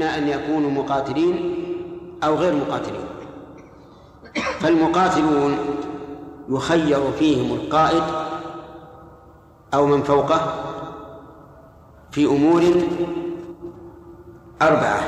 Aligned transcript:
إما 0.00 0.18
أن 0.18 0.28
يكونوا 0.28 0.70
مقاتلين 0.70 1.54
أو 2.24 2.34
غير 2.34 2.54
مقاتلين. 2.54 3.04
فالمقاتلون 4.60 5.58
يخير 6.48 7.12
فيهم 7.12 7.56
القائد 7.56 8.02
أو 9.74 9.86
من 9.86 10.02
فوقه 10.02 10.54
في 12.10 12.24
أمور 12.24 12.62
أربعة. 14.62 15.00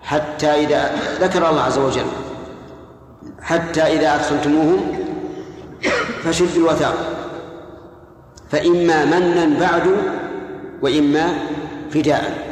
حتى 0.00 0.46
إذا 0.46 0.94
ذكر 1.20 1.50
الله 1.50 1.62
عز 1.62 1.78
وجل 1.78 2.06
حتى 3.40 3.82
إذا 3.82 4.14
أدخلتموهم 4.14 4.80
فشدوا 6.22 6.56
الوثاق. 6.56 6.94
فإما 8.48 9.04
منا 9.04 9.60
بعد 9.60 9.96
وإما 10.82 11.38
فداء. 11.90 12.50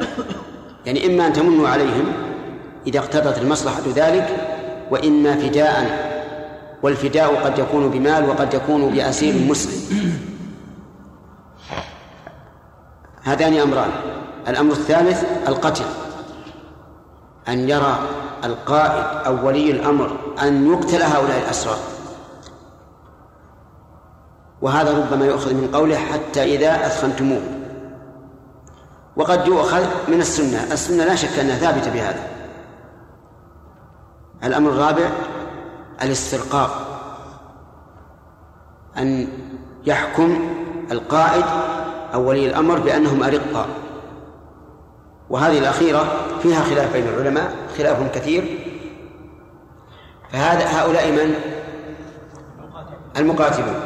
يعني 0.87 1.07
إما 1.07 1.27
أن 1.27 1.33
تمنوا 1.33 1.69
عليهم 1.69 2.13
إذا 2.87 2.99
اقتضت 2.99 3.39
المصلحة 3.39 3.83
ذلك 3.95 4.29
وإما 4.91 5.37
فداء. 5.37 6.09
والفداء 6.83 7.45
قد 7.45 7.59
يكون 7.59 7.91
بمال 7.91 8.29
وقد 8.29 8.55
يكون 8.55 8.91
بأسير 8.91 9.35
مسلم. 9.49 10.13
هذان 13.23 13.55
أمران. 13.55 13.91
الأمر 14.49 14.73
الثالث 14.73 15.25
القتل. 15.49 15.85
أن 17.49 17.69
يرى 17.69 17.99
القائد 18.45 19.27
أو 19.27 19.47
ولي 19.47 19.71
الأمر 19.71 20.17
أن 20.43 20.73
يقتل 20.73 21.03
هؤلاء 21.03 21.39
الأسرار. 21.45 21.79
وهذا 24.63 24.99
ربما 24.99 25.27
يؤخذ 25.27 25.55
من 25.55 25.69
قوله 25.75 25.97
حتى 25.97 26.57
إذا 26.57 26.87
أثخنتموه. 26.87 27.58
وقد 29.19 29.47
يؤخذ 29.47 29.87
من 30.09 30.21
السنة. 30.21 30.73
السنة 30.73 31.05
لا 31.05 31.15
شك 31.15 31.39
أنها 31.39 31.59
ثابتة 31.59 31.93
بهذا. 31.93 32.29
الأمر 34.45 34.71
الرابع 34.71 35.11
الاسترقاق. 36.03 36.85
أن 38.99 39.29
يحكم 39.87 40.55
القائد 40.93 41.45
أو 42.15 42.29
ولي 42.29 42.47
الأمر 42.47 42.79
بأنهم 42.79 43.23
أرقاء. 43.23 43.69
وهذه 45.31 45.59
الأخيرة 45.59 46.07
فيها 46.43 46.63
خلاف 46.63 46.93
بين 46.93 47.09
العلماء 47.09 47.53
خلاف 47.79 48.15
كثير. 48.15 48.59
فهذا 50.33 50.67
هؤلاء 50.67 51.11
من؟ 51.11 51.35
المقاتلون. 53.17 53.81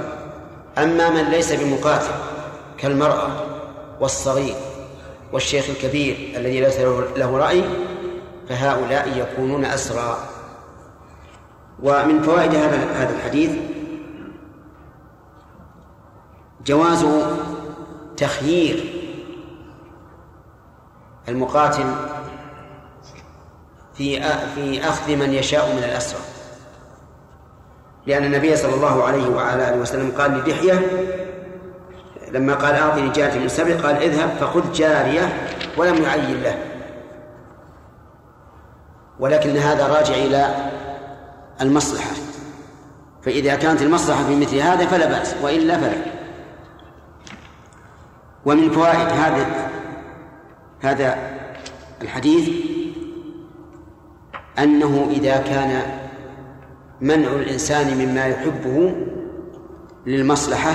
أما 0.78 1.10
من 1.10 1.24
ليس 1.24 1.52
بمقاتل 1.52 2.14
كالمرأة 2.78 3.28
والصغير. 4.00 4.71
والشيخ 5.32 5.70
الكبير 5.70 6.32
الذي 6.36 6.60
ليس 6.60 6.80
له 7.16 7.38
رأي 7.38 7.64
فهؤلاء 8.48 9.18
يكونون 9.18 9.64
أسرى. 9.64 10.18
ومن 11.82 12.22
فوائد 12.22 12.54
هذا 12.54 13.14
الحديث 13.16 13.50
جواز 16.66 17.06
تخيير 18.16 19.02
المقاتل 21.28 21.94
في 23.94 24.22
في 24.54 24.88
أخذ 24.88 25.16
من 25.16 25.32
يشاء 25.32 25.72
من 25.72 25.82
الأسرى. 25.84 26.20
لأن 28.06 28.24
النبي 28.24 28.56
صلى 28.56 28.74
الله 28.74 29.04
عليه 29.04 29.28
وعلى 29.28 29.68
آله 29.68 29.80
وسلم 29.80 30.12
قال 30.18 30.30
لدحية 30.30 30.80
لما 32.32 32.54
قال 32.54 32.74
أعطني 32.74 33.08
جارية 33.08 33.38
من 33.38 33.48
سبع 33.48 33.76
قال 33.76 33.96
اذهب 33.96 34.30
فخذ 34.40 34.72
جارية 34.72 35.32
ولم 35.76 36.02
يعين 36.02 36.42
له. 36.42 36.58
ولكن 39.20 39.56
هذا 39.56 39.86
راجع 39.86 40.14
إلى 40.14 40.70
المصلحة. 41.60 42.10
فإذا 43.22 43.54
كانت 43.54 43.82
المصلحة 43.82 44.24
في 44.24 44.36
مثل 44.36 44.56
هذا 44.56 44.86
فلا 44.86 45.06
بأس 45.06 45.34
وإلا 45.42 45.78
فلا. 45.78 45.96
ومن 48.44 48.70
فوائد 48.70 49.08
هذا 49.08 49.70
هذا 50.80 51.18
الحديث 52.02 52.48
أنه 54.58 55.08
إذا 55.10 55.36
كان 55.36 55.82
منع 57.00 57.28
الإنسان 57.28 57.98
مما 57.98 58.26
يحبه 58.26 58.94
للمصلحة 60.06 60.72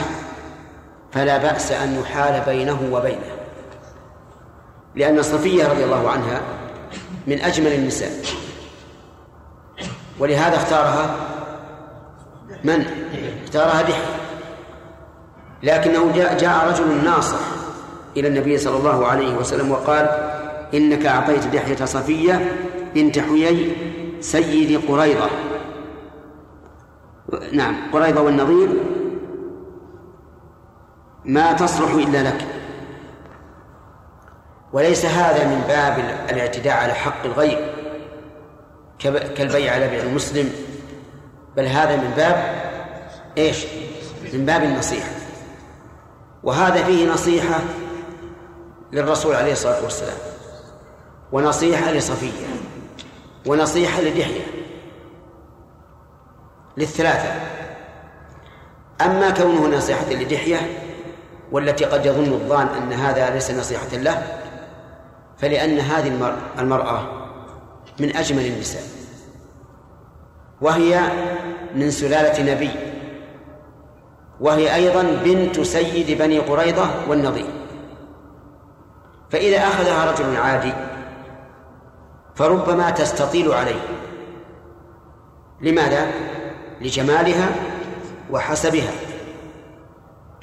فلا 1.12 1.38
بأس 1.38 1.72
أن 1.72 2.00
يحال 2.00 2.42
بينه 2.46 2.90
وبينه. 2.92 3.38
لأن 4.96 5.22
صفية 5.22 5.68
رضي 5.68 5.84
الله 5.84 6.10
عنها 6.10 6.42
من 7.28 7.42
أجمل 7.42 7.74
النساء. 7.74 8.12
ولهذا 10.20 10.56
اختارها 10.56 11.16
من؟ 12.64 12.86
اختارها 13.44 13.82
دحية 13.82 14.18
لكنه 15.64 16.12
جاء, 16.16 16.38
جاء 16.38 16.70
رجل 16.70 17.06
ناصح 17.06 17.40
إلى 18.18 18.28
النبي 18.28 18.58
صلى 18.58 18.78
الله 18.78 19.08
عليه 19.08 19.36
وسلم 19.36 19.72
وقال 19.72 20.10
إنك 20.74 21.06
أعطيت 21.06 21.48
دحية 21.48 21.86
صفية 21.86 22.52
بنت 22.96 23.20
حيي 23.20 23.76
سيد 24.20 24.82
قريضة 24.88 25.30
نعم 27.52 27.76
قريضة 27.94 28.22
والنظير 28.22 28.70
ما 31.28 31.54
تصلح 31.54 31.92
إلا 31.92 32.24
لك. 32.24 32.46
وليس 34.74 35.06
هذا 35.06 35.48
من 35.48 35.62
باب 35.68 36.00
الاعتداء 36.30 36.78
على 36.78 36.94
حق 36.94 37.26
الغير 37.26 37.74
كالبيع 39.36 39.74
على 39.74 39.88
بيع 39.88 40.04
المسلم 40.04 40.52
بل 41.58 41.66
هذا 41.66 41.96
من 41.96 42.14
باب 42.18 42.56
إيش؟ 43.38 43.66
من 44.34 44.46
باب 44.46 44.64
النصيحة. 44.64 45.10
وهذا 46.44 46.84
فيه 46.84 47.12
نصيحة 47.12 47.60
للرسول 48.92 49.36
عليه 49.36 49.52
الصلاة 49.52 49.84
والسلام 49.84 50.18
ونصيحة 51.32 51.92
لصفية 51.92 52.46
ونصيحة 53.46 54.02
لدحية 54.02 54.46
للثلاثة. 56.78 57.32
أما 59.02 59.30
كونه 59.30 59.78
نصيحة 59.78 60.10
لدحية 60.10 60.87
والتي 61.52 61.86
قد 61.86 62.06
يظن 62.06 62.34
الظان 62.34 62.68
أن 62.68 62.94
هذا 62.94 63.30
ليس 63.30 63.52
نصيحة 63.52 63.88
له 63.94 64.24
فلأن 65.38 65.80
هذه 65.80 66.36
المرأة 66.60 67.02
من 68.00 68.16
أجمل 68.16 68.46
النساء 68.46 68.84
وهي 70.62 71.02
من 71.76 71.92
سلالة 71.92 72.54
نبي 72.54 72.72
وهي 74.40 74.76
أيضا 74.76 75.04
بنت 75.24 75.60
سيد 75.60 76.18
بني 76.18 76.40
قريضة 76.40 76.88
والنظير 77.08 77.50
فإذا 79.30 79.58
أخذها 79.58 80.12
رجل 80.12 80.38
عادي 80.38 80.74
فربما 82.36 82.90
تستطيل 82.90 83.52
عليه. 83.52 83.82
لماذا؟ 85.62 86.08
لجمالها 86.82 87.50
وحسبها. 88.32 88.92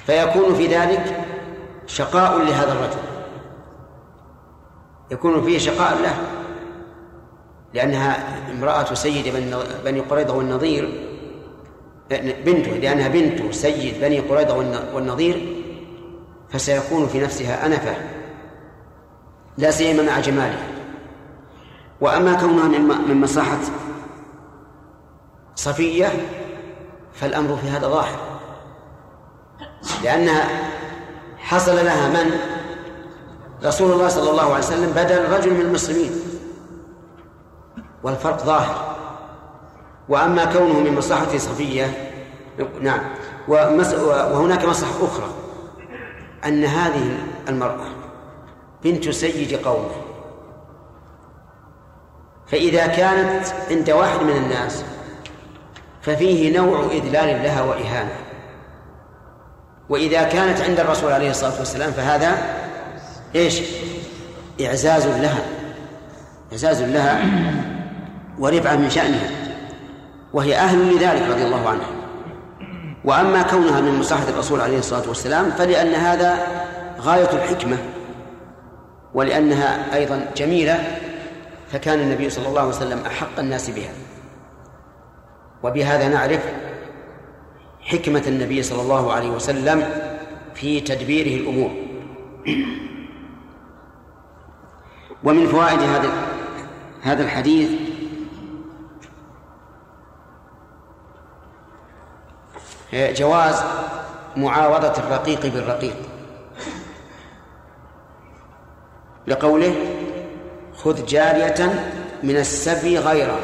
فيكون 0.07 0.55
في 0.55 0.67
ذلك 0.67 1.25
شقاء 1.87 2.39
لهذا 2.39 2.73
الرجل. 2.73 3.15
يكون 5.11 5.45
فيه 5.45 5.59
شقاء 5.59 6.03
له 6.03 6.17
لأنها 7.75 8.39
امرأة 8.53 8.95
سيد 8.95 9.35
بني 9.85 10.01
قريظة 10.01 10.37
والنظير 10.37 11.11
بنته 12.45 12.71
لأنها 12.71 13.09
بنت 13.09 13.55
سيد 13.55 14.01
بني 14.01 14.21
قريظة 14.21 14.57
والنظير 14.95 15.57
فسيكون 16.51 17.07
في 17.07 17.21
نفسها 17.21 17.67
أنفة 17.67 17.97
لا 19.59 19.71
سيما 19.71 20.03
مع 20.03 20.21
جمالها 20.21 20.69
وأما 22.01 22.35
كونها 22.35 22.69
من 23.09 23.21
مصلحة 23.21 23.59
صفية 25.55 26.13
فالأمر 27.15 27.57
في 27.57 27.69
هذا 27.69 27.89
ظاهر. 27.89 28.34
لأنها 30.03 30.49
حصل 31.39 31.77
لها 31.77 32.09
من؟ 32.09 32.31
رسول 33.65 33.93
الله 33.93 34.09
صلى 34.09 34.31
الله 34.31 34.43
عليه 34.43 34.65
وسلم 34.65 34.91
بدل 34.91 35.29
رجل 35.33 35.55
من 35.55 35.61
المسلمين. 35.61 36.13
والفرق 38.03 38.45
ظاهر. 38.45 38.97
وأما 40.09 40.45
كونه 40.45 40.81
من 40.81 40.95
مصلحة 40.95 41.39
صفية 41.39 42.13
نعم. 42.81 43.01
وهناك 43.49 44.65
مصلحة 44.65 45.05
أخرى. 45.05 45.29
أن 46.45 46.65
هذه 46.65 47.19
المرأة 47.49 47.87
بنت 48.85 49.09
سيد 49.09 49.67
قومه. 49.67 49.91
فإذا 52.47 52.87
كانت 52.87 53.47
عند 53.71 53.91
واحد 53.91 54.23
من 54.23 54.37
الناس 54.37 54.85
ففيه 56.03 56.59
نوع 56.59 56.81
إذلال 56.81 57.43
لها 57.43 57.63
وإهانة. 57.63 58.24
وإذا 59.89 60.23
كانت 60.23 60.61
عند 60.61 60.81
الرسول 60.81 61.13
عليه 61.13 61.31
الصلاة 61.31 61.59
والسلام 61.59 61.93
فهذا 61.93 62.39
إيش؟ 63.35 63.61
إعزاز 64.61 65.07
لها. 65.07 65.43
إعزاز 66.53 66.83
لها 66.83 67.25
ورفعة 68.39 68.77
من 68.77 68.91
شأنها. 68.91 69.31
وهي 70.33 70.57
أهل 70.57 70.97
لذلك 70.97 71.23
رضي 71.31 71.45
الله 71.45 71.69
عنها. 71.69 71.87
وأما 73.05 73.43
كونها 73.43 73.81
من 73.81 73.99
مصلحة 73.99 74.29
الرسول 74.29 74.61
عليه 74.61 74.79
الصلاة 74.79 75.09
والسلام 75.09 75.51
فلأن 75.51 75.95
هذا 75.95 76.47
غاية 77.01 77.33
الحكمة. 77.33 77.77
ولأنها 79.15 79.95
أيضا 79.95 80.27
جميلة 80.37 80.99
فكان 81.73 82.01
النبي 82.01 82.31
صلى 82.31 82.49
الله 82.49 82.61
عليه 82.61 82.71
وسلم 82.71 82.99
أحق 83.07 83.39
الناس 83.39 83.71
بها. 83.71 83.93
وبهذا 85.63 86.09
نعرف 86.09 86.41
حكمة 87.85 88.23
النبي 88.27 88.63
صلى 88.63 88.83
الله 88.83 89.13
عليه 89.13 89.31
وسلم 89.31 89.89
في 90.55 90.81
تدبيره 90.81 91.43
الأمور. 91.43 91.71
ومن 95.25 95.47
فوائد 95.47 95.81
هذا 95.81 96.11
هذا 97.03 97.23
الحديث 97.23 97.71
جواز 102.93 103.63
معاوضة 104.37 104.93
الرقيق 104.99 105.47
بالرقيق. 105.47 105.97
لقوله 109.27 109.75
خذ 110.77 111.07
جارية 111.07 111.91
من 112.23 112.37
السبي 112.37 112.99
غيره 112.99 113.39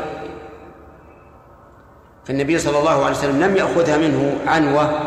فالنبي 2.31 2.59
صلى 2.59 2.79
الله 2.79 3.05
عليه 3.05 3.17
وسلم 3.17 3.43
لم 3.45 3.57
يأخذها 3.57 3.97
منه 3.97 4.39
عنوة 4.47 5.01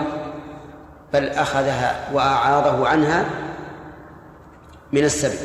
بل 1.14 1.30
أخذها 1.30 2.10
وأعاضه 2.14 2.88
عنها 2.88 3.26
من 4.94 5.04
السبي. 5.04 5.38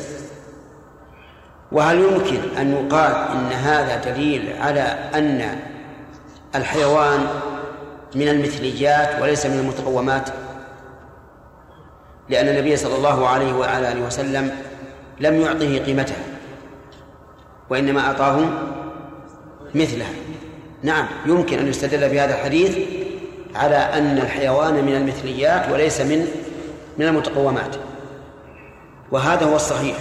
وهل 1.71 1.99
يمكن 1.99 2.57
أن 2.57 2.71
يقال 2.71 3.11
إن 3.11 3.51
هذا 3.51 4.11
دليل 4.11 4.53
على 4.61 4.81
أن 5.15 5.59
الحيوان 6.55 7.27
من 8.15 8.27
المثليات 8.27 9.21
وليس 9.21 9.45
من 9.45 9.59
المتقومات؟ 9.59 10.29
لأن 12.29 12.47
النبي 12.47 12.75
صلى 12.75 12.95
الله 12.95 13.27
عليه 13.27 13.53
وعلى 13.53 13.91
آله 13.91 14.05
وسلم 14.05 14.51
لم 15.19 15.41
يعطه 15.41 15.77
قيمتها 15.77 16.23
وإنما 17.69 18.01
أعطاه 18.01 18.49
مثلها. 19.75 20.28
نعم 20.83 21.07
يمكن 21.25 21.59
أن 21.59 21.67
يستدل 21.67 22.09
بهذا 22.09 22.33
الحديث 22.35 22.77
على 23.55 23.75
أن 23.75 24.17
الحيوان 24.17 24.73
من 24.85 24.95
المثليات 24.95 25.71
وليس 25.71 26.01
من 26.01 26.27
من 26.97 27.05
المتقومات. 27.05 27.75
وهذا 29.11 29.45
هو 29.45 29.55
الصحيح 29.55 29.97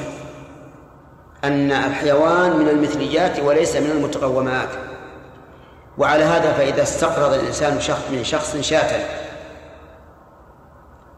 أن 1.45 1.73
الحيوان 1.73 2.57
من 2.57 2.69
المثليات 2.69 3.41
وليس 3.41 3.77
من 3.77 3.91
المتقومات. 3.91 4.69
وعلى 5.99 6.25
هذا 6.25 6.53
فإذا 6.53 6.83
استقرض 6.83 7.33
الإنسان 7.33 7.81
شخص 7.81 8.11
من 8.11 8.25
شخص 8.25 8.57
شاة 8.57 9.05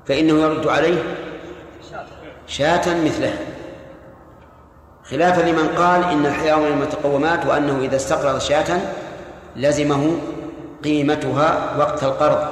فإنه 0.07 0.43
يرد 0.43 0.67
عليه 0.67 1.03
شاة 2.47 2.95
مثلها 3.05 3.39
خلافا 5.05 5.41
لمن 5.41 5.69
قال 5.69 6.05
إن 6.05 6.27
الحيوان 6.27 6.61
من 6.61 6.67
المتقومات 6.67 7.47
وأنه 7.47 7.79
إذا 7.81 7.97
استقرض 7.97 8.39
شاة 8.39 8.81
لزمه 9.57 10.17
قيمتها 10.85 11.77
وقت 11.79 12.03
القرض. 12.05 12.49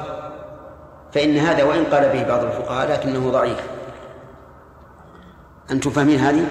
فإن 1.13 1.37
هذا 1.37 1.63
وإن 1.63 1.85
قال 1.85 2.09
به 2.13 2.23
بعض 2.23 2.45
الفقهاء 2.45 2.93
لكنه 2.93 3.31
ضعيف. 3.31 3.61
أنتم 5.71 5.91
فاهمين 5.91 6.19
هذه؟ 6.19 6.45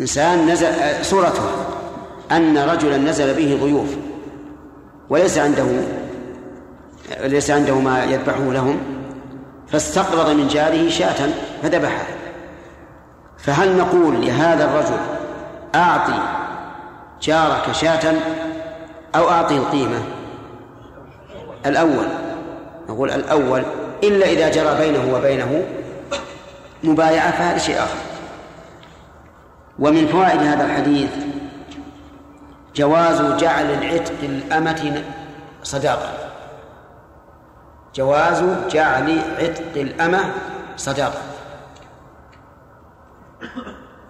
إنسان 0.00 0.46
نزل 0.46 0.68
صورته 1.02 1.42
أن 2.32 2.58
رجلا 2.58 2.96
نزل 2.96 3.34
به 3.34 3.58
ضيوف 3.62 3.96
وليس 5.10 5.38
عنده 5.38 5.66
ليس 7.20 7.50
عنده 7.50 7.74
ما 7.74 8.04
يذبحه 8.04 8.42
لهم 8.42 8.78
فاستقرض 9.68 10.30
من 10.30 10.48
جاره 10.48 10.88
شاة 10.88 11.28
فذبحها 11.62 12.06
فهل 13.38 13.76
نقول 13.76 14.26
لهذا 14.26 14.64
الرجل 14.64 15.00
أعطي 15.74 16.22
جارك 17.22 17.72
شاة 17.72 18.14
أو 19.18 19.30
أعطي 19.30 19.56
القيمة. 19.56 20.04
الأول 21.66 22.06
نقول 22.88 23.10
الأول 23.10 23.62
إلا 24.02 24.26
إذا 24.26 24.48
جرى 24.48 24.78
بينه 24.78 25.14
وبينه 25.14 25.64
مبايعة 26.84 27.30
فهذا 27.30 27.58
شيء 27.58 27.78
آخر. 27.78 27.98
ومن 29.78 30.06
فوائد 30.06 30.40
هذا 30.40 30.64
الحديث 30.64 31.10
جواز 32.74 33.20
جعل 33.40 33.70
العتق 33.70 34.14
الأمة 34.22 35.04
صداقة 35.62 36.12
جواز 37.94 38.44
جعل 38.70 39.18
عتق 39.38 39.72
الأمة 39.76 40.32
صداقة 40.76 41.22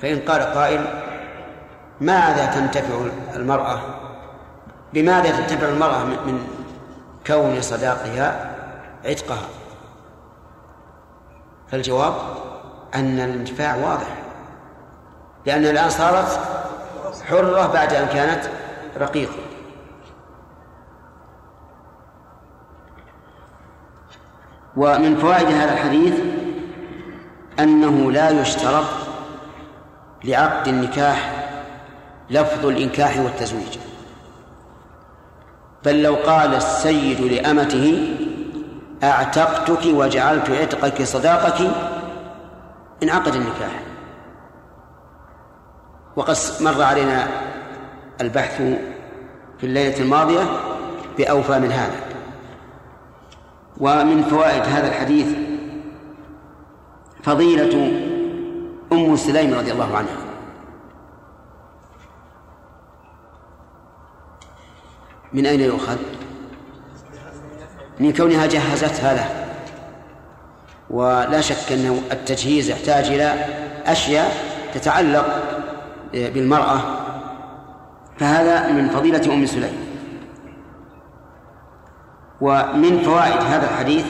فإن 0.01 0.19
قال 0.19 0.43
قائل 0.43 0.85
ماذا 2.01 2.47
تنتفع 2.47 2.95
المرأة 3.37 3.81
بماذا 4.93 5.31
تنتفع 5.31 5.69
المرأة 5.69 6.05
من 6.05 6.47
كون 7.27 7.63
صداقها 7.63 8.55
عتقها؟ 9.05 9.49
فالجواب 11.71 12.15
أن 12.95 13.21
الانتفاع 13.21 13.77
واضح 13.77 14.17
لأنها 15.47 15.71
الآن 15.71 15.91
صارت 15.91 16.41
حرة 17.29 17.67
بعد 17.67 17.95
أن 17.95 18.07
كانت 18.07 18.51
رقيقة. 18.97 19.33
ومن 24.77 25.17
فوائد 25.17 25.47
هذا 25.47 25.73
الحديث 25.73 26.15
أنه 27.59 28.13
لا 28.13 28.31
يشترط 28.31 28.85
لعقد 30.25 30.69
النكاح 30.69 31.33
لفظ 32.31 32.67
الإنكاح 32.67 33.19
والتزويج. 33.19 33.79
بل 35.89 36.03
لو 36.03 36.15
قال 36.15 36.55
السيد 36.55 37.21
لأمته 37.21 38.17
أعتقتك 39.03 39.87
وجعلت 39.87 40.51
عتقك 40.51 41.03
صداقك 41.03 41.71
انعقد 43.03 43.35
النكاح. 43.35 43.83
وقد 46.17 46.37
مر 46.61 46.83
علينا 46.83 47.27
البحث 48.21 48.57
في 49.59 49.65
الليلة 49.67 50.01
الماضية 50.01 50.43
بأوفى 51.19 51.59
من 51.59 51.73
هذا. 51.73 52.01
ومن 53.81 54.23
فوائد 54.23 54.63
هذا 54.63 54.89
الحديث 54.89 55.27
فضيلة 57.23 57.93
أم 58.93 59.17
سليم 59.17 59.55
رضي 59.55 59.73
الله 59.73 59.97
عنها. 59.97 60.28
من 65.33 65.47
أين 65.47 65.61
يؤخذ؟ 65.61 65.97
من 68.01 68.13
كونها 68.13 68.47
جهزتها 68.47 69.15
له 69.15 69.29
ولا 70.91 71.41
شك 71.41 71.73
أنه 71.73 72.03
التجهيز 72.13 72.71
يحتاج 72.71 73.05
إلى 73.05 73.45
أشياء 73.87 74.33
تتعلق 74.75 75.43
بالمرأة. 76.13 76.81
فهذا 78.19 78.73
من 78.73 78.89
فضيلة 78.89 79.35
أم 79.35 79.47
سليم. 79.47 79.89
ومن 82.41 83.03
فوائد 83.03 83.43
هذا 83.43 83.71
الحديث 83.71 84.07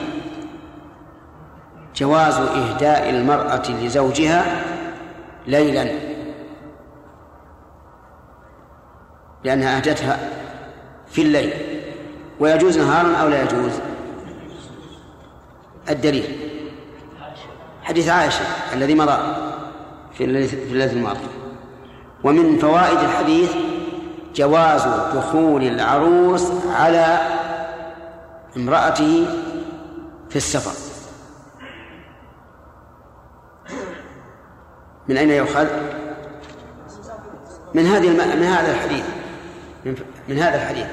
جواز 1.96 2.34
إهداء 2.34 3.10
المرأة 3.10 3.70
لزوجها 3.70 4.44
ليلا 5.46 5.88
لأنها 9.44 9.76
أهدتها 9.76 10.18
في 11.10 11.22
الليل. 11.22 11.52
ويجوز 12.40 12.78
نهارا 12.78 13.16
أو 13.16 13.28
لا 13.28 13.42
يجوز؟ 13.42 13.72
الدليل. 15.88 16.38
حديث 17.82 18.08
عائشة 18.08 18.44
الذي 18.72 18.94
مضى 18.94 19.18
في 20.14 20.24
الليلة 20.24 20.92
الماضية. 20.92 21.28
ومن 22.24 22.58
فوائد 22.58 22.98
الحديث 22.98 23.52
جواز 24.34 24.82
دخول 25.14 25.62
العروس 25.62 26.50
على 26.70 27.18
امرأته 28.56 29.26
في 30.30 30.36
السفر. 30.36 30.72
من 35.08 35.16
أين 35.16 35.30
يؤخذ؟ 35.30 35.66
من 37.74 37.86
هذه 37.86 38.08
الم... 38.08 38.38
من 38.38 38.44
هذا 38.44 38.72
الحديث. 38.72 39.04
من 40.28 40.38
هذا 40.38 40.62
الحديث 40.62 40.86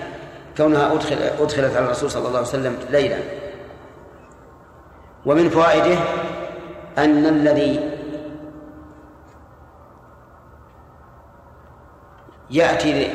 كونها 0.58 0.94
أدخل 0.94 1.16
أدخلت 1.16 1.76
على 1.76 1.86
الرسول 1.86 2.12
صلى 2.12 2.28
الله 2.28 2.38
عليه 2.38 2.48
وسلم 2.48 2.78
ليلا. 2.90 3.18
ومن 5.26 5.50
فوائده 5.50 5.98
أن 6.98 7.26
الذي 7.26 7.92
يأتي 12.50 13.14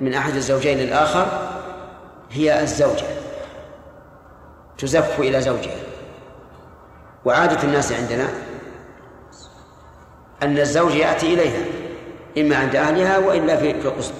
من 0.00 0.14
أحد 0.14 0.34
الزوجين 0.34 0.78
للآخر 0.78 1.26
هي 2.30 2.62
الزوجة 2.62 3.06
تزف 4.78 5.20
إلى 5.20 5.40
زوجها. 5.40 5.76
وعادة 7.24 7.62
الناس 7.62 7.92
عندنا 7.92 8.28
أن 10.42 10.58
الزوج 10.58 10.94
يأتي 10.94 11.34
إليها 11.34 11.64
إما 12.38 12.56
عند 12.56 12.76
أهلها 12.76 13.18
وإلا 13.18 13.56
في 13.56 13.70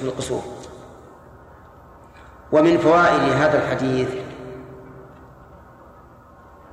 القصور. 0.03 0.60
ومن 2.53 2.79
فوائد 2.79 3.21
هذا 3.21 3.63
الحديث 3.65 4.09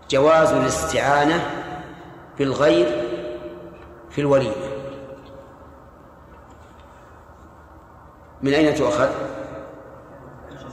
جواز 0.09 0.51
الاستعانة 0.51 1.45
بالغير 2.39 2.87
في 4.09 4.21
الوليمة. 4.21 4.67
من 8.41 8.53
أين 8.53 8.75
تؤخذ؟ 8.75 9.09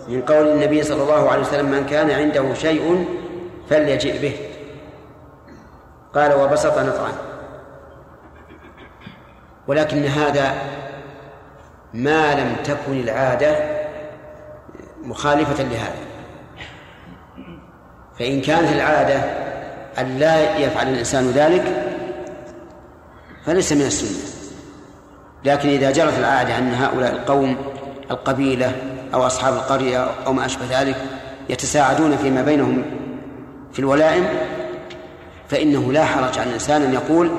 من 0.08 0.22
قول 0.22 0.48
النبي 0.48 0.82
صلى 0.82 1.02
الله 1.02 1.30
عليه 1.30 1.42
وسلم 1.42 1.70
من 1.70 1.86
كان 1.86 2.10
عنده 2.10 2.54
شيء 2.54 3.08
فليجئ 3.68 4.18
به. 4.22 4.36
قال 6.14 6.34
وبسط 6.34 6.78
نطعا. 6.78 7.12
ولكن 9.66 10.04
هذا 10.04 10.54
ما 11.94 12.34
لم 12.34 12.56
تكن 12.64 13.00
العادة 13.00 13.73
مخالفة 15.04 15.64
لهذا. 15.64 15.94
فإن 18.18 18.40
كانت 18.40 18.72
العادة 18.72 19.16
أن 19.98 20.18
لا 20.18 20.58
يفعل 20.58 20.88
الإنسان 20.88 21.30
ذلك 21.30 21.94
فليس 23.46 23.72
من 23.72 23.80
السنة. 23.80 24.34
لكن 25.44 25.68
إذا 25.68 25.90
جرت 25.90 26.18
العادة 26.18 26.58
أن 26.58 26.74
هؤلاء 26.74 27.12
القوم 27.12 27.56
القبيلة 28.10 28.72
أو 29.14 29.26
أصحاب 29.26 29.54
القرية 29.54 30.10
أو 30.26 30.32
ما 30.32 30.46
أشبه 30.46 30.80
ذلك 30.80 30.96
يتساعدون 31.48 32.16
فيما 32.16 32.42
بينهم 32.42 32.82
في 33.72 33.78
الولائم 33.78 34.28
فإنه 35.48 35.92
لا 35.92 36.04
حرج 36.04 36.38
على 36.38 36.48
الإنسان 36.48 36.82
أن 36.82 36.94
يقول 36.94 37.30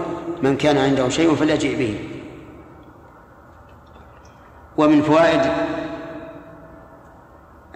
من 0.42 0.58
كان 0.58 0.78
عنده 0.78 1.10
شيء 1.10 1.36
فليجئ 1.36 1.76
به. 1.76 2.00
ومن 4.78 5.02
فوائد 5.02 5.42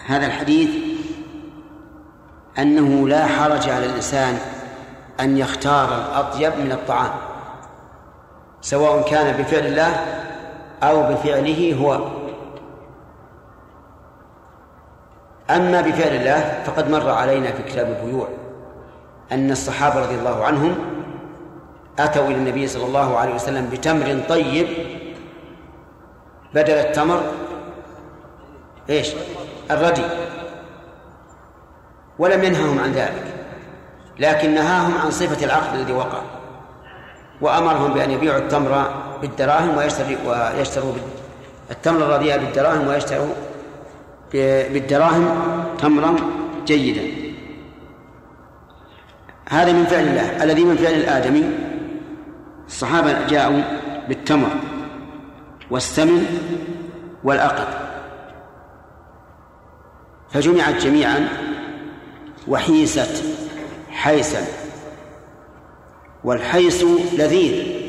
هذا 0.10 0.26
الحديث 0.26 0.70
أنه 2.60 3.08
لا 3.08 3.26
حرج 3.26 3.70
على 3.70 3.86
الإنسان 3.86 4.38
أن 5.20 5.38
يختار 5.38 5.86
الأطيب 5.86 6.54
من 6.66 6.72
الطعام 6.72 7.12
سواء 8.62 9.02
كان 9.10 9.38
بفعل 9.38 9.66
الله 9.66 10.06
أو 10.84 11.04
بفعله 11.04 11.78
هو 11.82 12.10
أما 15.50 15.82
بفعل 15.82 16.16
الله 16.16 16.64
فقد 16.66 16.90
مر 16.90 17.10
علينا 17.10 17.52
في 17.52 17.64
كتاب 17.64 17.88
البيوع 17.88 18.28
أن 19.32 19.52
الصحابة 19.52 20.00
رضي 20.00 20.16
الله 20.16 20.46
عنهم 20.46 20.76
أتوا 22.00 22.28
إلى 22.28 22.36
النبي 22.36 22.68
صلى 22.68 22.86
الله 22.86 23.18
عليه 23.18 23.36
وسلم 23.36 23.70
بتمر 23.70 24.20
طيب 24.30 24.68
بدل 26.54 26.74
التمر 26.74 27.24
إيش؟ 28.90 29.14
الردي 29.72 30.06
ولم 32.20 32.44
ينههم 32.44 32.80
عن 32.80 32.92
ذلك 32.92 33.24
لكن 34.20 34.54
نهاهم 34.54 34.98
عن 34.98 35.12
صفة 35.12 35.46
العقد 35.46 35.76
الذي 35.76 35.94
وقع 35.94 36.22
وأمرهم 37.42 37.94
بأن 37.94 38.12
يبيعوا 38.12 38.40
التمر 38.40 38.92
بالدراهم 39.22 39.78
ويشتري 39.78 40.18
ويشتروا 40.26 40.94
التمر 41.72 42.06
الرديء 42.06 42.38
بالدراهم 42.38 42.88
ويشتروا 42.88 43.34
بالدراهم 44.34 45.26
تمرا 45.78 46.16
جيدا. 46.66 47.30
هذا 49.50 49.72
من 49.72 49.86
فعل 49.86 50.04
الله 50.04 50.44
الذي 50.44 50.64
من 50.64 50.76
فعل 50.76 50.94
الآدمي 50.94 51.44
الصحابة 52.68 53.28
جاءوا 53.28 53.62
بالتمر 54.08 54.50
والسمن 55.72 56.26
والعقد. 57.24 57.89
فجمعت 60.34 60.76
جميعا 60.76 61.28
وحيست 62.48 63.24
حيسا 63.92 64.46
والحيس 66.24 66.84
لذيذ. 67.14 67.80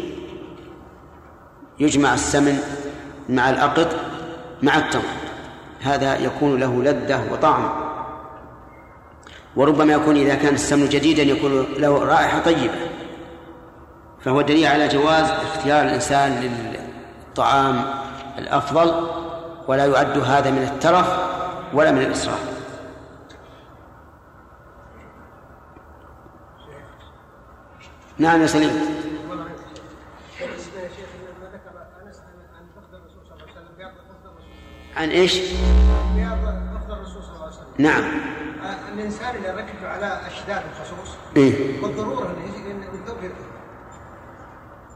يجمع 1.78 2.14
السمن 2.14 2.58
مع 3.28 3.50
العقد 3.50 3.88
مع 4.62 4.78
التمر 4.78 5.02
هذا 5.80 6.18
يكون 6.18 6.60
له 6.60 6.82
لذة 6.82 7.32
وطعم. 7.32 7.68
وربما 9.56 9.92
يكون 9.92 10.16
إذا 10.16 10.34
كان 10.34 10.54
السمن 10.54 10.88
جديدا 10.88 11.22
يكون 11.22 11.66
له 11.76 12.04
رائحة 12.04 12.40
طيبة 12.40 12.74
فهو 14.24 14.40
دليل 14.40 14.66
على 14.66 14.88
جواز 14.88 15.30
اختيار 15.30 15.84
الإنسان 15.84 16.50
للطعام 17.28 17.84
الأفضل 18.38 19.08
ولا 19.68 19.86
يعد 19.86 20.18
هذا 20.18 20.50
من 20.50 20.62
الترف. 20.62 21.39
ولا 21.74 21.90
من 21.90 22.02
الإسراف. 22.02 22.60
نعم 28.18 28.42
يا 28.42 28.46
سليم. 28.46 28.70
عن 34.96 35.08
إيش؟ 35.08 35.40
نعم. 37.78 38.04
الإنسان 38.92 39.34
إذا 39.34 39.54
ركب 39.54 39.84
على 39.84 40.20
أشداد 40.26 40.62
الخصوص 40.72 41.16
إيه؟ 41.36 41.82
بالضرورة 41.82 42.36
إنه 42.70 42.86
الثوب 42.92 43.16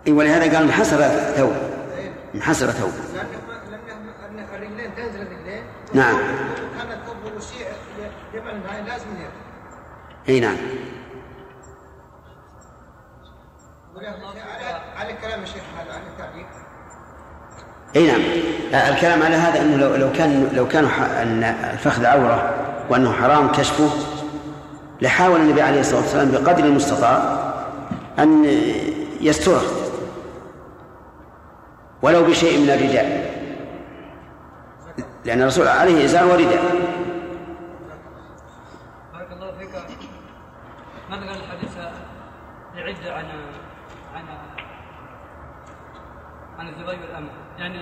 اي 0.06 0.12
ولهذا 0.12 0.56
قال 0.56 0.66
محسر 0.66 0.98
ثوب. 1.36 1.52
محسر 2.34 2.70
ثوب. 2.70 2.92
لأن 3.14 4.38
الرجلين 4.54 4.94
تنزل 4.94 5.26
نعم. 5.94 6.16
كان 6.78 6.92
الثوب 6.92 7.36
وسيع 7.36 7.66
جمع 8.34 8.50
النهايه 8.50 8.82
لازم 8.82 9.06
إي 10.28 10.40
نعم. 10.40 10.56
على 14.96 15.12
كلام 15.22 15.42
الشيخ 15.42 15.62
هذا 15.78 15.92
عن 15.92 16.00
التعليق 16.12 16.46
إي 17.96 18.06
نعم. 18.06 18.20
الكلام 18.94 19.22
على 19.22 19.36
هذا 19.36 19.60
أنه 19.60 19.76
لو 19.76 19.94
لو 19.94 20.12
كان 20.12 20.48
لو 20.52 20.68
كان 20.68 20.84
أن 20.84 21.42
الفخذ 21.44 22.06
عورة 22.06 22.54
وأنه 22.90 23.12
حرام 23.12 23.52
كشفه 23.52 23.90
لحاول 25.00 25.40
النبي 25.40 25.62
عليه 25.62 25.80
الصلاة 25.80 26.00
والسلام 26.00 26.30
بقدر 26.30 26.64
المستطاع 26.64 27.38
أن 28.18 28.44
يستره 29.20 29.62
ولو 32.02 32.24
بشيء 32.24 32.60
من 32.60 32.70
الرداء 32.70 33.23
لأن 35.24 35.42
الرسول 35.42 35.68
عليه 35.68 36.04
إزار 36.04 36.26
ورداء 36.26 36.62
بارك 39.12 39.32
الله 39.32 39.52
فيك. 39.58 39.74
قال 41.10 41.28
الحديث 41.28 41.76
يعد 42.74 43.06
عن 43.06 43.24
عن 44.14 44.24
عن 46.58 46.68
الزبيب 46.68 47.00
والأمة 47.00 47.30
يعني 47.58 47.78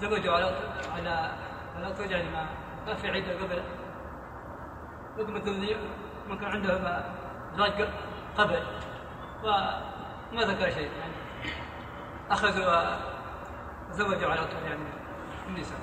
زوجوا 0.00 0.32
على 0.32 0.56
على 0.96 1.30
على 1.76 1.94
زوج 1.94 2.10
يعني 2.10 2.30
ما 2.30 2.46
ما 2.86 2.94
في 2.94 3.10
عدة 3.10 3.32
قبل. 3.42 3.62
مثل 5.18 5.32
ما 6.28 6.36
كان 6.36 6.50
عنده 6.50 7.04
زواج 7.56 7.88
قبل. 8.38 8.62
وما 9.44 10.42
ذكر 10.42 10.70
شيء 10.70 10.90
يعني. 11.00 11.25
أخذوا 12.30 12.96
زوجوا 13.92 14.30
على 14.30 14.40
طول 14.40 14.62
يعني 14.66 14.80
النساء. 15.48 15.78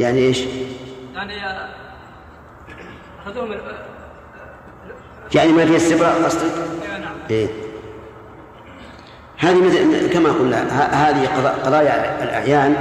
يعني 0.00 0.18
إيش؟ 0.18 0.44
يعني 1.14 1.32
أخذوهم 3.26 3.54
يعني 5.34 5.52
ما 5.52 5.66
في 5.66 5.76
استبراء 5.76 6.24
قصدك؟ 6.24 6.52
نعم. 7.00 7.14
إيه. 7.30 7.48
هذه 9.38 9.66
مثل 9.66 10.12
كما 10.12 10.32
قلنا 10.32 10.62
هذه 11.08 11.26
قضايا 11.64 12.22
الأعيان 12.22 12.76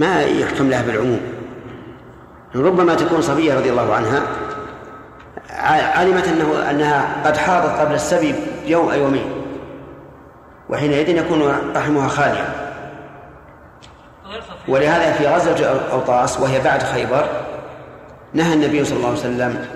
ما 0.00 0.22
يحكم 0.22 0.70
لها 0.70 0.82
بالعموم. 0.82 1.20
ربما 2.54 2.94
تكون 2.94 3.22
صبية 3.22 3.54
رضي 3.54 3.70
الله 3.70 3.94
عنها 3.94 4.22
علمت 6.00 6.28
أنه 6.28 6.70
أنها 6.70 7.22
قد 7.24 7.36
حاضت 7.36 7.80
قبل 7.80 7.94
السبي 7.94 8.34
يوم 8.66 8.88
أو 8.88 8.98
يومين. 8.98 9.35
وحينئذ 10.68 11.08
يكون 11.08 11.72
رحمها 11.76 12.08
خاليا. 12.08 12.44
ولهذا 14.68 15.12
في 15.12 15.26
غزوة 15.26 15.80
أوطاس 15.92 16.40
وهي 16.40 16.60
بعد 16.60 16.82
خيبر 16.82 17.24
نهى 18.32 18.54
النبي 18.54 18.84
صلى 18.84 18.96
الله 18.96 19.08
عليه 19.08 19.18
وسلم 19.18 19.66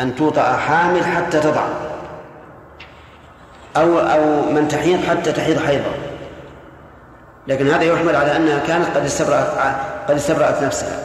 أن 0.00 0.16
توطأ 0.16 0.52
حامل 0.52 1.04
حتى 1.04 1.40
تضع 1.40 1.64
أو 3.76 3.98
أو 3.98 4.52
من 4.52 4.68
تحيض 4.68 5.04
حتى 5.04 5.32
تحيض 5.32 5.58
حيضا 5.66 5.92
لكن 7.46 7.68
هذا 7.68 7.82
يحمل 7.82 8.16
على 8.16 8.36
أنها 8.36 8.58
كانت 8.66 8.96
قد 8.96 9.04
استبرأت 9.04 9.46
قد 10.08 10.14
استبرأت 10.14 10.62
نفسها. 10.62 10.98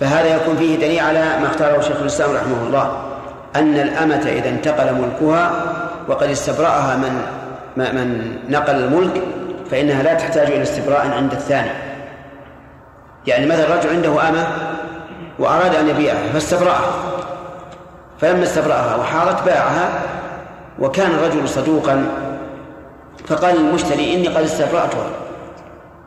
فهذا 0.00 0.36
يكون 0.36 0.56
فيه 0.56 0.76
دليل 0.76 1.00
على 1.00 1.20
ما 1.20 1.46
اختاره 1.46 1.80
شيخ 1.80 1.96
الإسلام 2.00 2.36
رحمه 2.36 2.62
الله 2.66 3.02
أن 3.56 3.74
الأمة 3.74 4.26
إذا 4.26 4.48
انتقل 4.48 4.94
ملكها 4.94 5.50
وقد 6.08 6.30
استبرأها 6.30 6.96
من 6.96 7.22
من 7.78 8.38
نقل 8.48 8.74
الملك 8.74 9.22
فإنها 9.70 10.02
لا 10.02 10.14
تحتاج 10.14 10.46
إلى 10.46 10.62
استبراء 10.62 11.10
عند 11.10 11.32
الثاني. 11.32 11.70
يعني 13.26 13.46
مثلا 13.46 13.76
رجل 13.76 13.90
عنده 13.90 14.28
أمة 14.28 14.48
وأراد 15.38 15.74
أن 15.74 15.88
يبيعها 15.88 16.32
فاستبرأها. 16.32 16.92
فلما 18.20 18.42
استبرأها 18.42 18.96
وحارت 18.96 19.44
باعها 19.44 20.02
وكان 20.78 21.10
الرجل 21.10 21.48
صدوقا 21.48 22.06
فقال 23.26 23.56
للمشتري 23.56 24.14
إني 24.14 24.28
قد 24.28 24.42
استبرأتها. 24.42 25.10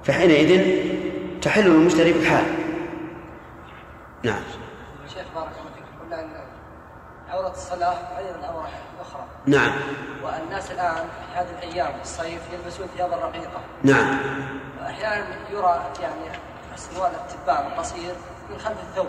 فحينئذ 0.03 0.81
تحل 1.41 1.63
للمشتري 1.63 2.13
بالحال 2.13 2.43
نعم. 4.23 4.41
شيخ 5.07 5.23
بارك 5.35 5.47
الله 5.47 5.71
فيك. 5.75 5.83
قلنا 6.03 6.21
إن 6.21 6.29
عورة 7.29 7.51
الصلاة 7.51 7.95
غير 8.17 8.35
العورة 8.39 8.67
الأخرى 8.67 8.90
نعم. 9.45 9.71
والناس 10.23 10.71
الآن 10.71 10.95
في 10.95 11.39
هذه 11.39 11.47
الأيام 11.59 11.93
في 11.93 12.01
الصيف 12.01 12.41
يلبسون 12.53 12.87
ثيابا 12.97 13.15
رقيقة 13.15 13.61
نعم. 13.83 14.17
وأحيانا 14.81 15.25
يرى 15.51 15.81
يعني 16.01 16.37
السروال 16.73 17.11
التبان 17.11 17.71
القصير 17.71 18.13
من 18.49 18.59
خلف 18.59 18.77
الثوب. 18.89 19.07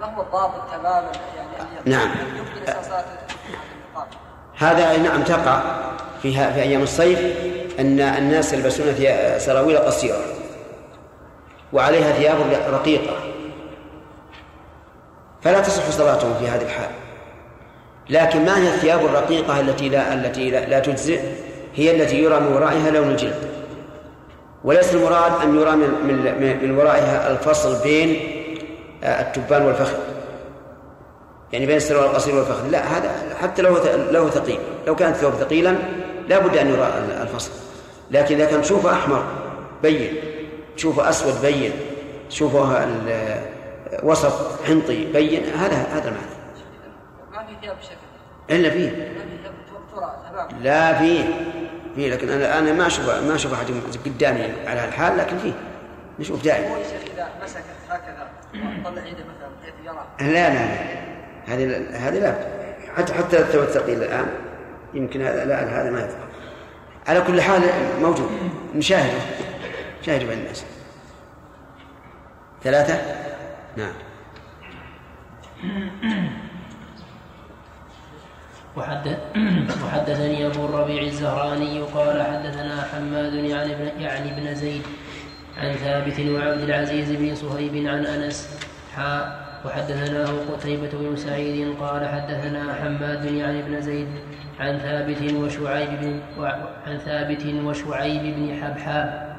ما 0.00 0.06
هو 0.06 0.22
الضابط 0.22 0.70
تماما 0.70 1.12
يعني 1.36 1.80
نعم. 1.84 2.10
الإنسان 2.56 2.82
صلاة 2.82 3.04
هذا 4.58 4.96
نعم 4.96 5.22
تقع 5.22 5.60
فيها 6.22 6.52
في 6.52 6.62
أيام 6.62 6.82
الصيف 6.82 7.18
أن 7.80 8.00
الناس 8.00 8.52
يلبسون 8.52 8.94
سراويل 9.38 9.78
قصيرة. 9.78 10.24
وعليها 11.72 12.12
ثياب 12.12 12.36
رقيقة. 12.72 13.16
فلا 15.42 15.60
تصح 15.60 15.90
صلاتهم 15.90 16.34
في 16.34 16.48
هذه 16.48 16.62
الحال. 16.62 17.05
لكن 18.10 18.44
ما 18.44 18.58
هي 18.58 18.68
الثياب 18.68 19.04
الرقيقة 19.04 19.60
التي 19.60 19.88
لا 19.88 20.14
التي 20.14 20.50
لا, 20.50 20.66
لا 20.66 20.78
تجزئ؟ 20.78 21.20
هي 21.74 22.02
التي 22.02 22.22
يرى 22.22 22.40
من 22.40 22.46
ورائها 22.46 22.90
لون 22.90 23.10
الجلد. 23.10 23.50
وليس 24.64 24.94
المراد 24.94 25.32
أن 25.42 25.60
يرى 25.60 25.76
من 25.76 25.90
من, 26.06 26.68
من 26.68 26.78
ورائها 26.78 27.30
الفصل 27.30 27.82
بين 27.82 28.20
آه، 29.04 29.20
التبان 29.20 29.62
والفخذ. 29.62 29.98
يعني 31.52 31.66
بين 31.66 31.76
السروال 31.76 32.04
القصير 32.04 32.34
والفخذ. 32.34 32.70
لا 32.70 32.98
هذا 32.98 33.10
حتى 33.42 33.62
لو 33.62 33.76
له 34.10 34.30
ثقيل. 34.30 34.58
لو 34.86 34.96
كان 34.96 35.10
الثوب 35.10 35.32
ثقيلا 35.32 35.76
لا 36.28 36.38
بد 36.38 36.56
أن 36.56 36.68
يرى 36.68 36.92
الفصل. 37.22 37.50
لكن 38.10 38.34
إذا 38.34 38.44
كان 38.44 38.62
تشوفه 38.62 38.92
أحمر 38.92 39.24
بين. 39.82 40.14
تشوفه 40.76 41.08
أسود 41.08 41.42
بين. 41.42 41.72
تشوفه 42.30 42.86
وسط 44.02 44.62
حنطي 44.66 45.04
بين. 45.12 45.42
هذا 45.44 45.76
هذا 45.76 46.08
المعنى. 46.08 46.35
ما 47.56 47.60
في 47.60 47.66
ثياب 47.66 47.76
شكل 47.82 48.54
إلا 48.54 48.70
فيه. 48.70 49.12
لا 50.60 50.98
فيه. 50.98 51.24
فيه 51.94 52.10
لكن 52.10 52.28
أنا 52.28 52.58
أنا 52.58 52.72
ما 52.72 52.86
أشوف 52.86 53.10
ما 53.10 53.34
أشوف 53.34 53.52
أحد 53.52 53.66
قدامي 54.04 54.42
على 54.66 54.80
هالحال 54.80 55.18
لكن 55.18 55.38
فيه. 55.38 55.52
نشوف 56.18 56.44
دائما. 56.44 56.68
هو 56.68 56.76
يا 56.76 56.82
شيخ 56.82 57.12
إذا 57.14 57.28
مسكت 57.42 57.64
هكذا 57.88 58.28
وطلع 58.54 59.06
يده 59.06 59.24
مثلا 59.24 59.48
بحيث 59.62 59.74
يرى؟ 59.84 60.06
لا 60.20 60.48
لا 60.48 60.54
لا. 60.54 60.96
هذه 61.46 61.86
هذه 61.92 62.18
لا. 62.18 62.34
حتى 62.96 63.14
حتى 63.14 63.38
الثوب 63.38 63.62
الثقيل 63.62 64.02
الآن 64.02 64.26
يمكن 64.94 65.22
هذا 65.22 65.44
لا 65.44 65.82
هذا 65.82 65.90
ما 65.90 66.00
يظهر 66.00 66.26
على 67.06 67.20
كل 67.20 67.40
حال 67.40 67.62
موجود. 68.00 68.30
نشاهده. 68.74 69.18
نشاهده 70.02 70.26
بين 70.26 70.38
الناس. 70.38 70.64
ثلاثة؟ 72.62 73.00
نعم. 73.76 73.92
وحدث 78.76 79.18
وحدثني 79.84 80.46
أبو 80.46 80.64
الربيع 80.64 81.02
الزهراني 81.02 81.80
قال 81.80 82.22
حدثنا 82.22 82.82
حماد 82.92 83.34
يعني 83.34 83.72
ابن, 83.72 84.00
يعني 84.00 84.32
ابن 84.32 84.54
زيد 84.54 84.82
عن 85.58 85.72
ثابت 85.72 86.20
وعبد 86.20 86.60
العزيز 86.60 87.12
بن 87.12 87.34
صهيب 87.34 87.86
عن 87.86 88.06
أنس. 88.06 88.58
حاء 88.96 89.46
وحدثناه 89.64 90.28
قتيبة 90.52 90.90
بن 90.92 91.16
سعيد 91.16 91.74
قال 91.80 92.08
حدثنا 92.08 92.74
حماد 92.74 93.24
يعني 93.24 93.60
ابن 93.60 93.80
زيد 93.80 94.08
عن 94.60 94.78
ثابت 94.78 95.32
وشعيب 95.32 95.88
بن 96.00 96.20
عن 96.86 96.98
ثابت 96.98 97.46
وشعيب 97.64 98.36
بن 98.36 98.62
حبحاب 98.62 99.36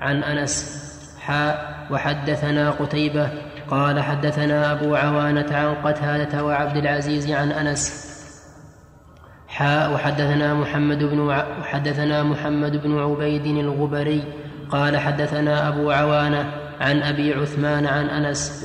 عن 0.00 0.22
أنس. 0.22 0.82
حاء 1.20 1.76
وحدثنا 1.90 2.70
قتيبة 2.70 3.28
قال 3.70 4.00
حدثنا 4.00 4.72
أبو 4.72 4.94
عوانة 4.94 5.56
عن 5.56 5.74
قتادة 5.74 6.44
وعبد 6.44 6.76
العزيز 6.76 7.30
عن 7.30 7.52
أنس. 7.52 8.05
حاء 9.56 9.92
وحدثنا 9.92 10.54
محمد 10.54 11.04
بن 11.04 11.18
وع- 11.18 11.46
وحدثنا 11.60 12.22
محمد 12.22 12.82
بن 12.82 12.98
عبيد 12.98 13.46
الغبري 13.46 14.22
قال 14.70 14.98
حدثنا 14.98 15.68
أبو 15.68 15.90
عوانة 15.90 16.44
عن 16.80 17.02
أبي 17.02 17.34
عثمان 17.34 17.86
عن 17.86 18.08
أنس 18.08 18.64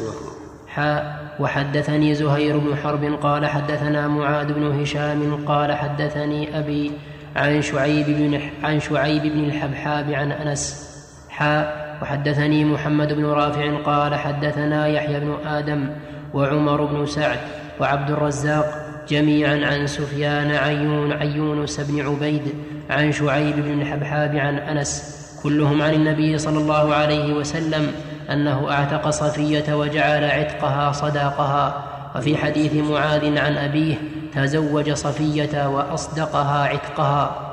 حاء 0.67 1.21
وحدثني 1.39 2.15
زهير 2.15 2.57
بن 2.57 2.75
حرب 2.75 3.03
قال 3.23 3.45
حدثنا 3.45 4.07
معاذ 4.07 4.53
بن 4.53 4.81
هشام 4.81 5.45
قال 5.45 5.73
حدثني 5.73 6.59
أبي 6.59 6.91
عن 7.35 7.61
شعيب 7.61 8.05
بن 8.07 8.39
عن 8.63 8.79
شعيب 8.79 9.21
بن 9.23 9.43
الحبحاب 9.43 10.11
عن 10.11 10.31
أنس 10.31 10.91
حاء 11.29 11.97
وحدثني 12.01 12.65
محمد 12.65 13.13
بن 13.13 13.25
رافع 13.25 13.77
قال 13.85 14.15
حدثنا 14.15 14.87
يحيى 14.87 15.19
بن 15.19 15.35
آدم 15.47 15.89
وعمر 16.33 16.85
بن 16.85 17.05
سعد 17.05 17.39
وعبد 17.79 18.11
الرزاق 18.11 18.65
جميعا 19.09 19.65
عن 19.65 19.87
سفيان 19.87 20.51
عن 20.51 21.11
عن 21.11 21.27
يونس 21.27 21.79
بن 21.79 22.01
عبيد 22.01 22.41
عن 22.89 23.11
شعيب 23.11 23.55
بن 23.55 23.81
الحبحاب 23.81 24.35
عن 24.35 24.57
أنس. 24.57 25.21
كلهم 25.43 25.81
عن 25.81 25.93
النبي 25.93 26.37
صلى 26.37 26.57
الله 26.57 26.95
عليه 26.95 27.33
وسلم 27.33 27.91
أنه 28.31 28.71
أعتق 28.71 29.09
صفية 29.09 29.73
وجعل 29.73 30.23
عتقها 30.23 30.91
صداقها. 30.91 31.83
وفي 32.15 32.37
حديث 32.37 32.73
معاذ 32.73 33.37
عن 33.37 33.57
أبيه 33.57 33.95
تزوج 34.35 34.93
صفية 34.93 35.67
وأصدقها 35.67 36.63
عتقها. 36.63 37.50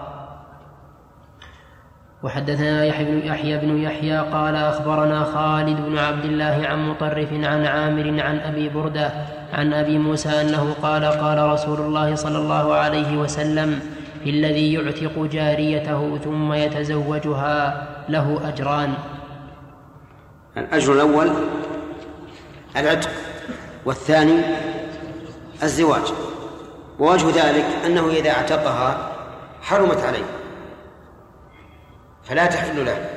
وحدثنا 2.23 2.85
يحيى 3.25 3.59
بن 3.59 3.83
يحيى 3.83 4.19
قال 4.19 4.57
أخبرنا 4.57 5.25
خالد 5.25 5.81
بن 5.87 5.99
عبد 5.99 6.25
الله 6.25 6.67
عن 6.67 6.89
مطرف 6.89 7.33
عن 7.33 7.67
عامر 7.67 8.23
عن 8.23 8.39
أبي 8.39 8.69
بردة 8.69 9.13
عن 9.53 9.73
أبي 9.73 9.99
موسى 9.99 10.29
أنه 10.29 10.75
قال 10.83 11.05
قال 11.05 11.39
رسول 11.39 11.81
الله 11.81 12.15
صلى 12.15 12.39
الله 12.39 12.75
عليه 12.75 13.17
وسلم 13.17 13.81
في 14.25 14.31
الذي 14.31 14.73
يعتق 14.73 15.19
جاريته 15.33 16.19
ثم 16.25 16.53
يتزوجها 16.53 17.89
له 18.09 18.41
أجران. 18.49 18.95
الأجر 20.57 20.93
الأول 20.93 21.31
العتق 22.77 23.11
والثاني 23.87 24.41
الزواج. 25.63 26.13
ووجه 26.99 27.27
ذلك 27.27 27.65
أنه 27.87 28.09
إذا 28.09 28.31
اعتقها 28.31 29.11
حرمت 29.63 30.01
عليه. 30.05 30.38
فلا 32.29 32.47
تحل 32.47 32.87
له. 32.87 33.11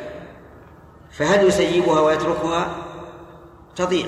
فهل 1.11 1.47
يسيبها 1.47 2.01
ويتركها؟ 2.01 2.75
تضيع. 3.75 4.05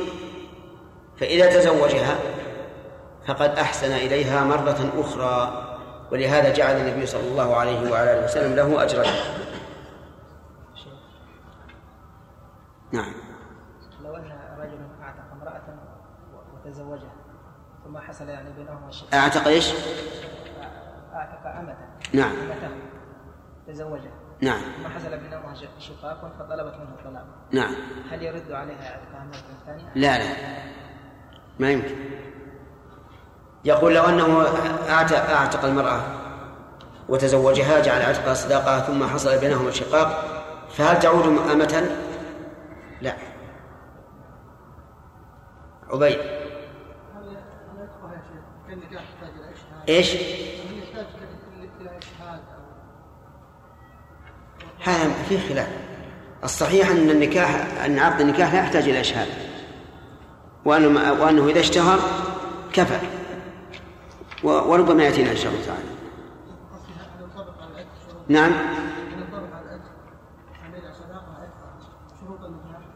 فإذا 1.18 1.60
تزوجها 1.60 2.20
فقد 3.28 3.50
أحسن 3.50 3.92
إليها 3.92 4.44
مرة 4.44 4.92
أخرى 4.98 5.64
ولهذا 6.12 6.54
جعل 6.54 6.76
النبي 6.76 7.06
صلى 7.06 7.28
الله 7.28 7.56
عليه 7.56 7.92
وعلى 7.92 8.14
آله 8.14 8.26
وسلم 8.26 8.56
له 8.56 8.84
أجرين 8.84 9.14
نعم. 12.92 13.14
لو 14.04 14.16
أن 14.16 14.24
رجل 14.60 14.78
أعتق 15.02 15.24
امرأة 15.32 15.62
وتزوجها 16.54 17.14
ثم 17.86 17.98
حصل 17.98 18.30
يعني 18.30 18.52
بينهما 18.52 18.92
شيء. 18.92 19.08
أعتق 19.14 19.48
إيش؟ 19.48 19.74
أعتق 21.14 21.48
أمة. 21.60 21.76
نعم. 22.14 22.32
امته 22.32 22.70
تزوجها. 23.68 24.23
نعم. 24.44 24.62
ثم 24.62 24.88
حصل 24.88 25.18
بينهما 25.18 25.56
شقاق 25.80 26.34
فطلبت 26.40 26.74
منه 26.76 26.90
الطلاق. 27.00 27.26
نعم. 27.52 27.76
هل 28.12 28.24
يرد 28.24 28.52
عليها 28.52 28.92
اعتقها 28.92 29.26
مره 29.26 29.58
ثانية؟ 29.66 29.92
لا 29.96 30.18
لا. 30.18 30.36
ما 31.60 31.72
يمكن. 31.72 31.96
يقول 33.66 33.96
لو 33.96 34.04
أنه 34.04 34.46
أعتق, 34.90 35.30
أعتق 35.30 35.66
المرأة 35.66 36.02
وتزوجها 37.10 37.80
جعل 37.82 38.02
عتقها 38.02 38.34
صداقها 38.34 38.80
ثم 38.80 39.04
حصل 39.04 39.40
بينهما 39.40 39.72
شقاق 39.72 40.26
فهل 40.70 41.00
تعود 41.00 41.26
أمة؟ 41.26 41.98
لا. 43.02 43.16
عبيد. 45.90 46.20
هل 46.20 47.38
يدخلها 47.78 48.14
يا 48.14 48.22
شيخ 48.22 48.44
النكاح 48.70 49.04
يحتاج 49.04 49.30
إلى 49.30 49.54
اشهاد 49.54 49.90
إيش؟ 49.90 50.14
يحتاج 50.14 51.06
إلى 51.82 51.98
اشهاد 51.98 52.54
هذا 54.84 55.14
في 55.30 55.40
خلاف. 55.50 55.68
الصحيح 56.44 56.90
أن 56.90 57.10
النكاح 57.10 57.84
أن 57.86 58.00
عقد 58.00 58.22
النكاح 58.22 58.54
لا 58.54 58.60
يحتاج 58.60 58.90
إلى 58.90 59.02
إشهاد. 59.02 59.28
وأنه 60.66 61.14
وأنه 61.22 61.48
إذا 61.48 61.60
اشتهر 61.60 62.00
كفى. 62.74 63.00
وربما 64.44 65.04
يأتينا 65.04 65.32
إن 65.32 65.38
شاء 65.38 65.54
الله 65.54 65.66
تعالى. 65.66 65.84
نعم. 68.28 68.52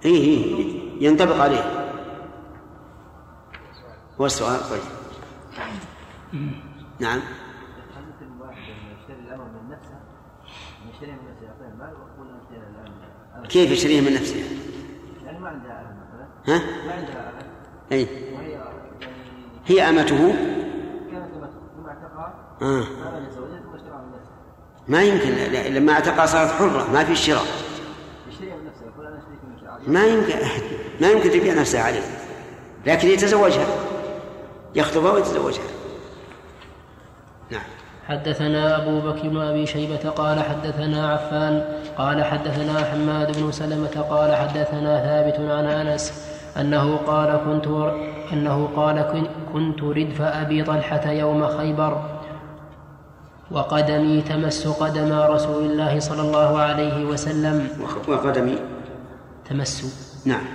إيه 0.06 0.24
إيه 0.24 1.08
ينطبق 1.08 1.42
عليه. 1.42 1.88
هو 4.22 4.26
السؤال؟ 4.26 4.60
طيب. 4.70 4.82
نعم. 7.00 7.20
كيف 13.50 13.72
يشتريه 13.72 14.02
من 14.02 14.14
نفسه؟ 14.14 14.44
يعني 15.26 15.40
ما 15.40 15.50
عندها 15.50 15.96
ها؟ 16.48 16.62
ما 16.88 16.94
عندها 16.94 17.34
يعني 17.92 18.08
هي 19.66 19.90
أمته؟ 19.90 20.18
كانت 21.12 21.26
ثم 21.76 21.86
اعتقها 21.88 22.58
آه. 22.62 22.84
ما 24.88 25.04
يمكن 25.04 25.30
لما 25.74 25.94
اعتقها 25.94 26.26
صارت 26.26 26.52
حرة 26.52 26.92
ما 26.94 27.04
في 27.04 27.16
شراء 27.16 27.46
يشتريها 28.30 28.56
من 28.56 28.66
نفسه 28.66 28.86
يقول 28.86 29.06
أنا 29.06 29.18
أشتريك 29.18 29.40
من 29.88 29.94
ما 29.94 30.06
يمكن 30.06 30.36
ما 31.02 31.12
يمكن 31.12 31.30
تبيع 31.30 31.54
نفسها 31.54 31.84
عليه 31.84 32.02
لكن 32.86 33.08
يتزوجها. 33.08 33.68
يخطبها 34.76 35.12
ويتزوجها. 35.12 35.77
حدثنا 38.08 38.78
أبو 38.78 39.00
بكر 39.00 39.28
بن 39.30 39.38
أبي 39.38 39.66
شيبة 39.66 40.10
قال 40.10 40.40
حدثنا 40.40 41.14
عفان 41.14 41.66
قال 41.98 42.24
حدثنا 42.24 42.84
حماد 42.84 43.40
بن 43.40 43.52
سلمة 43.52 44.06
قال 44.10 44.36
حدثنا 44.36 45.04
ثابت 45.06 45.40
عن 45.52 45.66
أنس 45.66 46.14
أنه 46.60 46.98
قال 46.98 47.40
كنت 47.46 47.68
أنه 48.34 48.70
قال 48.76 49.28
كنت 49.54 49.84
ردف 49.84 50.22
أبي 50.22 50.64
طلحة 50.64 51.12
يوم 51.12 51.48
خيبر 51.48 52.02
وقدمي 53.52 54.22
تمس 54.22 54.68
قدم 54.68 55.12
رسول 55.14 55.64
الله 55.66 56.00
صلى 56.00 56.22
الله 56.22 56.60
عليه 56.60 57.06
وسلم. 57.06 57.68
وقدمي 58.08 58.56
تمس. 59.50 59.74
نعم. 60.26 60.46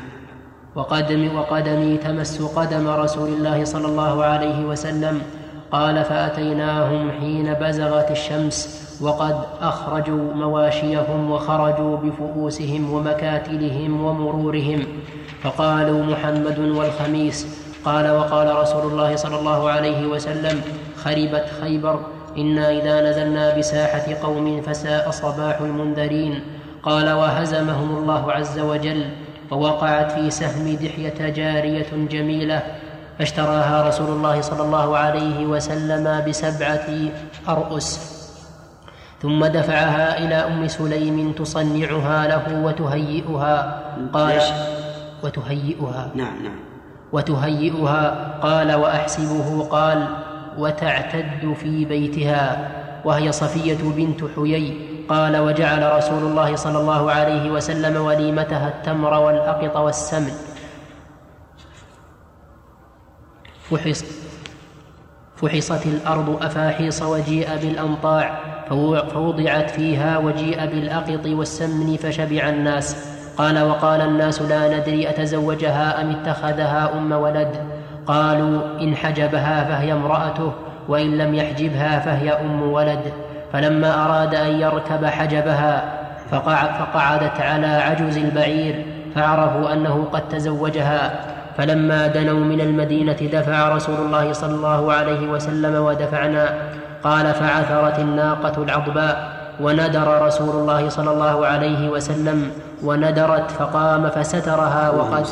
وقدمي 0.75 1.29
وقدمي 1.29 1.97
تمس 1.97 2.43
قدم 2.43 2.89
رسول 2.89 3.29
الله 3.29 3.65
صلى 3.65 3.87
الله 3.87 4.25
عليه 4.25 4.65
وسلم. 4.65 5.42
قال 5.73 6.05
فأتيناهم 6.05 7.11
حين 7.21 7.55
بزغت 7.55 8.11
الشمس 8.11 8.83
وقد 9.01 9.37
أخرجوا 9.61 10.35
مواشيهم 10.35 11.31
وخرجوا 11.31 11.97
بفؤوسهم 11.97 12.93
ومكاتلهم 12.93 14.05
ومرورهم. 14.05 14.87
فقالوا 15.43 16.03
محمد 16.05 16.59
والخميس. 16.59 17.47
قال 17.85 18.11
وقال 18.11 18.57
رسول 18.57 18.93
الله 18.93 19.17
صلى 19.17 19.39
الله 19.39 19.71
عليه 19.71 20.07
وسلم 20.07 20.61
خربت 20.97 21.47
خيبر. 21.63 22.01
إنا 22.37 22.71
إذا 22.71 23.11
نزلنا 23.11 23.59
بساحة 23.59 24.15
قوم 24.23 24.61
فساء 24.61 25.11
صباح 25.11 25.61
المنذرين. 25.61 26.41
قال 26.83 27.13
وهزمهم 27.13 27.99
الله 27.99 28.33
عز 28.33 28.59
وجل 28.59 29.05
ووقعت 29.51 30.13
في 30.13 30.31
سهم 30.31 30.77
دحية 30.77 31.29
جارية 31.29 31.87
جميلة 32.11 32.63
فاشتراها 33.19 33.89
رسول 33.89 34.09
الله 34.09 34.41
صلى 34.41 34.63
الله 34.63 34.97
عليه 34.97 35.47
وسلم 35.47 36.25
بسبعة 36.29 36.89
أرؤس. 37.49 38.13
ثم 39.23 39.47
دفعها 39.47 40.19
إلى 40.19 40.35
أم 40.35 40.69
سليم 40.69 41.33
تصنعها 41.33 42.27
له 42.27 42.65
وتهيئها. 42.65 43.83
قال 44.13 44.41
وتهيئها. 45.25 46.11
نعم 46.15 46.43
نعم. 46.43 46.59
وتهيئها. 47.13 48.29
قال 48.43 48.75
وأحسبه. 48.75 49.69
قال 49.71 50.07
وتعتد 50.59 51.55
في 51.61 51.85
بيتها. 51.85 52.69
وهي 53.05 53.33
صفية 53.33 53.79
بنت 53.83 54.21
حيي. 54.37 54.93
قال 55.09 55.37
وجعل 55.37 55.97
رسول 55.97 56.23
الله 56.23 56.57
صلى 56.57 56.79
الله 56.79 57.13
عليه 57.13 57.51
وسلم 57.51 57.97
وليمتها 57.97 58.69
التمر 58.69 59.15
والأقط 59.15 59.77
والسمن. 59.77 60.52
فحص 63.77 64.05
فحصت 65.37 65.87
الأرض 65.87 66.43
أفاحيص 66.43 67.03
وجيء 67.03 67.49
بالأمطاع 67.63 68.41
فوضعت 69.15 69.71
فيها 69.71 70.19
وجيء 70.19 70.67
بالأقط 70.67 71.27
والسمن 71.27 71.97
فشبع 71.97 72.49
الناس. 72.49 72.97
قال 73.37 73.63
وقال 73.63 74.01
الناس 74.01 74.43
لا 74.43 74.79
ندري 74.79 75.11
أتزوجها 75.11 76.01
أم 76.01 76.11
اتخذها 76.11 76.93
أم 76.99 77.13
ولد. 77.13 77.49
قالوا 78.07 78.81
إن 78.81 78.97
حجبها 78.97 79.65
فهي 79.65 79.93
امرأته 79.93 80.53
وإن 80.89 81.19
لم 81.19 81.35
يحجبها 81.35 81.99
فهي 81.99 82.31
أم 82.31 82.63
ولد. 82.63 83.13
فلما 83.53 84.05
أراد 84.05 84.35
أن 84.35 84.61
يركب 84.61 85.05
حجبها 85.05 85.99
فقعدت 86.31 87.41
على 87.41 87.67
عجز 87.67 88.17
البعير 88.17 88.87
فعرفوا 89.15 89.73
أنه 89.73 90.05
قد 90.13 90.29
تزوجها. 90.29 91.32
فلما 91.59 92.07
دنوا 92.07 92.45
من 92.45 92.61
المدينة 92.61 93.17
دفع 93.33 93.69
رسول 93.69 93.95
الله 94.07 94.33
صلى 94.33 94.55
الله 94.55 94.93
عليه 94.93 95.29
وسلم 95.29 95.75
ودفعنا 95.75 96.55
قال 97.05 97.35
فعثرت 97.35 97.99
الناقة 97.99 98.63
العضباء 98.63 99.33
وندر 99.61 100.27
رسول 100.27 100.57
الله 100.57 100.89
صلى 100.89 101.11
الله 101.11 101.47
عليه 101.47 101.89
وسلم 101.89 102.51
وندرت 102.83 103.51
فقام 103.51 104.09
فسترها 104.09 104.91
وقد 104.91 105.27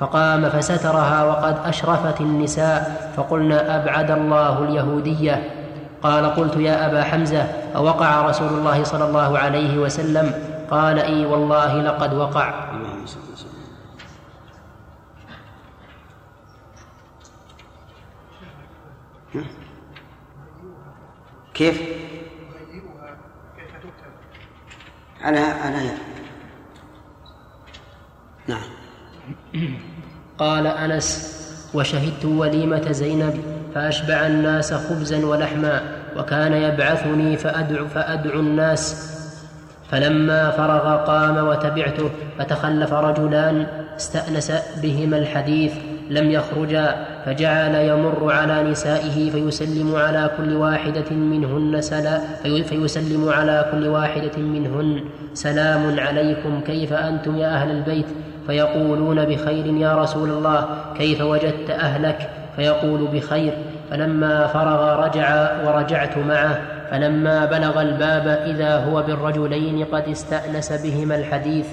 فقام 0.00 0.48
فسترها 0.48 1.24
وقد 1.24 1.56
أشرفت 1.64 2.20
النساء 2.20 3.10
فقلنا 3.16 3.76
أبعد 3.76 4.10
الله 4.10 4.64
اليهودية. 4.64 5.42
قال 6.02 6.34
قلت 6.34 6.56
يا 6.56 6.86
أبا 6.86 7.02
حمزة 7.02 7.46
أوقع 7.76 8.22
رسول 8.26 8.48
الله 8.48 8.84
صلى 8.84 9.04
الله 9.04 9.38
عليه 9.38 9.78
وسلم؟ 9.78 10.32
قال 10.70 10.98
إي 10.98 11.26
والله 11.26 11.82
لقد 11.82 12.14
وقع. 12.14 12.52
كيف؟ 21.54 21.82
على 25.20 25.38
على 25.38 25.90
نعم. 28.48 28.60
قال 30.38 30.66
أنس 30.66 31.38
وشهدت 31.74 32.24
وليمة 32.24 32.92
زينب 32.92 33.42
فأشبع 33.74 34.26
الناس 34.26 34.74
خبزا 34.74 35.26
ولحما 35.26 35.82
وكان 36.16 36.52
يبعثني 36.52 37.36
فادعو 37.36 37.88
فأدعو 37.88 38.40
الناس. 38.40 39.14
فلما 39.90 40.50
فرغ 40.50 41.04
قام 41.04 41.46
وتبعته 41.48 42.10
فتخلف 42.38 42.92
رجلان 42.92 43.66
استأنس 43.96 44.52
بهما 44.82 45.18
الحديث. 45.18 45.74
لم 46.10 46.30
يخرجا 46.30 47.06
فجعل 47.24 47.74
يمر 47.74 48.32
على 48.32 48.62
نسائه 48.62 49.30
فيسلم 49.30 49.96
على 49.96 50.30
كل 50.36 50.56
واحدة 50.56 51.10
منهن 51.10 51.80
سلا 51.80 52.20
فيسلم 52.42 53.28
على 53.28 53.66
كل 53.72 53.88
واحدة 53.88 54.38
منهن 54.38 55.00
سلام 55.34 56.00
عليكم 56.00 56.60
كيف 56.60 56.92
أنتم 56.92 57.36
يا 57.36 57.46
أهل 57.46 57.70
البيت؟ 57.70 58.06
فيقولون 58.46 59.24
بخير 59.24 59.66
يا 59.66 59.94
رسول 60.02 60.30
الله 60.30 60.68
كيف 60.98 61.20
وجدت 61.20 61.70
أهلك؟ 61.70 62.30
فيقول 62.56 63.06
بخير 63.06 63.52
فلما 63.90 64.46
فرغ 64.46 65.04
رجع 65.04 65.50
ورجعت 65.66 66.18
معه 66.18 66.58
فلما 66.90 67.44
بلغ 67.44 67.82
الباب 67.82 68.26
إذا 68.26 68.76
هو 68.76 69.02
بالرجلين 69.02 69.84
قد 69.84 70.08
استأنس 70.08 70.72
بهما 70.72 71.16
الحديث 71.16 71.66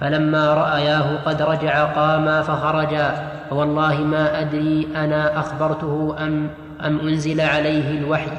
فلما 0.00 0.54
رأياه 0.54 1.16
قد 1.26 1.42
رجع 1.42 1.84
قاما 1.84 2.42
فخرجا 2.42 3.28
فوالله 3.50 3.94
ما 4.00 4.40
أدري 4.40 4.88
أنا 4.96 5.40
أخبرته 5.40 6.16
أم 6.18 6.50
أم 6.84 7.00
أنزل 7.00 7.40
عليه 7.40 7.98
الوحي 7.98 8.30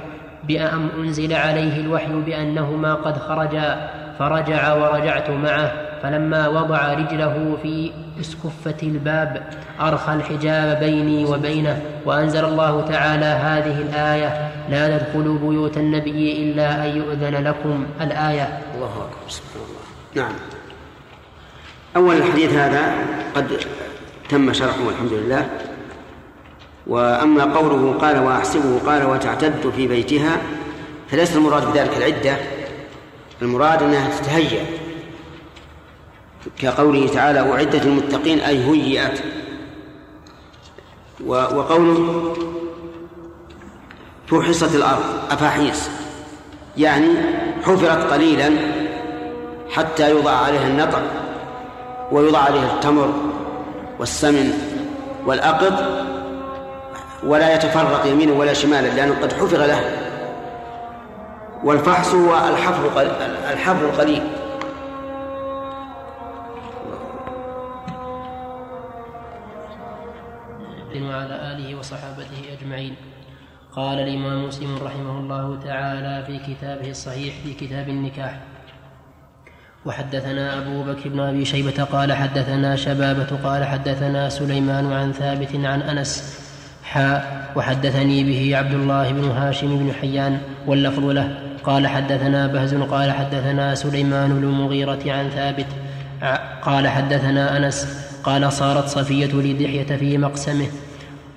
بأم 0.43 0.89
أنزل 0.97 1.33
عليه 1.33 1.81
الوحي 1.81 2.13
بأنهما 2.13 2.93
قد 2.93 3.17
خرجا 3.17 3.89
فرجع 4.19 4.73
ورجعت 4.73 5.29
معه 5.29 5.71
فلما 6.03 6.47
وضع 6.47 6.93
رجله 6.93 7.57
في 7.63 7.91
اسكفة 8.19 8.75
الباب 8.83 9.43
أرخى 9.81 10.13
الحجاب 10.13 10.79
بيني 10.79 11.25
وبينه 11.25 11.81
وأنزل 12.05 12.45
الله 12.45 12.81
تعالى 12.81 13.25
هذه 13.25 13.81
الآية 13.81 14.51
لا 14.69 14.97
تدخلوا 14.97 15.39
بيوت 15.39 15.77
النبي 15.77 16.43
إلا 16.43 16.85
أن 16.85 16.97
يؤذن 16.97 17.43
لكم 17.43 17.85
الآية. 18.01 18.59
الله 18.75 18.87
أكبر 18.87 19.29
سبحان 19.29 19.61
الله. 19.61 20.27
نعم. 20.27 20.35
أول 21.97 22.17
الحديث 22.17 22.53
هذا 22.53 22.95
قد 23.35 23.65
تم 24.29 24.53
شرحه 24.53 24.85
والحمد 24.87 25.13
لله. 25.13 25.49
وأما 26.87 27.43
قوله 27.43 27.97
قال 28.01 28.19
وأحسبه 28.19 28.79
قال 28.85 29.05
وتعتد 29.05 29.71
في 29.75 29.87
بيتها 29.87 30.37
فليس 31.11 31.35
المراد 31.35 31.73
بذلك 31.73 31.97
العدة 31.97 32.37
المراد 33.41 33.83
أنها 33.83 34.09
تتهيأ. 34.19 34.65
كقوله 36.59 37.07
تعالى 37.07 37.39
أعدت 37.39 37.85
المتقين 37.85 38.39
أي 38.39 38.63
هيئت. 38.63 39.19
وقوله 41.25 42.33
فحصت 44.27 44.75
الأرض 44.75 45.03
أفاحيص 45.31 45.89
يعني 46.77 47.07
حفرت 47.63 48.11
قليلا 48.13 48.51
حتى 49.69 50.09
يوضع 50.11 50.31
عليها 50.31 50.67
النطع 50.67 50.99
ويوضع 52.11 52.39
عليها 52.39 52.73
التمر 52.75 53.13
والسمن 53.99 54.53
والأقط 55.25 55.73
ولا 57.23 57.55
يتفرق 57.55 58.05
يمينا 58.05 58.33
ولا 58.33 58.53
شمالا 58.53 58.87
لأنه 58.87 59.21
قد 59.21 59.33
حفر 59.33 59.57
له. 59.57 59.81
والفحص 61.63 62.13
هو 62.13 62.37
الحفر 62.49 63.01
الحفر 63.53 63.85
القليل. 63.85 64.23
وعلى 70.97 71.35
آله 71.51 71.79
وصحابته 71.79 72.57
أجمعين. 72.59 72.95
قال 73.75 73.99
الإمام 73.99 74.47
مسلم 74.47 74.77
رحمه 74.83 75.19
الله 75.19 75.59
تعالى 75.65 76.25
في 76.25 76.53
كتابه 76.53 76.89
الصحيح 76.89 77.33
في 77.43 77.53
كتاب 77.53 77.89
النكاح. 77.89 78.39
وحدثنا 79.87 80.57
أبو 80.57 80.83
بكر 80.83 81.09
بن 81.09 81.19
أبي 81.19 81.45
شيبة 81.45 81.83
قال 81.83 82.13
حدثنا 82.13 82.75
شبابة 82.75 83.27
قال 83.43 83.63
حدثنا 83.63 84.29
سليمان 84.29 84.93
عن 84.93 85.11
ثابت 85.11 85.55
عن 85.55 85.81
أنس 85.81 86.39
حاء 86.83 87.51
وحدثني 87.55 88.23
به 88.23 88.57
عبد 88.57 88.73
الله 88.73 89.11
بن 89.11 89.29
هاشم 89.29 89.77
بن 89.77 89.93
حيان 90.01 90.37
واللفظ 90.67 91.05
له. 91.05 91.39
قال 91.63 91.87
حدثنا 91.87 92.47
بهز 92.47 92.75
قال 92.75 93.11
حدثنا 93.11 93.75
سليمان 93.75 94.29
بن 94.29 94.43
المغيرة 94.43 94.99
عن 95.07 95.29
ثابت 95.29 95.65
قال 96.61 96.87
حدثنا 96.87 97.57
أنس 97.57 97.87
قال 98.23 98.53
صارت 98.53 98.87
صفية 98.87 99.33
لدحية 99.33 99.95
في 99.97 100.17
مقسمه 100.17 100.67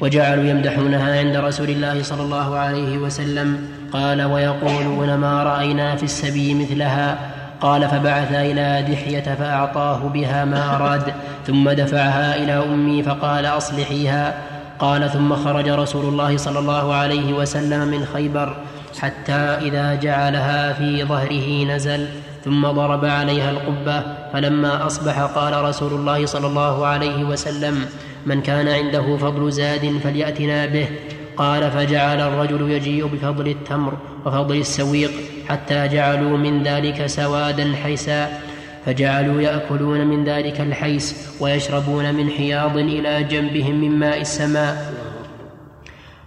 وجعلوا 0.01 0.45
يمدحونها 0.45 1.19
عند 1.19 1.37
رسول 1.37 1.71
الله 1.71 2.03
صلى 2.03 2.23
الله 2.23 2.57
عليه 2.57 2.99
وسلم. 2.99 3.69
قال 3.93 4.23
ويقولون 4.23 5.15
ما 5.15 5.43
رأينا 5.43 5.97
في 5.97 6.03
السبي 6.03 6.55
مثلها. 6.55 7.19
قال 7.61 7.89
فبعث 7.89 8.33
إلى 8.33 8.87
دحية 8.93 9.35
فأعطاه 9.35 9.97
بها 9.97 10.45
ما 10.45 10.77
أراد 10.77 11.15
ثم 11.47 11.71
دفعها 11.71 12.37
إلى 12.37 12.53
أمي 12.53 13.03
فقال 13.03 13.47
أصلحيها. 13.47 14.35
قال 14.79 15.11
ثم 15.11 15.37
خرج 15.37 15.69
رسول 15.69 16.05
الله 16.05 16.37
صلى 16.37 16.59
الله 16.59 16.95
عليه 16.95 17.33
وسلم 17.33 17.89
من 17.89 18.05
خيبر 18.05 18.57
حتى 19.01 19.33
إذا 19.33 19.95
جعلها 19.95 20.73
في 20.73 21.05
ظهره 21.05 21.65
نزل 21.65 22.09
ثم 22.45 22.67
ضرب 22.67 23.05
عليها 23.05 23.51
القبة 23.51 24.03
فلما 24.33 24.87
أصبح 24.87 25.21
قال 25.21 25.65
رسول 25.65 25.93
الله 25.93 26.27
صلى 26.27 26.47
الله 26.47 26.87
عليه 26.87 27.25
وسلم 27.25 27.87
من 28.27 28.43
كان 28.43 28.69
عنده 28.69 29.17
فضل 29.17 29.53
زاد 29.53 29.99
فليأتنا 30.05 30.67
به. 30.67 30.89
قال 31.41 31.71
فجعل 31.71 32.21
الرجل 32.21 32.71
يجيء 32.71 33.07
بفضل 33.07 33.49
التمر 33.49 33.99
وفضل 34.27 34.57
السويق 34.57 35.11
حتى 35.49 35.89
جعلوا 35.89 36.39
من 36.39 36.63
ذلك 36.63 37.07
سوادا 37.07 37.73
حيسا. 37.83 38.29
فجعلوا 38.87 39.43
يأكلون 39.43 40.07
من 40.07 40.25
ذلك 40.25 40.61
الحيس 40.61 41.37
ويشربون 41.41 42.15
من 42.15 42.31
حياض 42.31 42.77
إلى 42.77 43.23
جنبهم 43.23 43.81
من 43.81 43.99
ماء 43.99 44.21
السماء. 44.21 44.95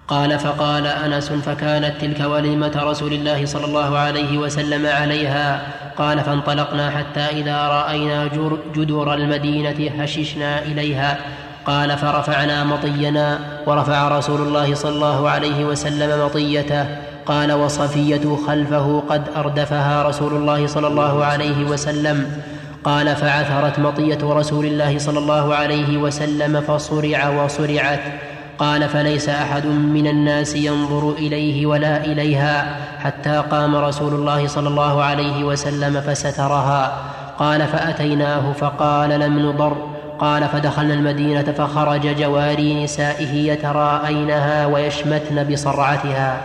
قال 0.08 0.40
فقال 0.40 0.88
أنس 0.88 1.32
فكانت 1.32 2.02
تلك 2.02 2.20
وليمة 2.20 2.84
رسول 2.84 3.14
الله 3.14 3.46
صلى 3.46 3.66
الله 3.66 3.98
عليه 3.98 4.38
وسلم 4.38 4.86
عليها. 4.86 5.68
قال 5.98 6.20
فانطلقنا 6.20 6.90
حتى 6.90 7.20
إذا 7.20 7.68
رأينا 7.68 8.30
جدر 8.76 9.14
المدينة 9.14 9.92
هششنا 10.02 10.64
إليها. 10.64 11.20
قال 11.66 11.98
فرفعنا 11.98 12.64
مطينا 12.64 13.40
ورفع 13.68 14.08
رسول 14.08 14.42
الله 14.42 14.76
صلى 14.76 14.96
الله 14.96 15.30
عليه 15.30 15.66
وسلم 15.66 16.26
مطيته 16.26 16.86
قال 17.26 17.52
وصفية 17.52 18.38
خلفه 18.48 19.04
قد 19.10 19.24
أردفها 19.36 20.04
رسول 20.04 20.34
الله 20.34 20.68
صلى 20.68 20.88
الله 20.88 21.26
عليه 21.26 21.66
وسلم 21.66 22.42
قال 22.84 23.16
فعثرت 23.16 23.80
مطية 23.80 24.18
رسول 24.24 24.66
الله 24.66 24.98
صلى 24.98 25.20
الله 25.20 25.56
عليه 25.56 25.98
وسلم 25.98 26.62
فصرع 26.62 27.30
وصرعت 27.30 28.00
قال 28.58 28.90
فليس 28.90 29.30
أحد 29.30 29.66
من 29.66 30.08
الناس 30.08 30.56
ينظر 30.56 31.12
إليه 31.12 31.66
ولا 31.66 32.06
إليها 32.06 32.76
حتى 33.00 33.44
قام 33.52 33.76
رسول 33.76 34.14
الله 34.14 34.48
صلى 34.48 34.70
الله 34.70 35.04
عليه 35.04 35.44
وسلم 35.44 36.02
فسترها 36.02 36.98
قال 37.40 37.68
فأتيناه 37.68 38.52
فقال 38.52 39.10
لم 39.10 39.40
نضر 39.40 39.93
قال 40.24 40.50
فدخلنا 40.50 40.94
المدينة 40.94 41.52
فخرج 41.52 42.16
جواري 42.16 42.84
نسائه 42.84 43.52
يتراءينها 43.52 44.66
ويشمتن 44.66 45.44
بصرعتها. 45.44 46.44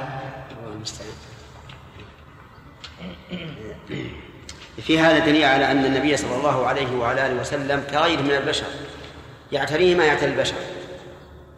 في 4.82 5.00
هذا 5.00 5.18
دليل 5.18 5.44
على 5.44 5.70
أن 5.70 5.84
النبي 5.84 6.16
صلى 6.16 6.36
الله 6.36 6.66
عليه 6.66 6.96
وعلى 6.96 7.26
آله 7.26 7.40
وسلم 7.40 7.82
كغيره 7.90 8.20
من 8.22 8.30
البشر 8.30 8.66
يعتريه 9.52 9.94
ما 9.94 10.04
يعتري 10.04 10.30
البشر 10.30 10.54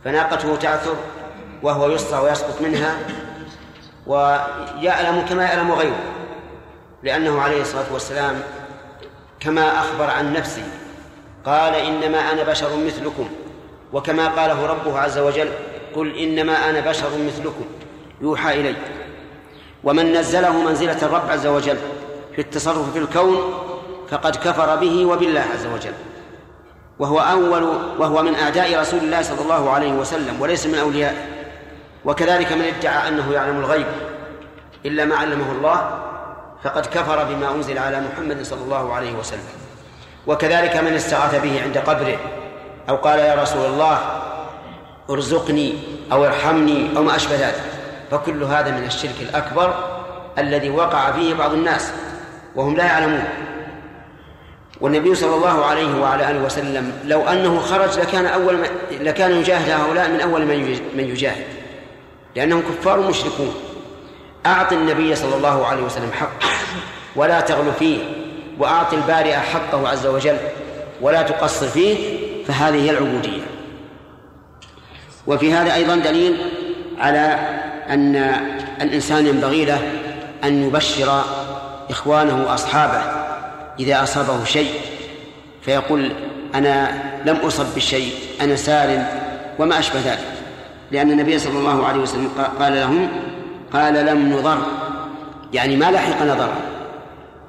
فناقته 0.05 0.57
تعثر 0.57 0.97
وهو 1.63 1.91
يسرى 1.91 2.21
ويسقط 2.21 2.63
منها 2.63 2.97
ويعلم 4.07 5.27
كما 5.29 5.43
يعلم 5.43 5.73
غيره 5.73 6.01
لأنه 7.03 7.41
عليه 7.41 7.61
الصلاة 7.61 7.93
والسلام 7.93 8.43
كما 9.41 9.79
أخبر 9.79 10.11
عن 10.11 10.33
نفسه 10.33 10.65
قال 11.47 11.75
إنما 11.75 12.19
أنا 12.19 12.43
بشر 12.43 12.77
مثلكم. 12.87 13.29
وكما 13.93 14.29
قاله 14.29 14.67
ربه 14.67 14.99
عز 14.99 15.19
وجل 15.19 15.49
قل 15.95 16.17
إنما 16.17 16.71
أنا 16.71 16.81
بشر 16.81 17.09
مثلكم. 17.27 17.65
يوحى 18.21 18.61
إلي. 18.61 18.77
ومن 19.85 20.13
نزله 20.13 20.53
منزلة 20.53 21.03
الرب 21.03 21.31
عز 21.31 21.47
وجل 21.47 21.79
في 22.37 22.41
التصرف 22.41 22.93
في 22.93 22.99
الكون 22.99 23.55
فقد 24.09 24.37
كفر 24.37 24.77
به 24.77 25.07
وبالله 25.07 25.45
عز 25.55 25.67
وجل. 25.67 25.93
وهو 26.99 27.21
أول 27.21 27.63
وهو 27.99 28.23
من 28.23 28.35
أعداء 28.35 28.81
رسول 28.81 29.01
الله 29.01 29.23
صلى 29.23 29.41
الله 29.41 29.71
عليه 29.71 29.93
وسلم 29.93 30.41
وليس 30.41 30.67
من 30.67 30.79
أوليائه 30.79 31.17
وكذلك 32.05 32.53
من 32.53 32.63
ادعى 32.63 33.09
أنه 33.09 33.33
يعلم 33.33 33.59
الغيب 33.59 33.87
إلا 34.87 35.05
ما 35.05 35.17
علمه 35.17 35.53
الله 35.53 36.01
فقد 36.65 36.87
كفر 36.87 37.25
بما 37.25 37.55
أنزل 37.55 37.79
على 37.79 38.01
محمد 38.01 38.43
صلى 38.43 38.61
الله 38.61 38.95
عليه 38.95 39.13
وسلم. 39.13 39.70
وكذلك 40.27 40.77
من 40.77 40.93
استغاث 40.93 41.43
به 41.43 41.63
عند 41.63 41.79
قبره 41.79 42.19
أو 42.89 42.97
قال 42.97 43.19
يا 43.19 43.35
رسول 43.35 43.67
الله 43.67 43.99
ارزقني 45.11 45.75
أو 46.13 46.25
ارحمني 46.25 46.97
أو 46.97 47.03
ما 47.03 47.17
أشبه 47.17 47.35
ذلك. 47.35 47.63
فكل 48.11 48.43
هذا 48.43 48.71
من 48.71 48.85
الشرك 48.85 49.15
الأكبر 49.21 49.75
الذي 50.39 50.71
وقع 50.71 51.13
فيه 51.13 51.35
بعض 51.35 51.53
الناس 51.53 51.93
وهم 52.57 52.77
لا 52.77 52.85
يعلمون. 52.85 53.25
والنبي 54.81 55.15
صلى 55.15 55.35
الله 55.35 55.65
عليه 55.65 56.01
وعلى 56.01 56.31
آله 56.31 56.43
وسلم 56.43 56.93
لو 57.05 57.29
أنه 57.29 57.61
خرج 57.61 57.99
لكان 57.99 58.27
أول 58.27 58.57
ما 58.57 58.67
لكان 58.91 59.33
يجاهد 59.33 59.71
هؤلاء 59.71 60.09
من 60.09 60.21
أول 60.21 60.47
من 60.97 61.05
يجاهد 61.05 61.45
لأنهم 62.37 62.63
كفار 62.63 63.01
مشركون. 63.01 63.55
اعط 64.47 64.73
النبي 64.73 65.15
صلى 65.15 65.37
الله 65.37 65.67
عليه 65.67 65.83
وسلم 65.83 66.13
حقه 66.13 66.49
ولا 67.17 67.41
تغلو 67.41 67.73
فيه. 67.73 68.20
واعط 68.61 68.95
البارئ 68.95 69.33
حقه 69.33 69.89
عز 69.89 70.07
وجل 70.07 70.37
ولا 71.01 71.23
تقصر 71.23 71.69
فيه 71.69 71.97
فهذه 72.47 72.85
هي 72.85 72.91
العبودية. 72.91 73.43
وفي 75.27 75.53
هذا 75.53 75.75
أيضا 75.75 75.97
دليل 75.97 76.37
على 76.99 77.39
أن 77.89 78.17
الإنسان 78.81 79.27
ينبغي 79.27 79.65
له 79.65 79.81
أن 80.45 80.67
يبشر 80.67 81.23
إخوانه 81.91 82.47
وأصحابه 82.47 83.03
إذا 83.81 84.03
أصابه 84.03 84.45
شيء 84.45 84.71
فيقول 85.63 86.13
أنا 86.55 87.03
لم 87.27 87.37
أصب 87.37 87.67
بشيء 87.77 88.13
أنا 88.41 88.57
سالم 88.57 89.07
وما 89.59 89.79
أشبه 89.79 90.01
ذلك. 90.01 90.25
لأن 90.93 91.11
النبي 91.11 91.39
صلى 91.39 91.59
الله 91.59 91.87
عليه 91.87 92.01
وسلم 92.01 92.31
قال 92.61 92.73
لهم 92.73 93.09
قال 93.73 94.07
لم 94.07 94.33
نضر 94.33 94.59
يعني 95.53 95.77
ما 95.77 95.91
لحقنا 95.91 96.35
ضر 96.35 96.53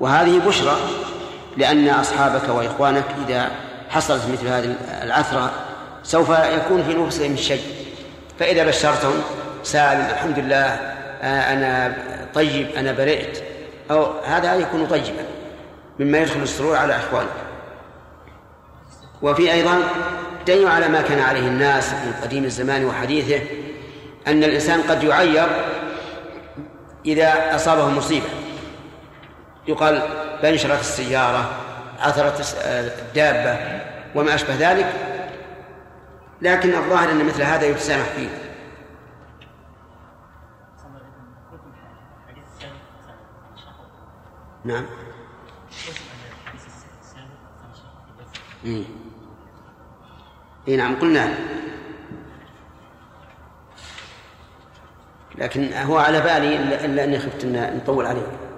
وهذه 0.01 0.39
بشرى 0.47 0.75
لأن 1.57 1.89
أصحابك 1.89 2.49
وإخوانك 2.49 3.05
إذا 3.27 3.51
حصلت 3.89 4.21
مثل 4.31 4.47
هذه 4.47 4.75
العثرة 5.03 5.51
سوف 6.03 6.29
يكون 6.29 6.83
في 6.83 6.93
نفسهم 6.93 7.35
شيء 7.35 7.61
فإذا 8.39 8.65
بشرتهم 8.65 9.13
سالم 9.63 10.07
الحمد 10.11 10.39
لله 10.39 10.65
آه، 11.21 11.53
أنا 11.53 11.95
طيب 12.33 12.67
أنا 12.77 12.91
برئت. 12.91 13.43
أو 13.91 14.19
هذا 14.25 14.55
يكون 14.55 14.87
طيبا 14.87 15.25
مما 15.99 16.17
يدخل 16.17 16.41
السرور 16.41 16.75
على 16.75 16.95
إخوانه 16.95 17.29
وفي 19.21 19.53
أيضا 19.53 19.77
دليل 20.47 20.67
على 20.67 20.87
ما 20.87 21.01
كان 21.01 21.19
عليه 21.19 21.47
الناس 21.47 21.93
من 21.93 22.13
قديم 22.23 22.43
الزمان 22.43 22.85
وحديثه 22.85 23.39
أن 24.27 24.43
الإنسان 24.43 24.81
قد 24.81 25.03
يعير 25.03 25.47
إذا 27.05 27.55
أصابه 27.55 27.89
مصيبة. 27.89 28.25
يقال 29.67 30.01
بنشرت 30.43 30.79
السيارة 30.79 31.51
عثرت 31.99 32.55
الدابة 32.65 33.81
وما 34.15 34.35
أشبه 34.35 34.55
ذلك. 34.55 34.93
لكن 36.41 36.73
الظاهر 36.73 37.11
أن 37.11 37.25
مثل 37.25 37.41
هذا 37.41 37.65
يتسامح 37.65 38.05
فيه. 38.05 38.29
نعم. 44.65 44.85
اي 50.67 50.75
نعم 50.77 50.99
قلنا. 50.99 51.33
لكن 55.37 55.73
هو 55.73 55.97
على 55.97 56.21
بالي 56.21 56.85
إلا 56.85 57.03
أني 57.03 57.19
خفت 57.19 57.43
ان 57.43 57.77
نطول 57.77 58.05
عليه. 58.05 58.50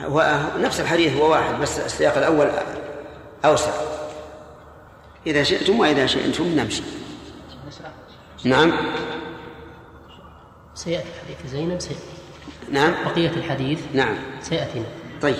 هو 0.00 0.40
نفس 0.58 0.80
الحديث 0.80 1.16
هو 1.16 1.30
واحد 1.30 1.60
بس 1.60 1.78
السياق 1.78 2.18
الأول 2.18 2.50
أوسع. 3.44 3.70
إذا 5.26 5.42
شئتم 5.42 5.80
وإذا 5.80 6.06
شئتم 6.06 6.44
نمشي. 6.44 6.82
نعم. 8.44 8.72
سيأتي 10.74 11.08
حديث 11.24 11.52
زينب 11.52 11.80
سيأتي. 11.80 12.00
نعم. 12.72 12.94
بقية 13.04 13.30
الحديث 13.30 13.80
نعم. 13.94 14.16
سيأتينا 14.40 14.86
طيب. 15.22 15.36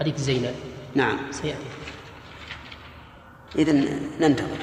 حديث 0.00 0.16
زينب. 0.16 0.54
نعم. 0.94 1.18
سيأتي. 1.30 1.58
إذا 3.58 3.72
ننتظر. 4.20 4.56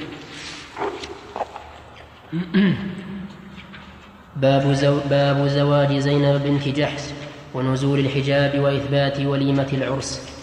باب 4.35 4.73
زو 4.73 4.99
باب 5.09 5.47
زواج 5.47 5.97
زينب 5.97 6.43
بنت 6.43 6.67
جحش. 6.67 7.01
ونزول 7.53 7.99
الحجاب 7.99 8.59
وإثبات 8.59 9.19
وليمة 9.19 9.67
العرس. 9.73 10.39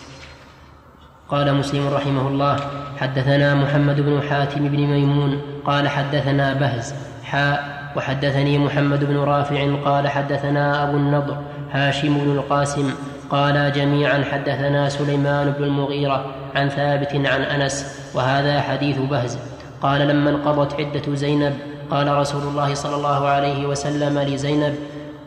قال 1.28 1.54
مسلم 1.54 1.88
رحمه 1.88 2.28
الله 2.28 2.56
حدثنا 2.96 3.54
محمد 3.54 4.00
بن 4.00 4.22
حاتم 4.22 4.68
بن 4.68 4.76
ميمون 4.76 5.40
قال 5.64 5.88
حدثنا 5.88 6.54
بهز 6.54 6.94
حاء 7.24 7.76
وحدثني 7.96 8.58
محمد 8.58 9.04
بن 9.04 9.16
رافع 9.16 9.74
قال 9.84 10.08
حدثنا 10.08 10.82
أبو 10.82 10.96
النضر 10.96 11.36
هاشم 11.72 12.18
بن 12.18 12.30
القاسم 12.32 12.90
قال 13.30 13.72
جميعا 13.72 14.24
حدثنا 14.32 14.88
سليمان 14.88 15.50
بن 15.50 15.64
المغيرة 15.64 16.24
عن 16.54 16.68
ثابت 16.68 17.12
عن 17.14 17.42
أنس 17.42 18.00
وهذا 18.14 18.60
حديث 18.60 18.98
بهز. 18.98 19.38
قال 19.82 20.08
لما 20.08 20.30
انقضت 20.30 20.80
عدة 20.80 21.14
زينب 21.14 21.54
قال 21.90 22.16
رسول 22.18 22.42
الله 22.42 22.74
صلى 22.74 22.96
الله 22.96 23.28
عليه 23.28 23.66
وسلم 23.66 24.18
لزينب 24.18 24.74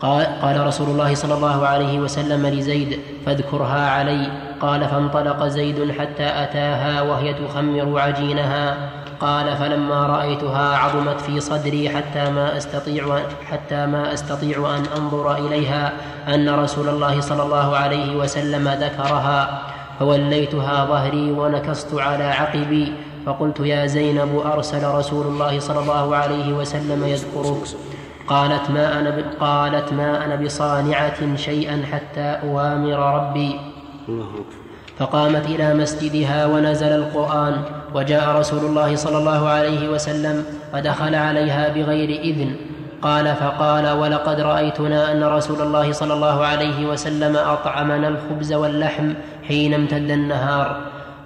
قال, 0.02 0.26
قال 0.42 0.68
رسول 0.68 0.90
الله 0.90 1.16
صلى 1.16 1.34
الله 1.34 1.68
عليه 1.68 2.00
وسلم 2.00 2.48
لزيد 2.48 3.00
فاذكرها 3.26 3.90
علي. 3.90 4.32
قال 4.62 4.88
فانطلق 4.88 5.48
زيد 5.48 5.92
حتى 5.92 6.44
أتاها 6.44 7.02
وهي 7.02 7.34
تخمر 7.34 8.00
عجينها. 8.00 8.78
قال 9.20 9.58
فلما 9.58 10.08
رأيتها 10.08 10.78
عظمت 10.78 11.22
في 11.22 11.40
صدري 11.40 11.90
حتى 11.90 12.30
ما 12.30 12.58
أستطيع 12.58 13.20
حتى 13.52 13.86
ما 13.86 14.14
أستطيع 14.14 14.76
أن 14.78 14.84
أنظر 14.98 15.38
إليها 15.38 15.92
أن 16.28 16.50
رسول 16.50 16.90
الله 16.90 17.22
صلى 17.22 17.44
الله 17.44 17.78
عليه 17.78 18.16
وسلم 18.16 18.70
ذكرها. 18.70 19.62
فوليتها 20.00 20.86
ظهري 20.86 21.32
ونكصت 21.32 21.94
على 21.94 22.24
عقبي. 22.24 22.94
فقلت 23.26 23.60
يا 23.60 23.86
زينب 23.86 24.42
أرسل 24.46 24.88
رسول 24.88 25.26
الله 25.28 25.60
صلى 25.60 25.80
الله 25.80 26.16
عليه 26.16 26.54
وسلم 26.54 27.04
يذكرك. 27.04 27.88
قالت 28.30 28.70
ما 28.70 29.00
أنا 29.00 29.24
قالت 29.39 29.94
ما 29.94 30.26
أنا 30.26 30.36
بصانعة 30.36 31.36
شيئا 31.36 31.84
حتى 31.92 32.28
أوامر 32.44 32.98
ربي. 33.15 33.60
فقامت 35.00 35.46
إلى 35.46 35.74
مسجدها 35.74 36.46
ونزل 36.46 36.88
القرآن 36.88 37.62
وجاء 37.96 38.36
رسول 38.39 38.65
الله 38.65 38.96
صلى 38.96 39.18
الله 39.18 39.50
عليه 39.50 39.89
وسلم 39.89 40.46
فدخل 40.74 41.15
عليها 41.15 41.70
بغير 41.70 42.10
إذن. 42.22 42.56
قال 43.02 43.36
فقال 43.36 43.89
ولقد 43.89 44.39
رأيتنا 44.39 45.12
أن 45.12 45.24
رسول 45.24 45.62
الله 45.62 45.92
صلى 45.92 46.13
الله 46.13 46.46
عليه 46.46 46.86
وسلم 46.86 47.36
أطعمنا 47.36 48.08
الخبز 48.08 48.54
واللحم 48.54 49.13
حين 49.48 49.74
امتد 49.74 50.12
النهار. 50.12 50.68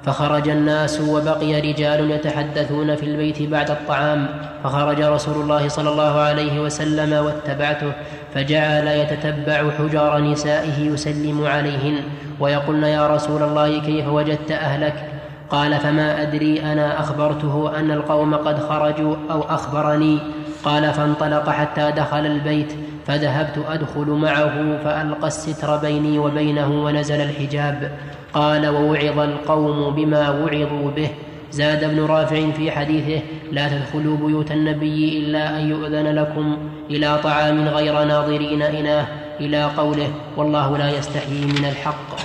فخرج 0.05 0.49
الناس 0.49 1.01
وبقي 1.01 1.61
رجال 1.61 2.11
يتحدثون 2.11 2.95
في 2.95 3.05
البيت 3.05 3.41
بعد 3.41 3.71
الطعام. 3.71 4.27
فخرج 4.63 5.01
رسول 5.01 5.35
الله 5.43 5.67
صلى 5.67 5.89
الله 5.89 6.19
عليه 6.19 6.59
وسلم 6.59 7.25
واتبعته 7.25 7.91
فجعل 8.33 8.87
يتتبع 8.87 9.71
حجار 9.79 10.21
نسائه 10.21 10.79
يسلم 10.79 11.45
عليهن. 11.45 11.95
ويقولن 12.39 12.83
يا 12.83 13.07
رسول 13.07 13.43
الله 13.43 13.79
كيف 13.79 14.07
وجدت 14.07 14.51
أهلك؟ 14.51 15.09
قال 15.49 15.73
فما 15.73 16.21
أدري 16.21 16.61
أنا 16.61 16.99
أخبرته 16.99 17.79
أن 17.79 17.91
القوم 17.91 18.35
قد 18.35 18.59
خرجوا 18.59 19.15
أو 19.31 19.41
أخبرني. 19.41 20.19
قال 20.63 20.93
فانطلق 20.93 21.49
حتى 21.49 21.91
دخل 21.91 22.25
البيت. 22.25 22.73
فذهبت 23.07 23.65
أدخل 23.67 24.07
معه 24.07 24.77
فألقى 24.83 25.27
الستر 25.27 25.77
بيني 25.77 26.19
وبينه 26.19 26.83
ونزل 26.85 27.21
الحجاب. 27.21 27.97
قال 28.33 28.67
ووعظ 28.67 29.19
القوم 29.19 29.95
بما 29.95 30.29
وعظوا 30.29 30.91
به. 30.91 31.09
زاد 31.51 31.83
ابن 31.83 32.05
رافع 32.05 32.51
في 32.51 32.71
حديثه 32.71 33.21
لا 33.51 33.67
تدخلوا 33.67 34.17
بيوت 34.17 34.51
النبي 34.51 35.17
إلا 35.17 35.59
أن 35.59 35.69
يؤذن 35.69 36.15
لكم. 36.15 36.57
إلى 36.89 37.19
طعام 37.23 37.67
غير 37.67 38.03
ناظرين 38.03 38.61
إناه. 38.61 39.07
إلى 39.39 39.63
قوله 39.63 40.13
والله 40.37 40.77
لا 40.77 40.97
يستحيي 40.97 41.45
من 41.45 41.65
الحق. 41.65 42.19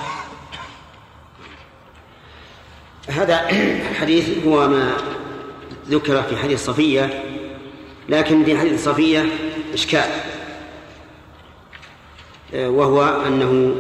هذا 3.09 3.41
الحديث 3.91 4.47
هو 4.47 4.69
ما 4.69 4.93
ذكر 5.89 6.23
في 6.23 6.37
حديث 6.37 6.65
صفية 6.65 7.11
لكن 8.09 8.45
في 8.45 8.59
حديث 8.59 8.85
صفية 8.85 9.25
إشكال. 9.75 10.28
وهو 12.55 13.03
أنه 13.27 13.75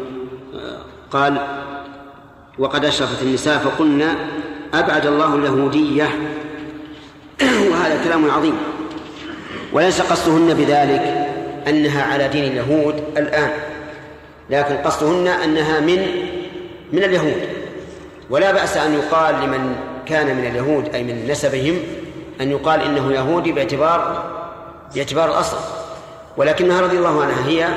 قال 1.10 1.38
وقد 2.58 2.84
أشرفت 2.84 3.22
النساء 3.22 3.58
فقلنا 3.58 4.14
أبعد 4.74 5.06
الله 5.06 5.34
اليهودية. 5.34 6.08
وهذا 7.70 8.04
كلام 8.04 8.30
عظيم. 8.30 8.54
وليس 9.72 10.00
قصدهن 10.00 10.54
بذلك 10.54 11.28
أنها 11.68 12.02
على 12.02 12.28
دين 12.28 12.44
اليهود 12.44 12.94
الآن 13.16 13.50
لكن 14.50 14.76
قصدهن 14.76 15.26
أنها 15.26 15.80
من 15.80 16.06
من 16.92 17.04
اليهود. 17.04 17.48
ولا 18.30 18.52
بأس 18.52 18.76
أن 18.76 18.94
يقال 18.94 19.34
لمن 19.34 19.76
كان 20.06 20.36
من 20.36 20.46
اليهود 20.46 20.94
أي 20.94 21.02
من 21.02 21.26
نسبهم 21.30 21.78
أن 22.40 22.50
يقال 22.50 22.80
إنه 22.80 23.12
يهودي 23.12 23.52
باعتبار 23.52 24.24
باعتبار 24.94 25.30
الأصل. 25.30 25.56
ولكنها 26.36 26.80
رضي 26.80 26.98
الله 26.98 27.22
عنها 27.22 27.48
هي 27.48 27.68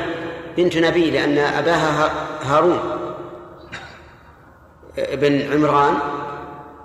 بنت 0.57 0.77
نبي 0.77 1.11
لأن 1.11 1.37
أباها 1.37 2.11
هارون 2.43 2.79
بن 5.13 5.53
عمران 5.53 5.93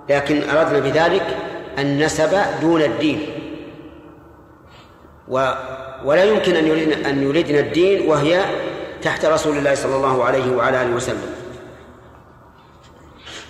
لكن 0.09 0.49
أردنا 0.49 0.79
بذلك 0.79 1.37
النسب 1.79 2.37
دون 2.61 2.81
الدين. 2.81 3.29
و 5.27 5.51
ولا 6.05 6.23
يمكن 6.23 6.55
أن 6.55 6.67
يريدنا 6.67 7.09
أن 7.09 7.23
يريدنا 7.23 7.59
الدين 7.59 8.09
وهي 8.09 8.45
تحت 9.01 9.25
رسول 9.25 9.57
الله 9.57 9.75
صلى 9.75 9.95
الله 9.95 10.23
عليه 10.23 10.55
وعلى 10.55 10.81
آله 10.81 10.95
وسلم. 10.95 11.35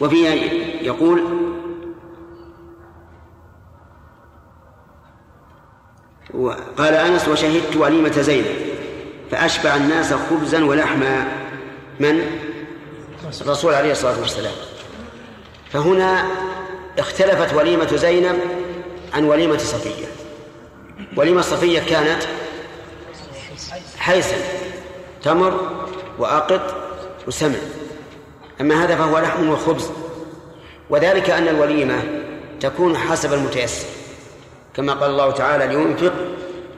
وفيها 0.01 0.33
يقول 0.81 1.23
قال 6.77 6.93
أنس 6.93 7.27
وشهدت 7.27 7.75
وليمة 7.75 8.11
زينب. 8.11 8.66
فأشبع 9.31 9.75
الناس 9.75 10.13
خبزا 10.13 10.65
ولحما. 10.65 11.27
من؟ 11.99 12.21
الرسول 13.41 13.73
عليه 13.73 13.91
الصلاة 13.91 14.19
والسلام. 14.19 14.53
فهنا 15.71 16.25
اختلفت 16.99 17.53
وليمة 17.53 17.95
زينب 17.95 18.39
عن 19.13 19.23
وليمة 19.23 19.57
صفية. 19.57 20.05
وليمة 21.17 21.41
صفية 21.41 21.79
كانت 21.79 22.23
حيسا 23.97 24.35
تمر 25.23 25.85
وأقط 26.19 26.75
وسمن. 27.27 27.71
أما 28.61 28.83
هذا 28.83 28.95
فهو 28.95 29.19
لحم 29.19 29.49
وخبز. 29.49 29.91
وذلك 30.89 31.29
أن 31.29 31.47
الوليمة 31.47 32.03
تكون 32.59 32.97
حسب 32.97 33.33
المتيسر. 33.33 33.87
كما 34.75 34.93
قال 34.93 35.09
الله 35.09 35.31
تعالى 35.31 35.67
لينفق 35.67 36.13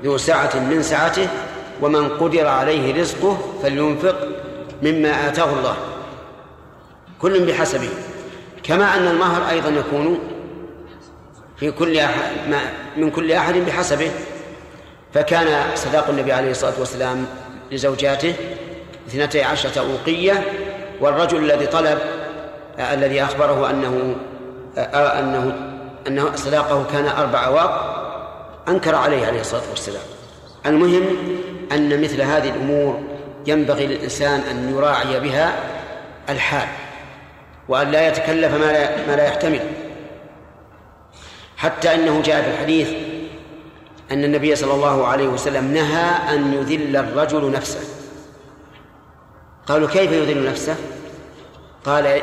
ذو 0.04 0.18
سعة 0.18 0.60
من 0.60 0.84
سعته 0.84 1.28
ومن 1.82 2.10
قدر 2.10 2.48
عليه 2.48 3.02
رزقه 3.02 3.38
فلينفق 3.64 4.16
مما 4.84 5.28
آتاه 5.28 5.54
الله. 5.60 5.76
كل 7.22 7.46
بحسبه. 7.46 7.90
كما 8.64 8.98
أن 8.98 9.08
المهر 9.08 9.50
أيضا 9.50 9.70
يكون 9.70 10.20
في 11.58 11.72
كل 11.72 11.98
أحد 11.98 12.32
من 12.98 13.12
كل 13.12 13.32
أحد 13.32 13.54
بحسبه. 13.56 14.12
فكان 15.14 15.76
صداق 15.76 16.10
النبي 16.10 16.32
عليه 16.32 16.52
الصلاة 16.52 16.74
والسلام 16.80 17.26
لزوجاته 17.72 18.34
اثنتي 19.08 19.44
عشرة 19.44 19.80
أوقية 19.82 20.44
والرجل 21.02 21.38
الذي 21.38 21.66
طلب 21.68 21.98
آه 22.80 22.94
الذي 22.94 23.24
أخبره 23.24 23.70
أنه 23.70 24.16
آه 24.78 25.20
أنه 25.20 25.56
أنه 26.08 26.36
صداقه 26.36 26.86
كان 26.92 27.08
أربع 27.08 27.46
أواق 27.46 27.96
أنكر 28.68 28.96
عليه 28.96 29.26
عليه 29.28 29.42
الصلاة 29.42 29.70
والسلام. 29.70 30.02
المهم 30.66 31.06
أن 31.72 32.02
مثل 32.02 32.22
هذه 32.22 32.50
الأمور 32.50 33.04
ينبغي 33.48 33.88
للإنسان 33.88 34.40
أن 34.40 34.76
يراعي 34.76 35.20
بها 35.20 35.54
الحال 36.30 36.68
وأن 37.68 37.92
لا 37.92 38.08
يتكلف 38.08 38.54
ما 38.54 38.72
لا, 38.72 39.08
ما 39.08 39.16
لا 39.16 39.26
يحتمل. 39.28 39.62
حتى 41.58 41.96
أنه 41.96 42.22
جاء 42.22 42.42
في 42.42 42.50
الحديث 42.50 42.90
أن 44.12 44.24
النبي 44.24 44.56
صلى 44.56 44.74
الله 44.74 45.08
عليه 45.08 45.28
وسلم 45.28 45.74
نهى 45.74 46.36
أن 46.36 46.54
يذل 46.54 46.98
الرجل 46.98 47.52
نفسه. 47.52 47.80
قالوا 49.68 49.88
كيف 49.88 50.12
يذل 50.12 50.50
نفسه؟ 50.50 50.76
قال 51.86 52.22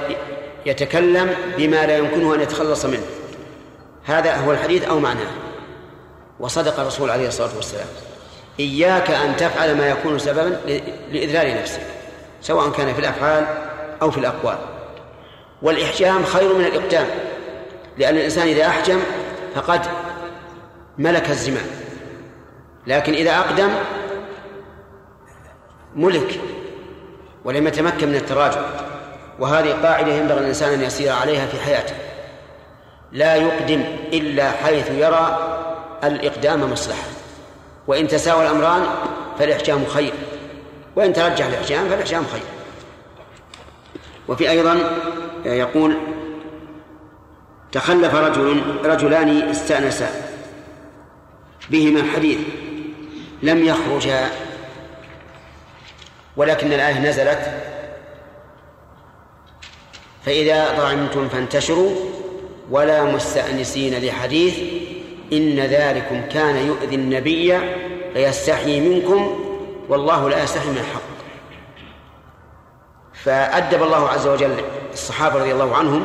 يتكلم 0.67 1.35
بما 1.59 1.87
لا 1.87 1.97
يمكنه 1.97 2.35
أن 2.35 2.41
يتخلص 2.41 2.85
منه. 2.85 3.07
هذا 4.05 4.37
هو 4.37 4.53
الحديث 4.53 4.85
أو 4.85 5.01
معناه؟ 5.01 5.31
وصدق 6.41 6.81
الرسول 6.81 7.11
عليه 7.11 7.29
الصلاة 7.29 7.57
والسلام. 7.57 7.87
إياك 8.61 9.11
أن 9.11 9.37
تفعل 9.37 9.77
ما 9.77 9.89
يكون 9.89 10.19
سببا 10.19 10.59
لإذلال 11.13 11.61
نفسك 11.61 11.81
سواء 12.41 12.71
كان 12.71 12.95
في 12.95 13.01
الأفعال 13.01 13.47
أو 14.03 14.11
في 14.11 14.19
الأقوال. 14.19 14.59
والإحجام 15.63 16.25
خير 16.25 16.55
من 16.55 16.65
الإقدام 16.65 17.07
لأن 17.99 18.17
الإنسان 18.17 18.49
إذا 18.49 18.67
أحجم 18.67 19.01
فقد 19.55 19.81
ملك 20.99 21.31
الزمان. 21.31 21.67
لكن 22.87 23.15
إذا 23.15 23.39
أقدم 23.39 23.71
ملك 25.97 26.41
ولم 27.45 27.67
يتمكن 27.67 28.09
من 28.09 28.15
التراجع 28.15 28.61
وهذه 29.39 29.73
قاعدة 29.83 30.13
ينبغي 30.13 30.41
الإنسان 30.41 30.73
أن 30.73 30.83
يسير 30.83 31.13
عليها 31.13 31.47
في 31.47 31.61
حياته. 31.61 31.95
لا 33.13 33.35
يقدم 33.35 33.85
إلا 34.13 34.51
حيث 34.51 34.91
يرى 34.91 35.39
الإقدام 36.05 36.73
مصلحة 36.73 37.26
وإن 37.87 38.09
تساوى 38.09 38.43
الأمران 38.43 38.87
فالإحجام 39.39 39.87
خير. 39.87 40.13
وإن 40.97 41.13
ترجح 41.13 41.47
الإحجام 41.47 41.89
فالإحجام 41.89 42.25
خير. 42.33 42.43
وفي 44.29 44.51
أيضا 44.51 44.81
يقول 45.45 45.97
تخلف 47.73 48.15
رجل 48.15 48.63
رجلان 48.85 49.49
استأنسا 49.51 50.11
بهما 51.71 52.13
حديث 52.13 52.39
لم 53.43 53.65
يخرجا 53.65 54.31
ولكن 56.37 56.73
الآية 56.73 56.99
نزلت. 56.99 57.63
فإذا 60.25 60.79
ضعنتم 60.79 61.29
فانتشروا 61.29 61.91
ولا 62.71 63.05
مستأنسين 63.05 64.05
لحديث 64.05 64.59
إن 65.33 65.59
ذلكم 65.59 66.23
كان 66.29 66.67
يؤذي 66.67 66.95
النبي 66.95 67.59
فيستحيي 68.15 68.89
منكم 68.89 69.41
والله 69.89 70.29
لا 70.29 70.43
يستحي 70.43 70.69
من 70.69 70.79
الحق. 70.79 71.17
فأدب 73.13 73.83
الله 73.83 74.09
عز 74.09 74.27
وجل 74.27 74.55
الصحابة 74.93 75.41
رضي 75.41 75.53
الله 75.53 75.77
عنهم 75.77 76.05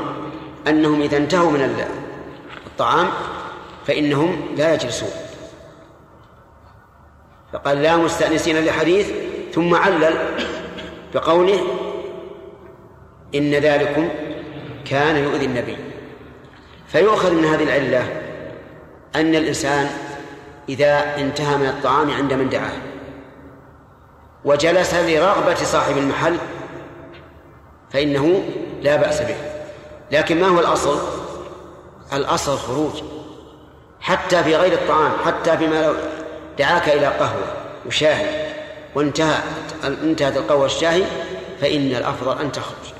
أنهم 0.67 1.01
إذا 1.01 1.17
انتهوا 1.17 1.51
من 1.51 1.85
الطعام 2.67 3.07
فإنهم 3.87 4.55
لا 4.57 4.73
يجلسون. 4.73 5.09
فقال 7.53 7.81
لا 7.81 7.97
مستأنسين 7.97 8.65
لحديث 8.65 9.11
ثم 9.53 9.75
علل 9.75 10.13
بقوله 11.13 11.59
إن 13.35 13.51
ذلكم 13.51 14.09
كان 14.85 15.15
يؤذي 15.15 15.45
النبي. 15.45 15.77
فيؤخذ 16.87 17.33
من 17.33 17.45
هذه 17.45 17.63
العلة 17.63 18.20
أن 19.15 19.35
الإنسان 19.35 19.89
إذا 20.69 21.17
انتهى 21.17 21.57
من 21.57 21.65
الطعام 21.65 22.11
عند 22.11 22.33
من 22.33 22.49
دعاه 22.49 22.71
وجلس 24.45 24.93
لرغبة 24.93 25.55
صاحب 25.55 25.97
المحل 25.97 26.37
فإنه 27.93 28.43
لا 28.81 28.95
بأس 28.95 29.21
به. 29.21 29.35
لكن 30.11 30.41
ما 30.41 30.47
هو 30.47 30.59
الأصل؟ 30.59 30.99
الأصل 32.13 32.53
الخروج 32.53 33.03
حتى 33.99 34.43
في 34.43 34.55
غير 34.55 34.73
الطعام 34.73 35.11
حتى 35.25 35.57
فيما 35.57 35.85
لو 35.85 35.93
دعاك 36.59 36.89
إلى 36.89 37.05
قهوة 37.05 37.53
وشاهي 37.85 38.51
وانتهى 38.95 39.37
انتهت 39.83 40.37
القهوة 40.37 40.65
الشاهي 40.65 41.03
فإن 41.61 41.87
الأفضل 41.87 42.39
أن 42.39 42.51
تخرج. 42.51 42.93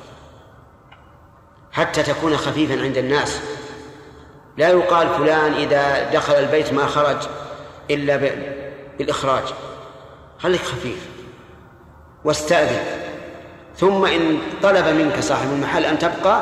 حتى 1.72 2.03
تكون 2.03 2.38
خفيفا 2.38 2.84
عند 2.84 2.97
الناس. 2.97 3.41
لا 4.62 4.70
يقال 4.70 5.07
فلان 5.09 5.53
إذا 5.53 6.09
دخل 6.14 6.34
البيت 6.34 6.74
ما 6.74 6.86
خرج 6.86 7.18
إلا 7.91 8.32
بالإخراج. 8.97 9.43
خليك 10.39 10.62
خفيف 10.62 11.07
واستأذن. 12.24 12.84
ثم 13.78 14.05
إن 14.05 14.38
طلب 14.64 14.88
منك 14.88 15.20
صاحب 15.20 15.51
المحل 15.51 15.86
أن 15.86 15.99
تبقى 15.99 16.41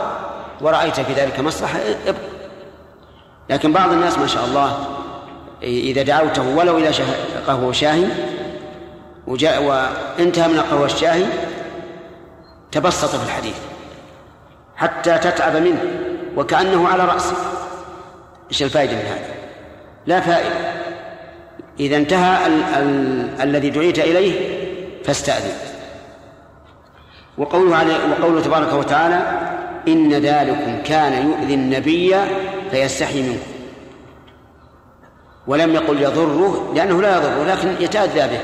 ورأيت 0.61 0.99
في 0.99 1.13
ذلك 1.13 1.39
مصلحة 1.39 1.79
ابقى 2.07 2.21
لكن 3.49 3.73
بعض 3.73 3.91
الناس 3.91 4.17
ما 4.17 4.27
شاء 4.27 4.45
الله 4.45 4.77
إذا 5.63 6.01
دعوته 6.01 6.55
ولو 6.55 6.77
إلى 6.77 6.91
قهوة 7.47 7.71
شاهي 7.71 8.05
وجاء 9.27 9.63
وانتهى 9.63 10.47
من 10.47 10.55
القهوة 10.55 10.85
الشاهي 10.85 11.25
تبسط 12.71 13.15
في 13.15 13.25
الحديث 13.25 13.55
حتى 14.75 15.17
تتعب 15.17 15.55
منه 15.55 15.81
وكأنه 16.35 16.87
على 16.87 17.05
رأسه. 17.05 17.35
إيش 18.49 18.63
الفائدة 18.63 18.93
من 18.93 19.05
هذا؟ 19.05 19.25
لا 20.05 20.19
فائدة. 20.19 20.55
إذا 21.79 21.97
انتهى 21.97 22.47
ال 22.47 22.63
ال 22.63 23.41
الذي 23.41 23.69
دعيت 23.69 23.99
إليه 23.99 24.59
فاستأذن. 25.05 25.53
وقوله 27.37 27.75
عليه 27.75 27.93
وقوله 28.11 28.41
تبارك 28.41 28.73
وتعالى 28.73 29.21
إن 29.87 30.13
ذلكم 30.13 30.81
كان 30.85 31.27
يؤذي 31.27 31.53
النبي 31.53 32.15
فيستحي 32.71 33.21
منكم. 33.21 33.51
ولم 35.47 35.75
يقل 35.75 36.01
يضره 36.01 36.73
لأنه 36.75 37.01
لا 37.01 37.17
يضره 37.17 37.43
لكن 37.43 37.83
يتأذى 37.83 38.27
به 38.27 38.39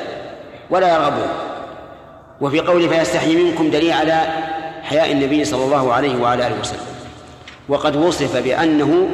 ولا 0.70 0.96
يرغبه. 0.96 1.28
وفي 2.42 2.60
قوله 2.60 2.88
فيستحي 2.88 3.36
منكم 3.36 3.70
دليل 3.70 3.92
على 3.92 4.22
حياء 4.84 5.12
النبي 5.12 5.46
صلى 5.46 5.66
الله 5.66 5.94
عليه 5.94 6.22
وعلى 6.22 6.48
آله 6.48 6.60
وسلم. 6.60 6.86
وقد 7.70 7.96
وصف 7.96 8.38
بأنه 8.38 9.10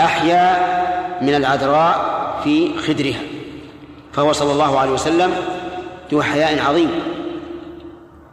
أحيا 0.00 0.74
من 1.22 1.34
العذراء 1.34 2.14
في 2.44 2.78
خدرها. 2.78 3.20
فهو 4.12 4.32
صلى 4.32 4.52
الله 4.52 4.78
عليه 4.78 4.90
وسلم 4.90 5.34
ذو 6.12 6.22
حياء 6.22 6.64
عظيم. 6.66 6.90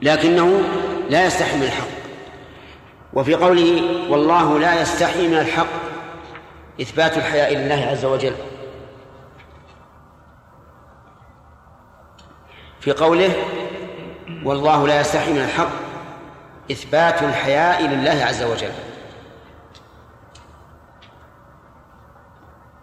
لكنه 0.02 0.62
لا 1.10 1.26
يستحي 1.26 1.58
من 1.58 1.64
الحق. 1.64 1.88
وفي 3.14 3.36
قوله 3.36 3.82
والله 4.10 4.60
لا 4.60 4.82
يستحي 4.82 5.28
من 5.28 5.38
الحق 5.38 5.68
إثبات 6.82 7.18
الحياء 7.18 7.56
لله 7.56 7.88
عز 7.92 8.06
وجل. 8.06 8.34
في 12.80 12.92
قوله 12.92 13.34
والله 14.44 14.88
لا 14.88 15.02
يستحي 15.02 15.32
من 15.32 15.42
الحق 15.42 15.72
إثبات 16.72 17.24
الحياء 17.24 17.88
لله 17.88 18.26
عز 18.26 18.44
وجل. 18.44 18.72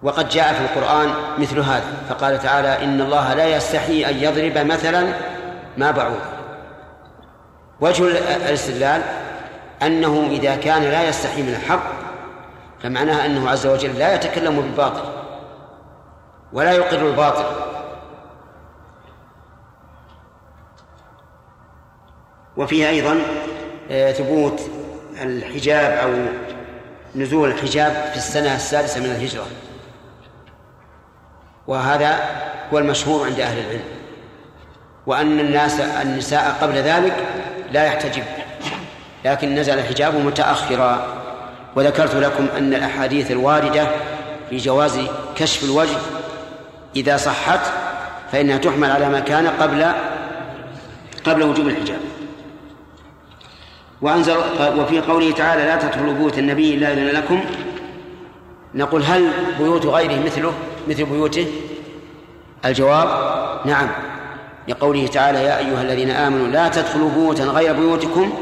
وقد 0.02 0.28
جاء 0.28 0.54
في 0.54 0.60
القرآن 0.60 1.14
مثل 1.38 1.60
هذا 1.60 1.92
فقال 2.08 2.38
تعالى 2.38 2.84
إن 2.84 3.00
الله 3.00 3.34
لا 3.34 3.56
يستحي 3.56 4.10
أن 4.10 4.16
يضرب 4.16 4.66
مثلا 4.66 5.12
ما 5.76 5.90
بعوض. 5.90 6.20
وجه 7.80 8.04
الاستدلال 8.36 9.02
أنه 9.82 10.28
إذا 10.30 10.56
كان 10.56 10.82
لا 10.82 11.08
يستحي 11.08 11.42
من 11.42 11.48
الحق 11.48 11.92
فمعناه 12.82 13.26
أنه 13.26 13.50
عز 13.50 13.66
وجل 13.66 13.98
لا 13.98 14.14
يتكلم 14.14 14.56
بالباطل 14.56 15.02
ولا 16.52 16.72
يقر 16.72 17.06
الباطل. 17.06 17.44
وفيه 22.56 22.88
أيضا 22.88 23.20
آه، 23.90 24.12
ثبوت 24.12 24.60
الحجاب 25.22 25.92
أو 25.92 26.10
نزول 27.14 27.50
الحجاب 27.50 27.92
في 27.92 28.16
السنة 28.16 28.56
السادسة 28.56 29.00
من 29.00 29.06
الهجرة. 29.06 29.46
وهذا 31.68 32.18
هو 32.72 32.78
المشهور 32.78 33.26
عند 33.26 33.40
أهل 33.40 33.58
العلم. 33.58 33.84
وأن 35.06 35.40
الناس 35.40 35.80
النساء 35.80 36.56
قبل 36.60 36.74
ذلك 36.74 37.16
لا 37.72 37.84
يحتجب 37.84 38.22
لكن 39.24 39.54
نزل 39.54 39.78
الحجاب 39.78 40.14
متأخرا. 40.14 41.06
وذكرت 41.76 42.14
لكم 42.14 42.46
أن 42.58 42.74
الأحاديث 42.74 43.30
الواردة 43.30 43.86
في 44.50 44.56
جواز 44.56 45.00
كشف 45.36 45.64
الوجه 45.64 45.96
إذا 46.96 47.16
صحت 47.16 47.60
فإنها 48.32 48.58
تحمل 48.58 48.90
على 48.90 49.08
ما 49.08 49.20
كان 49.20 49.46
قبل 49.46 49.92
قبل 51.24 51.42
وجوب 51.42 51.68
الحجاب. 51.68 52.00
وأنزل 54.02 54.36
وفي 54.76 55.00
قوله 55.00 55.32
تعالى 55.32 55.62
لا 55.62 55.76
تدخلوا 55.76 56.14
بيوت 56.14 56.38
النبي 56.38 56.74
إلا 56.74 56.92
إذن 56.92 57.06
لكم. 57.06 57.44
نقول 58.74 59.02
هل 59.02 59.30
بيوت 59.58 59.86
غيره 59.86 60.24
مثله؟ 60.26 60.52
مثل 60.88 61.04
بيوته؟ 61.04 61.46
الجواب 62.64 63.08
نعم. 63.66 63.88
لقوله 64.68 65.06
تعالى 65.06 65.44
يا 65.44 65.58
أيها 65.58 65.82
الذين 65.82 66.10
آمنوا 66.10 66.46
لا 66.46 66.68
تدخلوا 66.68 67.10
بيوتا 67.10 67.44
غير 67.44 67.72
بيوتكم 67.72 68.32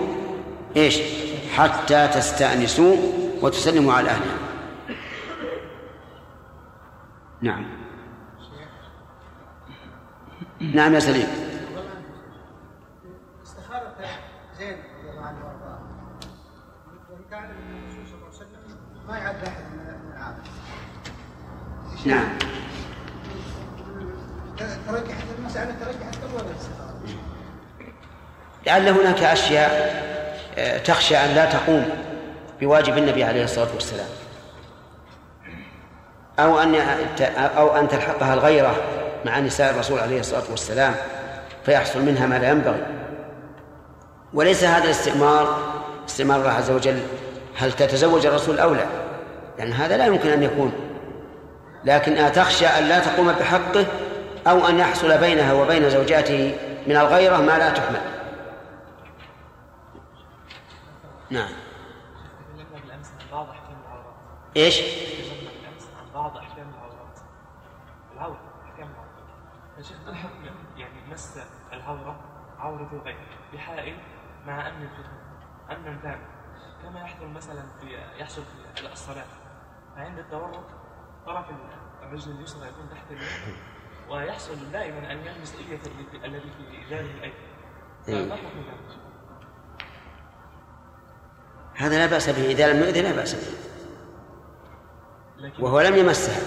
إيش؟ 0.76 1.00
حتى 1.56 2.08
تستأنسوا 2.08 2.96
وتسلموا 3.42 3.92
على 3.92 4.10
أهلها. 4.10 4.36
نعم. 7.40 7.66
نعم 10.74 10.94
يا 10.94 11.00
سليم. 11.00 11.46
زيد 14.58 14.78
رضي 14.98 15.10
الله 15.10 15.26
عنه 15.26 15.38
وأرضاه. 15.44 15.78
الرسول 17.32 18.06
صلى 18.06 18.14
الله 18.14 18.26
عليه 18.26 18.36
وسلم 18.36 18.62
ما 19.08 19.18
يعد 19.18 19.44
أحد. 19.44 19.65
نعم. 22.06 22.28
ترجحت 24.88 25.24
المسألة 25.38 25.70
الاستخارة؟ 25.70 26.94
لعل 28.66 28.88
هناك 28.88 29.22
أشياء 29.22 30.06
آه، 30.58 30.78
تخشى 30.78 31.16
أن 31.16 31.34
لا 31.34 31.52
تقوم 31.52 31.88
بواجب 32.60 32.98
النبي 32.98 33.24
عليه 33.24 33.44
الصلاة 33.44 33.68
والسلام. 33.74 34.06
أو 36.38 36.58
أن 36.58 36.74
أو 37.36 37.76
أن 37.76 37.88
تلحقها 37.88 38.34
الغيرة 38.34 38.76
مع 39.24 39.40
نساء 39.40 39.70
الرسول 39.70 39.98
عليه 39.98 40.20
الصلاة 40.20 40.50
والسلام 40.50 40.94
فيحصل 41.64 42.02
منها 42.02 42.26
ما 42.26 42.38
لا 42.38 42.50
ينبغي. 42.50 42.86
وليس 44.34 44.64
هذا 44.64 44.84
الاستئمار 44.84 45.58
استئمار 46.08 46.40
الله 46.40 46.50
عز 46.50 46.70
وجل 46.70 47.00
هل 47.56 47.72
تتزوج 47.72 48.26
الرسول 48.26 48.58
أو 48.58 48.74
لا؟ 48.74 48.86
لأن 49.58 49.72
هذا 49.72 49.96
لا 49.96 50.06
يمكن 50.06 50.28
أن 50.28 50.42
يكون. 50.42 50.85
لكن 51.86 52.16
أتخشى 52.16 52.66
أن 52.66 52.84
لا 52.84 52.98
تقوم 52.98 53.32
بحقه 53.32 53.86
أو 54.46 54.68
أن 54.68 54.78
يحصل 54.78 55.18
بينها 55.18 55.52
وبين 55.52 55.90
زوجاته 55.90 56.58
من 56.86 56.96
الغيرة 56.96 57.36
ما 57.36 57.58
لا 57.58 57.70
تحمل. 57.70 58.00
نعم. 61.30 61.48
إيش؟ 64.56 64.80
بعض 66.14 66.36
احكام 66.36 66.70
العورات 66.74 67.18
العوره 68.14 68.40
احكام 68.64 68.88
العورات 68.90 69.16
فشيخ 69.78 69.96
ما 70.06 70.14
حكم 70.14 70.44
يعني 70.76 71.12
مس 71.12 71.38
العوره 71.72 72.20
عوره 72.58 72.90
الغير 72.92 73.16
بحائل 73.52 73.98
مع 74.46 74.68
امن 74.68 74.82
الفتن 74.82 75.16
امنا 75.70 75.98
تام 76.02 76.18
كما 76.82 77.00
يحصل 77.00 77.26
مثلا 77.26 77.62
في 77.80 77.98
يحصل 78.18 78.42
في 78.74 78.92
الصلاة. 78.92 79.24
فعند 79.96 80.18
التورط 80.18 80.75
طرف 81.26 81.44
الرجل 82.02 82.30
اليسرى 82.30 82.68
يكون 82.68 82.90
تحت 82.90 83.10
اليمين 83.10 83.56
ويحصل 84.10 84.72
دائما 84.72 85.12
أن 85.12 85.18
يلمس 85.18 85.54
اليه 85.54 85.80
الذي 86.24 86.40
في 86.40 86.90
جانب 86.90 87.10
الايمن 87.10 87.34
إيه. 88.08 88.24
فما 88.24 88.36
حكم 88.36 88.58
ذلك؟ 88.58 88.98
هذا 91.74 91.98
لا 91.98 92.06
بأس 92.06 92.30
به. 92.30 92.46
إذا 92.46 92.72
لم 92.72 92.82
يؤذي 92.82 93.02
لا 93.02 93.12
بأس 93.12 93.34
به. 93.34 93.52
وهو 95.58 95.80
لم 95.80 95.96
يمسها 95.96 96.40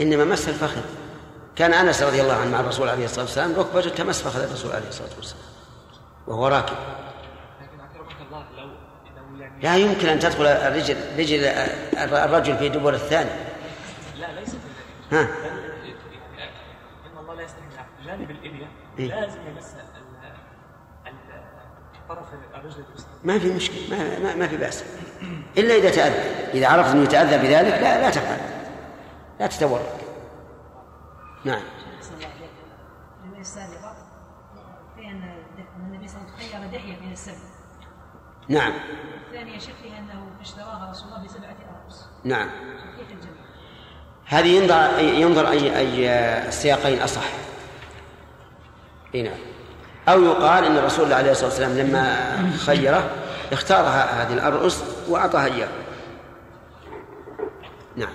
إنما 0.00 0.24
مس 0.24 0.48
الفخذ. 0.48 0.82
كان 1.56 1.74
أنس 1.74 2.02
رضي 2.02 2.20
الله 2.22 2.34
عنه 2.34 2.50
مع 2.50 2.60
الرسول 2.60 2.88
عليه 2.88 3.04
الصلاة 3.04 3.24
والسلام 3.24 3.54
ركبة 3.54 3.80
تمس 3.80 4.22
فخذ 4.22 4.40
الرسول 4.42 4.72
عليه 4.72 4.88
الصلاة 4.88 5.16
والسلام. 5.16 5.44
وهو 6.26 6.48
راكب 6.48 6.76
لكن 7.60 7.80
اكرمك 7.80 8.20
الله 8.26 8.44
لو 8.56 8.66
لو 9.16 9.36
يعني 9.40 9.45
لا 9.62 9.76
يمكن 9.76 10.08
أن 10.08 10.18
تدخل 10.18 10.46
الرجل 10.46 10.96
رجل 11.18 11.44
الرجل 12.14 12.58
في 12.58 12.68
دبر 12.68 12.94
الثاني. 12.94 13.30
لا 14.18 14.40
ليس 14.40 14.50
في 14.50 14.56
ها؟ 15.16 15.20
إن 15.22 17.18
الله 17.20 17.34
لا 17.34 17.42
يستحي 17.42 17.60
العبد 17.74 18.06
جانب 18.06 18.30
الاليه 18.30 18.66
إيه. 18.98 19.08
لازم 19.20 19.38
يمس 19.48 19.74
ال- 19.74 21.08
ال- 21.08 21.16
طرف 22.08 22.26
الرجل 22.54 22.84
ما 23.24 23.38
في 23.38 23.52
مشكلة 23.52 23.78
ما, 23.90 24.18
ما, 24.18 24.34
ما 24.34 24.48
في 24.48 24.56
بأس. 24.56 24.84
إلا 25.58 25.74
إذا 25.74 25.90
تأذى. 25.90 26.18
إذا 26.54 26.68
عرفت 26.68 26.90
أنه 26.90 27.02
يتأذى 27.02 27.38
بذلك 27.38 27.72
لا 27.82 28.00
لا 28.02 28.10
تفعل. 28.10 28.38
لا 29.40 29.46
تتورط. 29.46 29.82
نعم. 31.44 31.62
النبي 33.24 33.44
صلى 33.44 33.64
الله 33.64 33.88
عليه 35.96 36.04
وسلم 36.04 36.26
خير 36.38 36.66
دحية 36.78 36.98
بين 37.00 37.12
السبع. 37.12 37.34
نعم. 38.48 38.72
الثانية 39.32 39.58
شك 39.58 39.74
فيها 39.82 39.98
أنه 39.98 40.26
اشتراها 40.40 40.90
رسول 40.90 41.08
الله 41.08 41.24
بسبعة 41.24 41.48
أرقص 41.50 42.04
نعم؟ 42.24 42.48
هذه 44.24 44.46
ينظر 44.46 44.98
ينظر 44.98 45.50
أي 45.50 45.78
أي 45.78 46.08
السياقين 46.48 47.02
أصح. 47.02 47.22
إي 49.14 49.22
نعم. 49.22 49.38
أو 50.08 50.22
يقال 50.24 50.64
أن 50.64 50.76
الرسول 50.76 51.12
عليه 51.12 51.30
الصلاة 51.30 51.48
والسلام 51.48 51.78
لما 51.78 52.16
خيره 52.56 53.10
اختار 53.52 53.84
هذه 53.86 54.32
الأرؤس 54.32 54.82
وأعطاها 55.08 55.46
إياه. 55.46 55.68
نعم. 57.96 58.12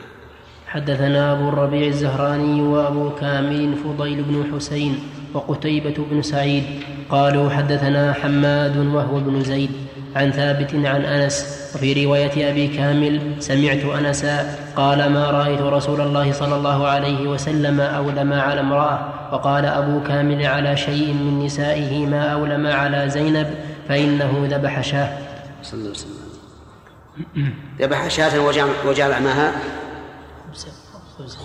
حدثنا 0.67 1.33
أبو 1.33 1.49
الربيع 1.49 1.87
الزهراني 1.87 2.61
وأبو 2.61 3.15
كامل 3.15 3.75
فضيل 3.75 4.23
بن 4.23 4.55
حسين 4.55 5.09
وقتيبة 5.33 6.05
بن 6.11 6.21
سعيد 6.21 6.83
قالوا 7.09 7.49
حدثنا 7.49 8.13
حماد 8.13 8.77
وهو 8.77 9.19
بن 9.19 9.43
زيد. 9.43 9.71
عن 10.15 10.31
ثابت 10.31 10.73
عن 10.73 11.05
أنس 11.05 11.67
وفي 11.75 12.05
رواية 12.05 12.49
أبي 12.49 12.67
كامل 12.67 13.35
سمعت 13.39 13.85
أنسا 13.85 14.57
قال 14.75 15.09
ما 15.09 15.31
رأيت 15.31 15.61
رسول 15.61 16.01
الله 16.01 16.31
صلى 16.31 16.55
الله 16.55 16.87
عليه 16.87 17.27
وسلم 17.27 17.79
أولم 17.79 18.33
على 18.33 18.59
امرأة؟ 18.59 19.13
وقال 19.33 19.65
أبو 19.65 20.03
كامل 20.03 20.45
على 20.45 20.77
شيء 20.77 21.13
من 21.13 21.45
نسائه 21.45 22.05
ما 22.05 22.23
أولم 22.33 22.67
على 22.67 23.09
زينب 23.09 23.55
فإنه 23.89 24.47
ذبح 24.51 24.81
شاة. 24.81 25.17
صلى 25.63 25.73
الله 25.73 25.89
عليه 25.89 25.99
وسلم. 25.99 27.53
ذبح 27.79 28.07
شاة 28.07 28.39
وجعل 28.85 29.23
معها 29.23 29.51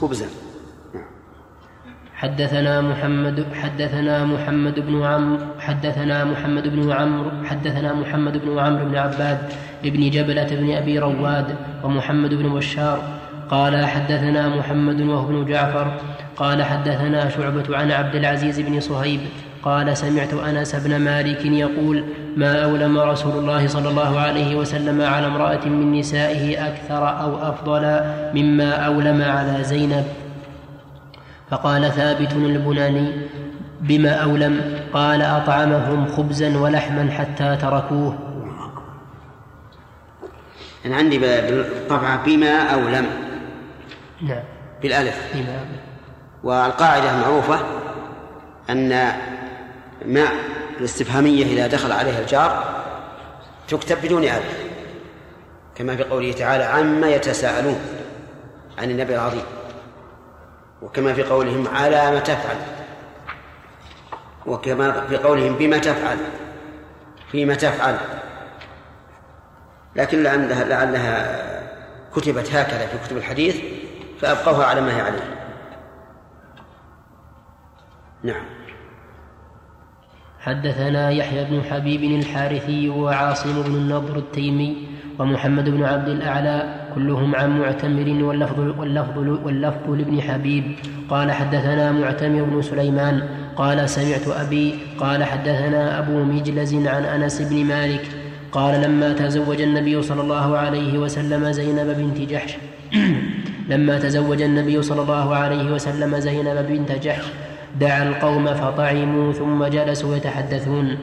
خبزا. 0.00 0.26
حدثنا 2.16 2.80
محمد 2.80 3.44
حدثنا 3.62 4.24
محمد 4.24 4.80
بن 4.80 5.02
عمرو 5.02 5.38
حدثنا 5.60 6.24
محمد 6.24 6.68
بن 6.68 6.92
عمرو 6.92 7.30
حدثنا 7.44 7.94
محمد 7.94 8.36
بن 8.44 8.58
عمرو 8.58 8.84
بن 8.84 8.96
عباد 8.96 9.38
بن 9.84 10.10
جبلة 10.10 10.50
بن 10.50 10.72
أبي 10.76 10.98
رواد 10.98 11.46
ومحمد 11.84 12.34
بن 12.34 12.48
بشار. 12.48 12.98
قال 13.50 13.86
حدثنا 13.86 14.56
محمد 14.56 15.00
وهو 15.00 15.26
بن 15.26 15.44
جعفر. 15.44 15.92
قال 16.36 16.62
حدثنا 16.62 17.28
شعبة 17.28 17.76
عن 17.76 17.90
عبد 17.92 18.14
العزيز 18.14 18.60
بن 18.60 18.80
صهيب. 18.80 19.20
قال 19.62 19.96
سمعت 19.96 20.34
أنس 20.34 20.74
بن 20.74 20.96
مالك 20.96 21.44
يقول 21.44 22.04
ما 22.36 22.64
أولم 22.64 22.98
رسول 22.98 23.38
الله 23.38 23.66
صلى 23.66 23.88
الله 23.88 24.20
عليه 24.20 24.56
وسلم 24.56 25.00
على 25.00 25.26
امرأة 25.26 25.64
من 25.68 25.92
نسائه 25.98 26.66
أكثر 26.66 27.20
أو 27.20 27.36
أفضل 27.50 28.00
مما 28.34 28.70
أولم 28.70 29.22
على 29.22 29.64
زينب. 29.64 30.25
فقال 31.50 31.92
ثابت 31.92 32.32
البناني 32.32 33.12
بما 33.80 34.10
أولم 34.10 34.80
قال 34.92 35.22
أطعمهم 35.22 36.06
خبزا 36.06 36.58
ولحما 36.58 37.10
حتى 37.10 37.56
تركوه. 37.56 38.18
أنا 40.86 40.96
عندي 40.96 41.18
بالطبعة 41.18 42.24
بما 42.24 42.58
أو 42.58 42.80
لم 42.80 43.06
نعم. 44.22 44.42
بالألف. 44.82 45.32
بما 45.34 45.66
والقاعدة 46.42 47.14
المعروفة 47.14 47.60
أن 48.70 48.88
ما 50.04 50.28
الاستفهامية 50.80 51.44
إذا 51.44 51.66
دخل 51.66 51.92
عليها 51.92 52.20
الجار 52.20 52.64
تكتب 53.68 53.96
بدون 54.02 54.22
ألف 54.22 54.66
كما 55.74 55.96
في 55.96 56.02
قوله 56.02 56.32
تعالى 56.32 56.64
عما 56.64 57.08
يتساءلون 57.08 57.78
عن 58.78 58.90
النبي 58.90 59.14
العظيم. 59.14 59.42
وكما 60.86 61.12
في 61.12 61.22
قولهم 61.22 61.68
على 61.68 62.10
ما 62.10 62.20
تفعل. 62.20 62.56
وكما 64.46 65.06
في 65.06 65.16
قولهم 65.16 65.54
بما 65.54 65.78
تفعل. 65.78 66.16
فيما 67.30 67.54
تفعل. 67.54 67.96
لكن 69.96 70.22
لعلها 70.22 70.64
لعلها 70.64 71.42
كتبت 72.14 72.54
هكذا 72.54 72.86
في 72.86 72.98
كتب 73.06 73.16
الحديث 73.16 73.60
فأبقوها 74.20 74.66
على 74.66 74.80
ما 74.80 74.96
هي 74.96 75.00
عليه. 75.00 75.36
نعم. 78.22 78.44
حدثنا 80.40 81.10
يحيى 81.10 81.44
بن 81.44 81.62
حبيب 81.62 82.02
الحارثي 82.02 82.88
وعاصم 82.88 83.62
بن 83.62 83.74
النضر 83.74 84.16
التيمي 84.18 84.88
ومحمد 85.18 85.68
بن 85.68 85.84
عبد 85.84 86.08
الأعلى 86.08 86.85
كلهم 86.96 87.36
عن 87.36 87.60
معتمر 87.60 88.24
واللفظ, 88.24 88.60
واللفظ, 88.78 89.18
واللفظ 89.44 89.90
لابن 89.90 90.20
حبيب. 90.20 90.64
قال 91.10 91.32
حدثنا 91.32 91.92
معتمر 91.92 92.42
بن 92.42 92.62
سليمان. 92.62 93.22
قال 93.56 93.88
سمعت 93.88 94.28
أبي. 94.28 94.74
قال 94.98 95.24
حدثنا 95.24 95.98
أبو 95.98 96.24
مجلز 96.24 96.74
عن 96.74 97.04
أنس 97.04 97.42
بن 97.42 97.64
مالك. 97.64 98.04
قال 98.52 98.82
لما 98.82 99.12
تزوج 99.12 99.60
النبي 99.60 100.02
صلى 100.02 100.22
الله 100.22 100.58
عليه 100.58 100.98
وسلم 100.98 101.50
زينب 101.52 101.96
بنت 101.98 102.30
جحش. 102.30 102.56
لما 103.70 103.98
تزوج 103.98 104.42
النبي 104.42 104.82
صلى 104.82 105.02
الله 105.02 105.36
عليه 105.36 105.72
وسلم 105.72 106.18
زينب 106.18 106.66
بنت 106.68 106.92
جحش 106.92 107.24
دعا 107.80 108.02
القوم 108.02 108.46
فطعموا 108.46 109.32
ثم 109.32 109.64
جلسوا 109.64 110.16
يتحدثون. 110.16 110.98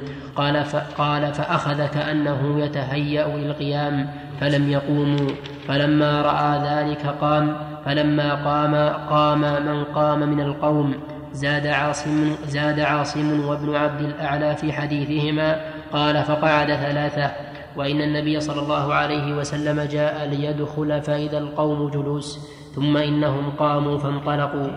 قال 0.98 1.34
فأخذ 1.34 1.88
كأنه 1.88 2.60
يتهيأ 2.60 3.28
للقيام 3.38 4.10
فلم 4.42 4.72
يقوموا. 4.72 5.53
فلما 5.68 6.22
رأى 6.22 6.52
ذلك 6.70 7.06
قام 7.22 7.58
فلما 7.86 8.34
قام 8.34 8.76
قام 9.10 9.42
من 9.66 9.84
قام 9.84 10.20
من 10.20 10.40
القوم. 10.40 10.94
زاد 11.34 11.68
عاصم 11.68 12.36
زاد 12.46 12.80
عاصم 12.80 13.48
وابن 13.48 13.76
عبد 13.76 14.02
الأعلى 14.02 14.56
في 14.56 14.74
حديثهما 14.74 15.62
قال 15.94 16.24
فقعد 16.24 16.74
ثلاثة. 16.74 17.32
وإن 17.78 18.02
النبي 18.02 18.40
صلى 18.40 18.62
الله 18.62 18.94
عليه 18.94 19.34
وسلم 19.34 19.82
جاء 19.82 20.28
ليدخل 20.30 21.02
فإذا 21.02 21.38
القوم 21.38 21.90
جلوس 21.90 22.40
ثم 22.76 22.98
إنهم 22.98 23.52
قاموا 23.60 23.98
فانطلقوا. 23.98 24.70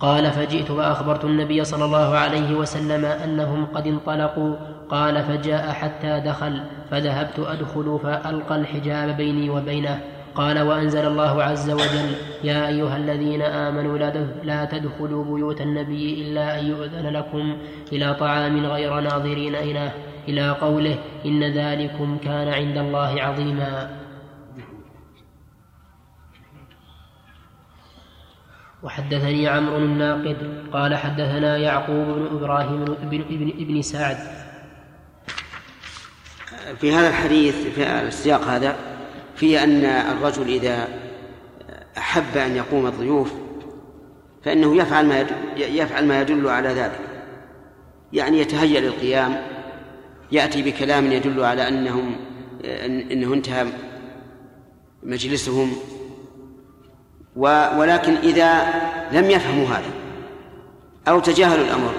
قال 0.00 0.32
فجئت 0.32 0.72
فأخبرت 0.72 1.24
النبي 1.24 1.64
صلى 1.64 1.84
الله 1.84 2.16
عليه 2.16 2.54
وسلم 2.54 3.04
أنهم 3.04 3.66
قد 3.66 3.86
انطلقوا 3.86 4.56
قال 4.88 5.22
فجاء 5.22 5.72
حتى 5.72 6.20
دخل 6.20 6.62
فذهبت 6.90 7.38
أدخل 7.38 7.98
فألقى 8.02 8.56
الحجاب 8.56 9.16
بيني 9.16 9.50
وبينه. 9.50 10.00
قال 10.34 10.60
وأنزل 10.60 11.06
الله 11.06 11.42
عز 11.42 11.70
وجل 11.70 12.14
يا 12.44 12.68
أيها 12.68 12.96
الذين 12.96 13.42
آمنوا 13.42 13.98
لا 14.42 14.64
تدخلوا 14.64 15.24
بيوت 15.24 15.60
النبي 15.60 16.22
إلا 16.22 16.60
أن 16.60 16.66
يؤذن 16.66 17.06
لكم 17.06 17.56
إلى 17.92 18.14
طعام 18.14 18.66
غير 18.66 19.00
ناظرين 19.00 19.54
إله 19.54 19.92
إلى 20.28 20.50
قوله 20.50 20.98
إن 21.26 21.44
ذلكم 21.44 22.18
كان 22.18 22.48
عند 22.48 22.76
الله 22.78 23.22
عظيما. 23.22 23.90
وحدثني 28.82 29.48
عمرو 29.48 29.76
الناقد 29.76 30.36
قال 30.72 30.96
حدثنا 30.96 31.56
يعقوب 31.56 32.06
بن 32.06 32.36
إبراهيم 32.36 32.84
بن 32.84 33.20
ابن, 33.20 33.48
ابن 33.48 33.82
سعد 33.82 34.43
في 36.80 36.92
هذا 36.92 37.08
الحديث 37.08 37.54
في 37.54 37.82
السياق 37.86 38.42
هذا 38.42 38.76
في 39.36 39.62
أن 39.62 39.84
الرجل 39.84 40.48
إذا 40.48 40.88
أحب 41.98 42.36
أن 42.36 42.56
يقوم 42.56 42.86
الضيوف 42.86 43.32
فإنه 44.44 44.76
يفعل 44.76 45.06
ما 45.06 45.26
يفعل 45.56 46.06
ما 46.06 46.20
يدل 46.20 46.48
على 46.48 46.68
ذلك. 46.68 47.00
يعني 48.12 48.38
يتهيأ 48.38 48.80
للقيام 48.80 49.42
يأتي 50.32 50.62
بكلام 50.62 51.12
يدل 51.12 51.44
على 51.44 51.68
أنهم 51.68 52.16
أنه 53.12 53.34
انتهى 53.34 53.66
مجلسهم. 55.02 55.72
ولكن 57.36 58.14
إذا 58.14 58.64
لم 59.12 59.30
يفهموا 59.30 59.66
هذا 59.66 59.90
أو 61.08 61.20
تجاهلوا 61.20 61.64
الأمر 61.64 61.94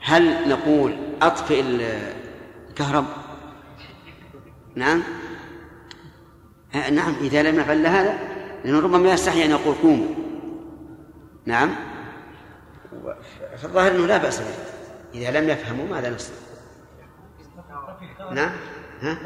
هل 0.00 0.48
نقول 0.48 0.96
أطفئ 1.22 1.64
الكهرب؟ 2.70 3.04
نعم؟ 4.76 5.02
نعم 6.74 7.14
إذا 7.20 7.42
لم 7.42 7.60
يفعل 7.60 7.86
هذا 7.86 8.18
لأنه 8.64 8.80
ربما 8.80 9.12
يستحي 9.12 9.44
أن 9.44 9.50
يقول 9.50 9.74
قوموا 9.74 10.14
نعم؟ 11.46 11.70
فالظاهر 13.56 13.90
أنه 13.90 14.06
لا 14.06 14.16
بأس 14.16 14.40
به. 14.40 14.54
إذا 15.14 15.40
لم 15.40 15.48
يفهموا 15.48 15.86
ماذا 15.86 16.10
نصنع؟ 16.10 16.36
نعم؟ 18.32 18.50
ها؟ 19.00 19.18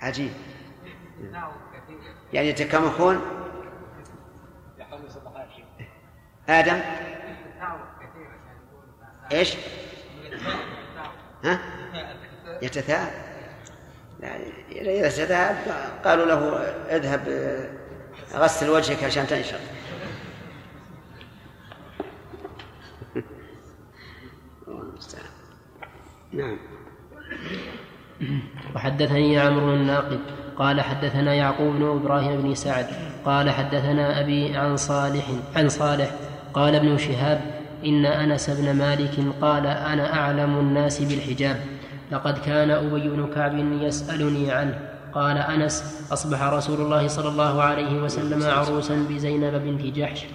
عجيب. 0.00 0.32
يعني 2.32 2.48
يتكامخون؟ 2.48 3.20
آدم؟ 6.48 6.80
إيش؟ 9.32 9.56
ها؟ 11.44 11.83
يتثاءب 12.64 13.12
إذا 14.72 15.08
تثاءب 15.08 15.56
قالوا 16.04 16.26
له 16.26 16.58
اذهب 16.96 17.20
غسل 18.34 18.70
وجهك 18.70 19.04
عشان 19.04 19.26
تنشر 19.26 19.58
نعم. 26.32 26.58
وحدثني 28.74 29.38
عمرو 29.38 29.74
الناقد 29.74 30.20
قال 30.56 30.80
حدثنا 30.80 31.34
يعقوب 31.34 31.74
بن 31.74 31.82
إبراهيم 31.82 32.42
بن 32.42 32.54
سعد 32.54 32.86
قال 33.24 33.50
حدثنا 33.50 34.20
أبي 34.20 34.56
عن 34.56 34.76
صالح 34.76 35.24
عن 35.56 35.68
صالح 35.68 36.10
قال 36.54 36.74
ابن 36.74 36.98
شهاب 36.98 37.40
إن 37.84 38.06
أنس 38.06 38.50
بن 38.50 38.74
مالك 38.74 39.10
قال 39.40 39.66
أنا 39.66 40.14
أعلم 40.14 40.58
الناس 40.58 41.02
بالحجاب. 41.02 41.60
لقد 42.12 42.38
كان 42.38 42.70
أبي 42.70 43.08
بن 43.08 43.26
كعب 43.34 43.54
يسألني 43.58 44.50
عنه. 44.52 44.78
قال 45.14 45.38
أنس 45.38 46.06
أصبح 46.12 46.42
رسول 46.42 46.80
الله 46.80 47.08
صلى 47.08 47.28
الله 47.28 47.62
عليه 47.62 48.02
وسلم 48.02 48.42
عروسا 48.42 49.06
بزينب 49.10 49.54
بنت 49.54 49.82
جحش. 49.96 50.26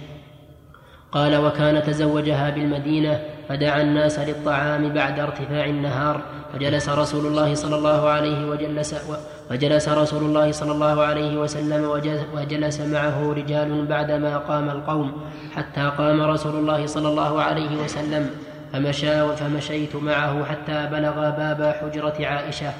قال 1.12 1.36
وكان 1.36 1.82
تزوجها 1.82 2.50
بالمدينة 2.50 3.20
فدعا 3.48 3.82
الناس 3.82 4.18
للطعام 4.18 4.92
بعد 4.92 5.20
ارتفاع 5.20 5.64
النهار 5.64 6.22
فجلس 6.52 6.88
رسول 6.88 7.26
الله 7.26 7.54
صلى 7.54 7.76
الله 7.76 8.08
عليه 8.08 8.50
وجلس 8.50 8.94
فجلس 9.50 9.88
رسول 9.88 10.22
الله 10.22 10.52
صلى 10.52 10.72
الله 10.72 11.02
عليه 11.02 11.36
وسلم 11.36 11.82
وجلس 12.34 12.80
معه 12.80 13.32
رجال 13.32 13.86
بعدما 13.86 14.38
قام 14.38 14.70
القوم 14.70 15.08
حتى 15.54 15.90
قام 15.98 16.22
رسول 16.22 16.54
الله 16.54 16.86
صلى 16.86 17.08
الله 17.08 17.42
عليه 17.42 17.76
وسلم. 17.84 18.30
فمشى 18.72 19.36
فمشيت 19.36 19.96
معه 19.96 20.44
حتى 20.44 20.88
بلغ 20.92 21.30
باب 21.30 21.74
حجرة 21.80 22.26
عائشة 22.26 22.72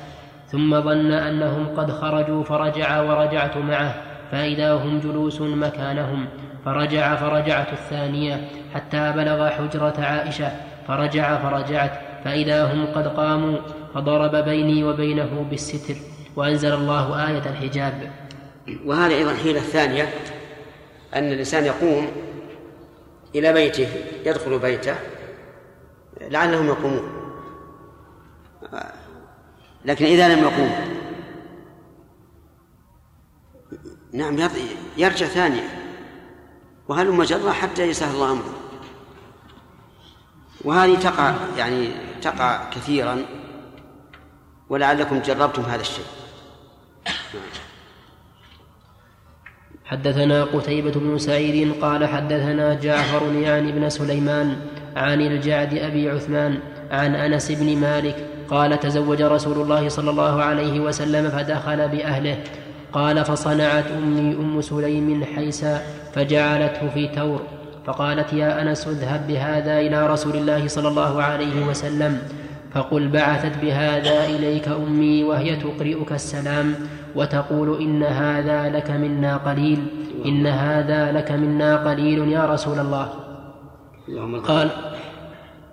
ثم 0.49 0.81
ظن 0.81 1.13
أنهم 1.13 1.67
قد 1.77 1.91
خرجوا 1.91 2.45
فرجع 2.45 3.01
ورجعت 3.01 3.57
معه 3.57 3.95
فإذا 4.33 4.73
هم 4.73 5.01
جلوس 5.01 5.41
مكانهم 5.41 6.27
فرجع 6.65 7.17
فرجعت 7.17 7.73
الثانية 7.73 8.49
حتى 8.75 9.13
بلغ 9.17 9.49
حجرة 9.49 9.95
عائشة 9.99 10.51
فرجع 10.89 11.39
فرجعت 11.39 11.93
فإذا 12.25 12.73
هم 12.73 12.87
قد 12.87 13.09
قاموا 13.09 13.59
فضرب 13.95 14.37
بيني 14.37 14.85
وبينه 14.85 15.47
بالستر 15.51 15.95
وأنزل 16.37 16.75
الله 16.75 17.29
آية 17.29 17.43
الحجاب. 17.51 18.11
وهذه 18.85 19.15
أيضا 19.15 19.35
حيلة 19.35 19.61
ثانية 19.61 20.09
أن 21.15 21.33
الإنسان 21.33 21.65
يقوم 21.65 22.07
إلى 23.35 23.53
بيته 23.53 23.89
يدخل 24.27 24.59
بيته 24.59 24.95
لعلهم 26.21 26.67
يقومون. 26.67 27.13
لكن 29.85 30.05
إذا 30.05 30.35
لم 30.35 30.39
يقوم. 30.39 31.01
نعم 34.13 34.39
يرجع 34.97 35.27
ثانية 35.27 35.69
وهل 36.89 37.09
جرة 37.25 37.51
حتى 37.51 37.83
يسهل 37.83 38.15
الله 38.15 38.33
أمره؟ 38.33 38.55
وهذه 40.65 40.99
تقع 41.01 41.35
يعني 41.57 41.91
تقع 42.23 42.71
كثيرا. 42.71 43.27
ولعلكم 44.69 45.19
جربتم 45.19 45.63
هذا 45.63 45.81
الشيء. 45.81 46.05
حدثنا 49.91 50.45
قتيبة 50.45 50.93
بن 50.97 51.19
سعيد 51.19 51.73
قال 51.83 52.07
حدثنا 52.07 52.75
جعفر 52.75 53.33
يعني 53.35 53.73
بن 53.73 53.89
سليمان 53.89 54.57
عن 54.97 55.21
الجعد 55.21 55.75
أبي 55.75 56.11
عثمان 56.11 56.59
عن 56.91 57.15
أنس 57.15 57.53
بن 57.53 57.77
مالك 57.77 58.17
قال 58.51 58.81
تزوج 58.81 59.23
رسول 59.23 59.63
الله 59.63 59.89
صلى 59.89 60.11
الله 60.11 60.43
عليه 60.43 60.81
وسلم 60.81 61.29
فدخل 61.29 61.89
بأهله. 61.89 62.37
قال 62.93 63.25
فصنعت 63.25 63.85
أمي 63.99 64.35
أم 64.35 64.61
سليم 64.61 65.25
حيسا 65.25 65.83
فجعلته 66.15 66.89
في 66.95 67.09
تور. 67.09 67.41
فقالت 67.87 68.33
يا 68.33 68.63
أنس 68.63 68.89
اذهب 68.89 69.27
بهذا 69.27 69.81
إلى 69.81 70.07
رسول 70.07 70.37
الله 70.37 70.69
صلى 70.69 70.89
الله 70.89 71.23
عليه 71.23 71.67
وسلم. 71.67 72.19
فقل 72.75 73.09
بعثت 73.09 73.53
بهذا 73.63 74.27
إليك 74.27 74.69
أمي 74.69 75.25
وهي 75.25 75.57
تقرئك 75.57 76.13
السلام. 76.13 76.75
وتقول 77.17 77.81
إن 77.81 78.03
هذا 78.03 78.69
لك 78.69 78.91
منا 78.91 79.37
قليل 79.37 79.87
إن 80.27 80.47
هذا 80.47 81.13
لك 81.13 81.33
منا 81.33 81.77
قليل 81.89 82.29
يا 82.29 82.47
رسول 82.47 82.79
الله. 82.79 83.09
قال 84.47 84.69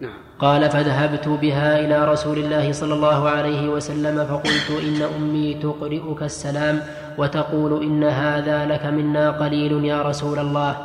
نعم. 0.01 0.19
قال 0.39 0.69
فذهبت 0.69 1.27
بها 1.27 1.79
إلى 1.79 2.11
رسول 2.11 2.37
الله 2.37 2.71
صلى 2.71 2.93
الله 2.93 3.29
عليه 3.29 3.69
وسلم 3.69 4.25
فقلت 4.25 4.69
إن 4.83 5.01
أمي 5.17 5.53
تقرئك 5.53 6.23
السلام 6.23 6.81
وتقول 7.17 7.83
إن 7.83 8.03
هذا 8.03 8.65
لك 8.65 8.85
منا 8.85 9.31
قليل 9.31 9.85
يا 9.85 10.01
رسول 10.01 10.39
الله. 10.39 10.77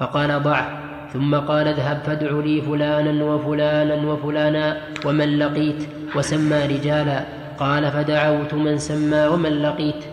فقال 0.00 0.42
ضعه 0.42 0.68
ثم 1.12 1.34
قال 1.34 1.68
اذهب 1.68 1.98
فادع 2.06 2.30
لي 2.30 2.62
فلانا 2.62 3.24
وفلانا 3.24 4.12
وفلانا 4.12 4.76
ومن 5.06 5.38
لقيت 5.38 5.88
وسمى 6.16 6.66
رجالا. 6.66 7.39
قال 7.60 7.92
فدعوت 7.92 8.54
من 8.54 8.78
سمى 8.78 9.26
ومن 9.26 9.62
لقيت. 9.62 10.04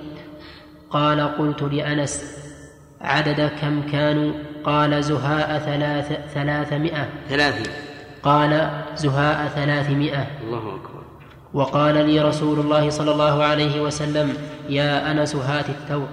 قال 0.90 1.38
قلت 1.38 1.62
لأنس 1.62 2.38
عدد 3.02 3.52
كم 3.62 3.82
كانوا؟ 3.82 4.34
قال 4.64 5.04
زهاء 5.04 5.60
ثلاث 5.60 6.20
ثلاثمائة. 6.34 7.10
ثلاثين 7.30 7.74
قال 8.24 8.70
زهاء 8.96 9.48
ثلاثمائة. 9.48 10.28
الله 10.44 10.76
أكبر. 10.76 11.04
وقال 11.54 11.96
لي 12.10 12.22
رسول 12.22 12.60
الله 12.60 12.90
صلى 12.90 13.12
الله 13.12 13.44
عليه 13.44 13.82
وسلم 13.82 14.38
يا 14.70 15.12
أنس 15.12 15.36
هات 15.36 15.70
الثور 15.70 16.08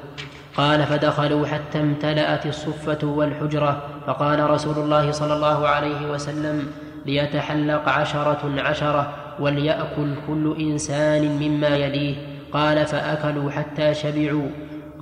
قال 0.56 0.86
فدخلوا 0.86 1.46
حتى 1.46 1.80
امتلأت 1.80 2.46
الصفة 2.46 3.06
والحجرة 3.06 3.82
فقال 4.06 4.50
رسول 4.50 4.78
الله 4.78 5.10
صلى 5.10 5.34
الله 5.34 5.68
عليه 5.68 6.10
وسلم 6.10 6.66
ليتحلق 7.06 7.88
عشرة 7.88 8.52
عشرة. 8.58 9.23
وليأكل 9.40 10.14
كل 10.26 10.56
إنسان 10.60 11.22
مما 11.42 11.68
يليه 11.68 12.16
قال 12.52 12.86
فأكلوا 12.86 13.50
حتى 13.50 13.94
شبعوا 13.94 14.48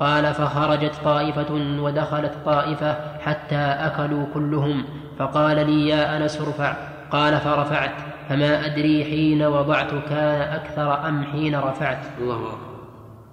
قال 0.00 0.34
فخرجت 0.34 0.94
طائفة 1.04 1.54
ودخلت 1.80 2.32
طائفة 2.44 3.18
حتى 3.18 3.56
أكلوا 3.56 4.26
كلهم 4.34 4.84
فقال 5.18 5.66
لي 5.66 5.88
يا 5.88 6.16
أنس 6.16 6.40
ارفع 6.40 6.76
قال 7.10 7.40
فرفعت 7.40 7.94
فما 8.28 8.66
أدري 8.66 9.04
حين 9.04 9.42
وضعت 9.42 9.90
كان 9.90 10.40
أكثر 10.40 11.08
أم 11.08 11.24
حين 11.24 11.56
رفعت 11.56 11.98
الله 12.18 12.36
أكبر. 12.36 12.58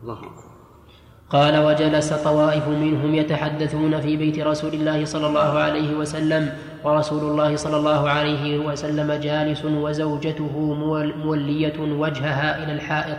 الله 0.03 0.13
أكبر. 0.13 0.48
قال 1.29 1.57
وجلس 1.57 2.13
طوائف 2.13 2.67
منهم 2.67 3.15
يتحدثون 3.15 4.01
في 4.01 4.17
بيت 4.17 4.39
رسول 4.39 4.73
الله 4.73 5.05
صلى 5.05 5.27
الله 5.27 5.59
عليه 5.59 5.93
وسلم 5.93 6.53
ورسول 6.83 7.23
الله 7.31 7.55
صلى 7.55 7.77
الله 7.77 8.09
عليه 8.09 8.57
وسلم 8.57 9.13
جالس 9.13 9.65
وزوجته 9.65 10.73
مولية 11.25 11.79
وجهها 11.79 12.63
إلى 12.63 12.73
الحائط 12.73 13.17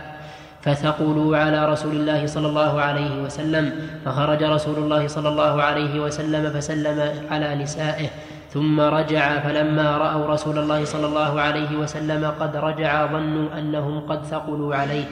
فثقلوا 0.61 1.37
على 1.37 1.69
رسول 1.69 1.95
الله 1.95 2.25
صلى 2.25 2.47
الله 2.47 2.81
عليه 2.81 3.23
وسلم 3.23 3.71
فخرج 4.05 4.43
رسول 4.43 4.77
الله 4.77 5.07
صلى 5.07 5.29
الله 5.29 5.61
عليه 5.61 5.99
وسلم 5.99 6.49
فسلم 6.49 7.11
على 7.31 7.55
نسائه 7.55 8.07
ثم 8.53 8.79
رجع 8.79 9.39
فلما 9.39 9.97
رأوا 9.97 10.27
رسول 10.27 10.57
الله 10.57 10.85
صلى 10.85 11.05
الله 11.07 11.41
عليه 11.41 11.75
وسلم 11.77 12.31
قد 12.39 12.55
رجع 12.55 13.05
ظنوا 13.05 13.59
أنهم 13.59 13.99
قد 13.99 14.23
ثقلوا 14.25 14.75
عليه 14.75 15.05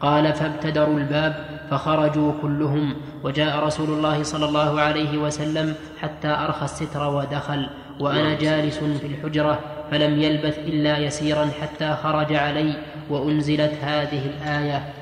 قال 0.00 0.32
فابتدروا 0.32 0.98
الباب 0.98 1.59
فخرجوا 1.70 2.32
كلهم 2.42 2.94
وجاء 3.24 3.64
رسول 3.64 3.88
الله 3.88 4.22
صلى 4.22 4.44
الله 4.44 4.80
عليه 4.80 5.18
وسلم 5.18 5.74
حتى 6.00 6.28
أرخى 6.28 6.64
الستر 6.64 7.08
ودخل 7.08 7.66
وأنا 8.00 8.34
جالس 8.34 8.78
في 8.78 9.06
الحجرة 9.06 9.58
فلم 9.90 10.22
يلبث 10.22 10.58
إلا 10.58 10.98
يسيرا 10.98 11.50
حتى 11.60 11.96
خرج 12.02 12.32
علي 12.34 12.74
وأنزلت 13.10 13.72
هذه 13.82 14.22
الآية. 14.26 14.92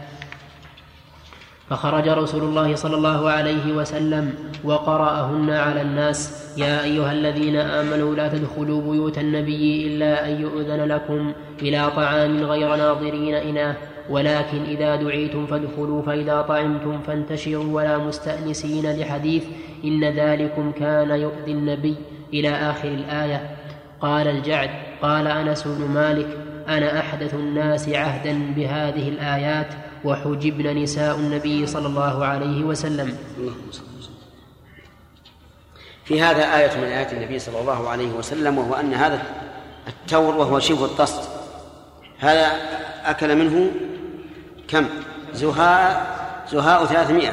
فخرج 1.70 2.08
رسول 2.08 2.42
الله 2.42 2.74
صلى 2.74 2.96
الله 2.96 3.30
عليه 3.30 3.72
وسلم 3.72 4.34
وقرأهن 4.64 5.50
على 5.50 5.82
الناس 5.82 6.48
يا 6.56 6.84
أيها 6.84 7.12
الذين 7.12 7.56
آمنوا 7.56 8.14
لا 8.14 8.28
تدخلوا 8.28 8.80
بيوت 8.92 9.18
النبي 9.18 9.86
إلا 9.86 10.28
أن 10.28 10.40
يؤذن 10.40 10.84
لكم 10.84 11.32
إلى 11.62 11.90
طعام 11.96 12.42
غير 12.42 12.76
ناظرين 12.76 13.34
إناه 13.34 13.76
ولكن 14.11 14.62
إذا 14.64 14.96
دعيتم 14.96 15.46
فادخلوا 15.46 16.02
فإذا 16.02 16.42
طعمتم 16.42 17.00
فانتشروا 17.02 17.74
ولا 17.74 17.98
مستأنسين 17.98 19.00
لحديث 19.00 19.44
إن 19.84 20.04
ذلكم 20.04 20.72
كان 20.72 21.11
يؤذي 21.11 21.52
النبي 21.52 21.96
إلى 22.34 22.48
آخر 22.48 22.88
الآية 22.88 23.56
قال 24.00 24.28
الجعد 24.28 24.70
قال 25.02 25.26
أنس 25.26 25.62
بن 25.66 25.84
مالك 25.84 26.38
أنا 26.68 26.98
أحدث 27.00 27.34
الناس 27.34 27.88
عهدا 27.88 28.52
بهذه 28.56 29.09
الآيات 29.09 29.74
وحجبن 30.04 30.82
نساء 30.82 31.16
النبي 31.16 31.66
صلى 31.66 31.86
الله 31.86 32.24
عليه 32.24 32.64
وسلم. 32.64 33.16
في 36.04 36.22
هذا 36.22 36.56
آية 36.56 36.76
من 36.76 36.84
آيات 36.84 37.12
النبي 37.12 37.38
صلى 37.38 37.61
الله 37.61 37.88
عليه 37.88 38.12
وسلم 38.12 38.59
وهو 38.59 38.74
أن 38.74 38.94
هذا 38.94 39.22
التور 39.88 40.36
وهو 40.36 40.59
شبه 40.59 40.84
الطست 40.84 41.30
هذا 42.18 42.46
أكل 43.04 43.36
منه 43.36 43.70
كم؟ 44.68 44.88
زهاء 45.32 46.06
زهاء 46.52 46.84
ثلاثمائة. 46.84 47.32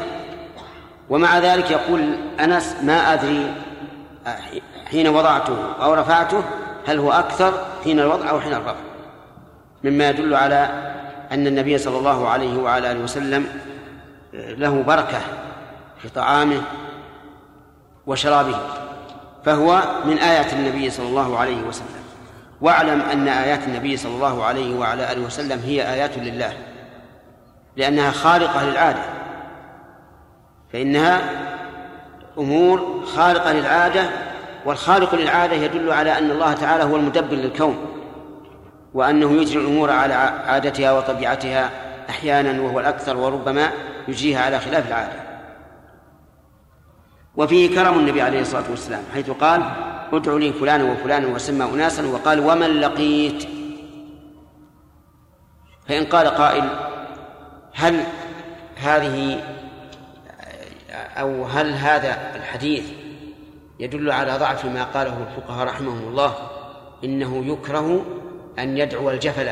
ومع 1.09 1.39
ذلك 1.39 1.71
يقول 1.71 2.15
أنس 2.39 2.75
ما 2.83 3.13
أدري 3.13 3.53
حين 4.91 5.07
وضعته 5.07 5.57
أو 5.81 5.93
رفعته 5.93 6.43
هل 6.87 6.99
هو 6.99 7.11
أكثر 7.11 7.53
حين 7.83 7.99
الوضع 7.99 8.29
أو 8.29 8.39
حين 8.39 8.53
الرفع؟ 8.53 8.75
مما 9.83 10.09
يدل 10.09 10.35
على 10.35 10.91
أن 11.31 11.47
النبي 11.47 11.77
صلى 11.77 11.97
الله 11.97 12.29
عليه 12.29 12.57
وعلى 12.57 12.91
آله 12.91 12.99
وسلم 12.99 13.47
له 14.33 14.83
بركة 14.83 15.21
في 16.01 16.09
طعامه 16.09 16.61
وشرابه. 18.07 18.59
فهو 19.45 19.81
من 20.05 20.17
آيات 20.17 20.53
النبي 20.53 20.89
صلى 20.89 21.07
الله 21.07 21.37
عليه 21.37 21.61
وسلم. 21.63 22.03
واعلم 22.61 23.01
أن 23.01 23.27
آيات 23.27 23.63
النبي 23.63 23.97
صلى 23.97 24.15
الله 24.15 24.43
عليه 24.43 24.75
وعلى 24.75 25.11
آله 25.11 25.25
وسلم 25.25 25.59
هي 25.65 25.93
آيات 25.93 26.17
لله. 26.17 26.53
لأنها 27.77 28.11
خارقة 28.11 28.63
للعادة. 28.63 29.01
فإنها 30.73 31.21
أمور 32.37 33.05
خارقة 33.05 33.53
للعادة 33.53 34.09
والخارق 34.65 35.15
للعادة 35.15 35.55
يدل 35.55 35.91
على 35.91 36.17
أن 36.17 36.31
الله 36.31 36.53
تعالى 36.53 36.83
هو 36.83 36.95
المدبر 36.95 37.35
للكون 37.35 37.77
وأنه 38.93 39.31
يجري 39.31 39.61
الأمور 39.61 39.91
على 39.91 40.13
عادتها 40.13 40.91
وطبيعتها 40.91 41.69
أحيانا 42.09 42.61
وهو 42.61 42.79
الأكثر 42.79 43.17
وربما 43.17 43.69
يجريها 44.07 44.45
على 44.45 44.59
خلاف 44.59 44.87
العادة. 44.87 45.25
وفيه 47.35 47.75
كرم 47.75 47.99
النبي 47.99 48.21
عليه 48.21 48.41
الصلاة 48.41 48.63
والسلام 48.69 49.03
حيث 49.13 49.29
قال 49.29 49.63
ادعوا 50.13 50.39
لي 50.39 50.53
فلانا 50.53 50.83
وفلانا 50.83 51.27
وسمى 51.27 51.65
أناسا. 51.73 52.07
وقال 52.07 52.39
ومن 52.39 52.67
لقيت. 52.67 53.47
فإن 55.87 56.05
قال 56.05 56.27
قائل 56.27 56.69
هل 57.75 58.03
هذه 58.75 59.43
أو 60.91 61.45
هل 61.45 61.73
هذا 61.73 62.35
الحديث 62.35 62.91
يدل 63.79 64.11
على 64.11 64.37
ضعف 64.37 64.65
ما 64.65 64.83
قاله 64.83 65.27
الفقهاء 65.27 65.67
رحمهم 65.67 66.07
الله؟ 66.07 66.35
إنه 67.03 67.45
يكره 67.45 68.05
أن 68.59 68.77
يدعو 68.77 69.09
الجفل. 69.09 69.49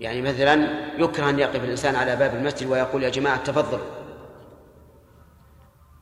يعني 0.00 0.22
مثلا 0.22 0.68
يكره 0.98 1.30
أن 1.30 1.38
يقف 1.38 1.64
الإنسان 1.64 1.96
على 1.96 2.16
باب 2.16 2.34
المسجد 2.34 2.66
ويقول 2.66 3.02
يا 3.02 3.08
جماعة 3.08 3.36
تفضلوا. 3.36 3.86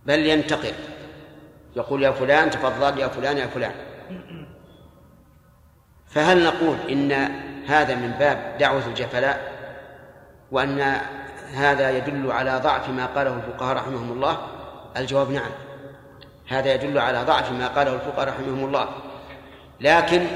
بل 0.07 0.27
ينتقل 0.27 0.75
يقول 1.77 2.03
يا 2.03 2.11
فلان 2.11 2.51
تفضل 2.51 2.99
يا 2.99 3.09
فلان 3.09 3.39
يا 3.39 3.47
فلان. 3.47 3.75
فهل 6.07 6.45
نقول 6.45 6.77
إن 6.91 7.31
هذا 7.69 7.95
من 7.95 8.11
باب 8.19 8.57
دعوة 8.61 8.87
الجفلاء 8.87 9.53
وأن 10.51 11.01
هذا 11.55 11.91
يدل 11.91 12.33
على 12.33 12.61
ضعف 12.65 12.89
ما 12.89 13.07
قاله 13.07 13.35
الفقهاء 13.35 13.77
رحمهم 13.77 14.13
الله؟ 14.13 14.39
الجواب 14.97 15.31
نعم. 15.31 15.51
هذا 16.49 16.75
يدل 16.75 16.99
على 16.99 17.23
ضعف 17.23 17.53
ما 17.53 17.69
قاله 17.69 17.95
الفقهاء 17.95 18.29
رحمهم 18.29 18.65
الله. 18.65 18.89
لكن 19.81 20.27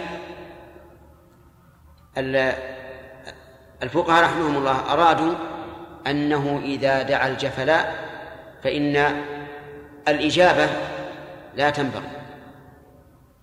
الفقهاء 3.83 4.24
رحمهم 4.24 4.57
الله 4.57 4.93
أرادوا 4.93 5.35
أنه 6.07 6.61
إذا 6.64 7.03
دعا 7.03 7.29
الجفلاء 7.29 7.95
فإن 8.62 9.22
الإجابة 10.09 10.68
لا 11.57 11.70
تنبغي 11.70 12.11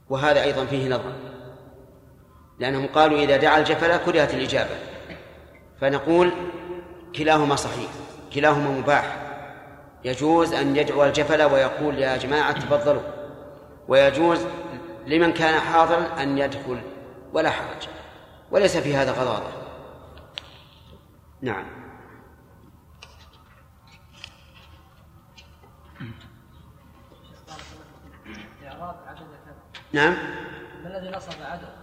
وهذا 0.09 0.43
أيضا 0.43 0.65
فيه 0.65 0.89
نظر. 0.89 1.34
لأنهم 2.59 2.87
قالوا 2.87 3.19
إذا 3.19 3.37
دعا 3.37 3.59
الجفلاء 3.59 4.05
كرهت 4.05 4.33
الإجابة. 4.33 4.75
فنقول 5.81 6.31
كلاهما 7.15 7.55
صحيح 7.55 7.91
كلاهما 8.33 8.69
مباح. 8.69 9.17
يجوز 10.03 10.53
أن 10.53 10.75
يدعو 10.75 11.05
الجفل 11.05 11.43
ويقول 11.43 11.99
يا 11.99 12.17
جماعة 12.17 12.51
تفضلوا. 12.51 13.01
ويجوز 13.87 14.45
لمن 15.07 15.33
كان 15.33 15.59
حاضرا 15.59 16.21
أن 16.23 16.37
يدخل 16.37 16.81
ولا 17.33 17.49
حرج. 17.49 17.87
وليس 18.51 18.77
في 18.77 18.95
هذا 18.95 19.11
غضاضة. 19.11 19.51
نعم. 21.41 21.65
نعم. 29.93 30.13
ما 30.83 30.97
الذي 30.97 31.17
نصب 31.17 31.41
عدد؟ 31.41 31.74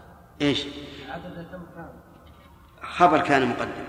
إيش؟ 0.43 0.67
عدد 1.09 1.47
كم 1.53 1.65
كان؟ 1.75 1.91
خبر 2.83 3.21
كان 3.21 3.49
مقدم 3.49 3.85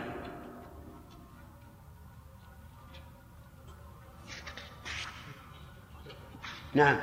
نعم 6.73 6.97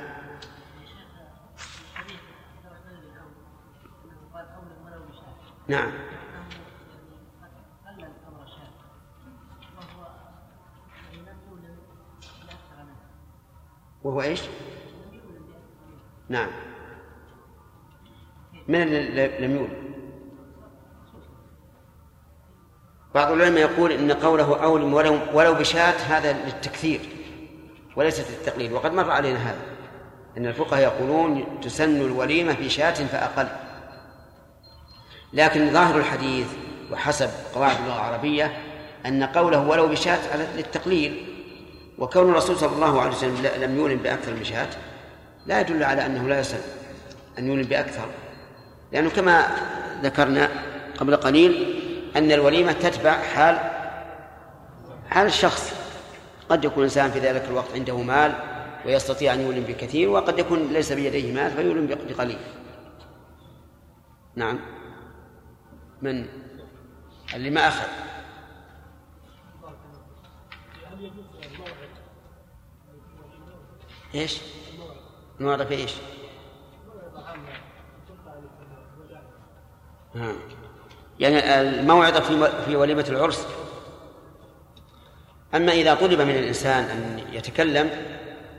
نعم 5.67 5.91
وهو 14.03 14.21
إيش؟ 14.21 14.41
نعم 16.29 16.70
من 18.71 18.81
اللي 18.81 19.31
لم 19.39 19.55
يولد؟ 19.55 19.81
بعض 23.15 23.31
العلماء 23.31 23.61
يقول 23.61 23.91
إن 23.91 24.11
قوله 24.11 24.63
أولم 24.63 24.93
ولو 24.93 25.19
ولو 25.33 25.53
بشاة 25.53 25.93
هذا 25.93 26.33
للتكثير 26.33 26.99
وليست 27.95 28.25
للتقليل 28.31 28.73
وقد 28.73 28.93
مر 28.93 29.11
علينا 29.11 29.39
هذا 29.49 29.61
إن 30.37 30.45
الفقهاء 30.45 30.81
يقولون 30.81 31.59
تسن 31.61 32.01
الوليمة 32.01 32.53
بشاة 32.53 32.91
فأقل 32.93 33.47
لكن 35.33 35.73
ظاهر 35.73 35.97
الحديث 35.97 36.47
وحسب 36.91 37.29
قواعد 37.55 37.77
اللغة 37.77 37.95
العربية 37.95 38.57
أن 39.05 39.23
قوله 39.23 39.67
ولو 39.67 39.87
بشاة 39.87 40.37
للتقليل 40.55 41.25
وكون 41.97 42.29
الرسول 42.29 42.57
صلى 42.57 42.75
الله 42.75 43.01
عليه 43.01 43.11
وسلم 43.11 43.47
لم 43.61 43.77
يولم 43.77 43.97
بأكثر 43.97 44.33
من 44.33 44.43
شاة 44.43 44.69
لا 45.45 45.59
يدل 45.61 45.83
على 45.83 46.05
أنه 46.05 46.27
لا 46.27 46.39
يسن 46.39 46.59
أن 47.39 47.47
يولم 47.47 47.63
بأكثر 47.63 48.07
لأنه 48.91 49.09
كما 49.09 49.47
ذكرنا 50.03 50.49
قبل 50.97 51.15
قليل 51.15 51.81
أن 52.15 52.31
الوليمة 52.31 52.71
تتبع 52.71 53.11
حال 53.11 53.59
حال 55.09 55.27
الشخص. 55.27 55.73
قد 56.49 56.65
يكون 56.65 56.77
الإنسان 56.77 57.11
في 57.11 57.19
ذلك 57.19 57.45
الوقت 57.45 57.73
عنده 57.75 57.97
مال 57.97 58.33
ويستطيع 58.85 59.33
أن 59.33 59.41
يولم 59.41 59.63
بكثير 59.63 60.09
وقد 60.09 60.39
يكون 60.39 60.73
ليس 60.73 60.91
بيديه 60.91 61.33
مال 61.33 61.51
فيولم 61.51 61.87
بقليل. 61.87 62.37
نعم. 64.35 64.59
من؟ 66.01 66.25
اللي 67.35 67.49
ما 67.49 67.67
أخذ. 67.67 67.87
إيش؟ 74.15 74.41
الموعظة 75.39 75.65
في 75.65 75.73
إيش؟ 75.73 75.93
يعني 81.19 81.61
الموعظة 81.61 82.19
في 82.19 82.51
في 82.65 82.75
وليمة 82.75 83.05
العرس. 83.09 83.47
أما 85.55 85.71
إذا 85.71 85.93
طلب 85.93 86.21
من 86.21 86.35
الإنسان 86.35 86.83
أن 86.83 87.21
يتكلم 87.31 87.89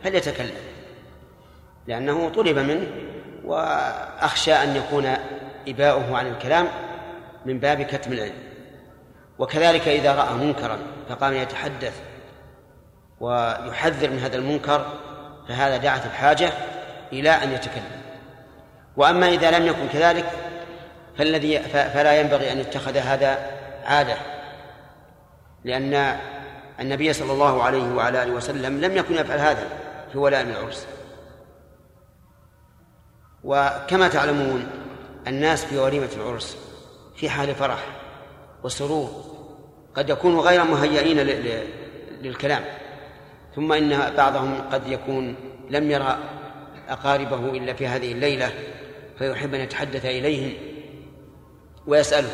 فليتكلم 0.04 0.54
لأنه 1.86 2.28
طلب 2.28 2.58
منه 2.58 2.86
وأخشى 3.44 4.52
أن 4.52 4.76
يكون 4.76 5.14
إباؤه 5.68 6.16
عن 6.16 6.26
الكلام 6.26 6.68
من 7.46 7.58
باب 7.58 7.82
كتم 7.82 8.12
العلم. 8.12 8.38
وكذلك 9.38 9.88
إذا 9.88 10.14
رأى 10.14 10.34
منكرا 10.34 10.78
فقام 11.08 11.34
يتحدث 11.34 12.00
ويحذر 13.20 14.10
من 14.10 14.18
هذا 14.18 14.36
المنكر 14.36 14.86
فهذا 15.48 15.76
دعت 15.76 16.06
الحاجة 16.06 16.52
إلى 17.12 17.30
أن 17.30 17.52
يتكلم. 17.52 18.02
وأما 18.96 19.28
إذا 19.28 19.58
لم 19.58 19.66
يكن 19.66 19.88
كذلك 19.92 20.51
فالذي 21.18 21.58
فلا 21.62 22.20
ينبغي 22.20 22.52
أن 22.52 22.58
يتخذ 22.58 22.96
هذا 22.96 23.50
عادة 23.84 24.16
لأن 25.64 26.18
النبي 26.80 27.12
صلى 27.12 27.32
الله 27.32 27.62
عليه 27.62 27.94
وعلى 27.94 28.22
آله 28.22 28.32
وسلم 28.32 28.80
لم 28.80 28.96
يكن 28.96 29.14
يفعل 29.14 29.38
هذا 29.38 29.66
في 30.12 30.18
ولائم 30.18 30.48
العرس 30.48 30.86
وكما 33.44 34.08
تعلمون 34.08 34.66
الناس 35.26 35.64
في 35.64 35.78
وليمة 35.78 36.08
العرس 36.16 36.56
في 37.16 37.30
حال 37.30 37.54
فرح 37.54 37.78
وسرور 38.64 39.24
قد 39.94 40.10
يكونوا 40.10 40.42
غير 40.42 40.64
مهيئين 40.64 41.16
للكلام 42.22 42.64
ثم 43.56 43.72
إن 43.72 44.14
بعضهم 44.16 44.60
قد 44.72 44.88
يكون 44.88 45.34
لم 45.70 45.90
يرى 45.90 46.18
أقاربه 46.88 47.50
إلا 47.50 47.72
في 47.72 47.86
هذه 47.86 48.12
الليلة 48.12 48.50
فيحب 49.18 49.54
أن 49.54 49.60
يتحدث 49.60 50.04
إليهم. 50.04 50.71
ويسأله. 51.86 52.28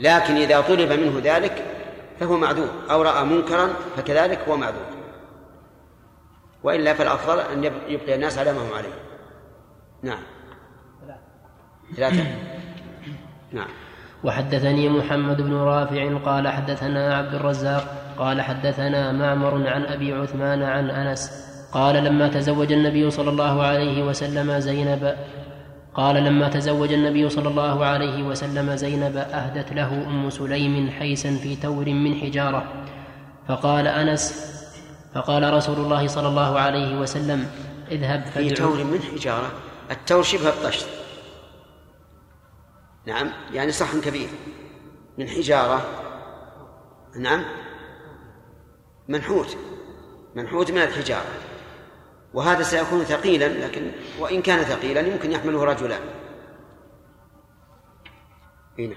لكن 0.00 0.36
إذا 0.36 0.60
طلب 0.60 0.92
منه 0.92 1.20
ذلك 1.24 1.64
فهو 2.20 2.36
معذور 2.36 2.70
أو 2.90 3.02
رأى 3.02 3.24
منكرا 3.24 3.68
فكذلك 3.96 4.48
هو 4.48 4.56
معذور. 4.56 4.86
وإلا 6.62 6.94
فالأفضل 6.94 7.40
أن 7.40 7.64
يبقي 7.64 8.14
الناس 8.14 8.38
على 8.38 8.52
ما 8.52 8.58
هم 8.58 8.74
عليه. 8.74 8.94
نعم. 10.02 10.22
ثلاثة. 11.96 12.26
نعم. 13.52 13.68
وحدثني 14.24 14.88
محمد 14.88 15.42
بن 15.42 15.54
رافع 15.54 16.18
قال 16.18 16.48
حدثنا 16.48 17.14
عبد 17.14 17.34
الرزاق 17.34 18.14
قال 18.18 18.42
حدثنا 18.42 19.12
معمر 19.12 19.68
عن 19.68 19.84
أبي 19.84 20.12
عثمان 20.12 20.62
عن 20.62 20.90
أنس 20.90 21.48
قال 21.72 22.04
لما 22.04 22.28
تزوج 22.28 22.72
النبي 22.72 23.10
صلى 23.10 23.30
الله 23.30 23.62
عليه 23.62 24.02
وسلم 24.02 24.58
زينب 24.58 25.16
قال 25.98 26.16
لما 26.24 26.48
تزوج 26.48 26.92
النبي 26.92 27.28
صلى 27.28 27.48
الله 27.48 27.84
عليه 27.84 28.22
وسلم 28.22 28.76
زينب 28.76 29.16
أهدت 29.16 29.72
له 29.72 30.06
أم 30.06 30.30
سليم 30.30 30.90
حيسا 30.90 31.36
في 31.36 31.56
تور 31.56 31.84
من 31.84 32.14
حجارة. 32.14 32.84
فقال 33.48 33.86
أنس 33.86 34.52
فقال 35.14 35.54
رسول 35.54 35.76
الله 35.76 36.06
صلى 36.06 36.28
الله 36.28 36.58
عليه 36.58 37.00
وسلم 37.00 37.50
اذهب 37.90 38.26
في 38.26 38.50
تور 38.50 38.84
من 38.84 39.00
حجارة. 39.02 39.52
التور 39.90 40.22
شبه 40.22 40.48
الطشت. 40.48 40.88
نعم 43.06 43.30
يعني 43.52 43.72
صحن 43.72 44.00
كبير. 44.00 44.28
من 45.18 45.28
حجارة. 45.28 45.86
نعم. 47.20 47.44
منحوت. 49.08 49.56
منحوت 50.34 50.70
من 50.70 50.78
الحجارة. 50.78 51.47
وهذا 52.34 52.62
سيكون 52.62 53.04
ثقيلا 53.04 53.48
لكن 53.66 53.82
وإن 54.20 54.42
كان 54.42 54.58
ثقيلا 54.58 55.00
يمكن 55.00 55.32
يحمله 55.32 55.64
رجلان. 55.64 56.00
هنا 58.78 58.94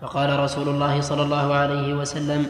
فقال 0.00 0.38
رسول 0.38 0.68
الله 0.68 1.00
صلى 1.00 1.22
الله 1.22 1.54
عليه 1.54 1.94
وسلم 1.94 2.46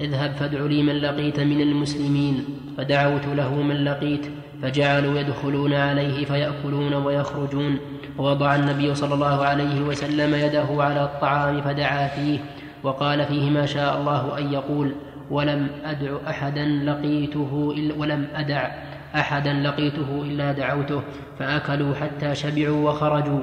اذهب 0.00 0.34
فادع 0.34 0.60
لي 0.60 0.82
من 0.82 0.96
لقيت 0.96 1.40
من 1.40 1.60
المسلمين. 1.60 2.60
فدعوت 2.76 3.26
له 3.26 3.54
من 3.54 3.84
لقيت 3.84 4.26
فجعلوا 4.62 5.18
يدخلون 5.18 5.74
عليه 5.74 6.24
فيأكلون 6.24 6.94
ويخرجون. 6.94 7.78
ووضع 8.18 8.54
النبي 8.54 8.94
صلى 8.94 9.14
الله 9.14 9.44
عليه 9.44 9.82
وسلم 9.82 10.34
يده 10.34 10.82
على 10.82 11.04
الطعام 11.04 11.62
فدعا 11.62 12.08
فيه 12.08 12.38
وقال 12.82 13.26
فيه 13.26 13.50
ما 13.50 13.66
شاء 13.66 14.00
الله 14.00 14.38
أن 14.38 14.52
يقول 14.52 14.94
ولم 15.32 15.68
أدع 15.84 16.16
أحدا 16.28 16.64
لقيته 16.64 17.74
إلا 17.76 17.94
ولم 17.94 18.26
أدع 18.34 18.70
أحدا 19.14 19.52
لقيته 19.52 20.22
إلا 20.22 20.52
دعوته 20.52 21.02
فأكلوا 21.38 21.94
حتى 21.94 22.34
شبعوا 22.34 22.90
وخرجوا. 22.90 23.40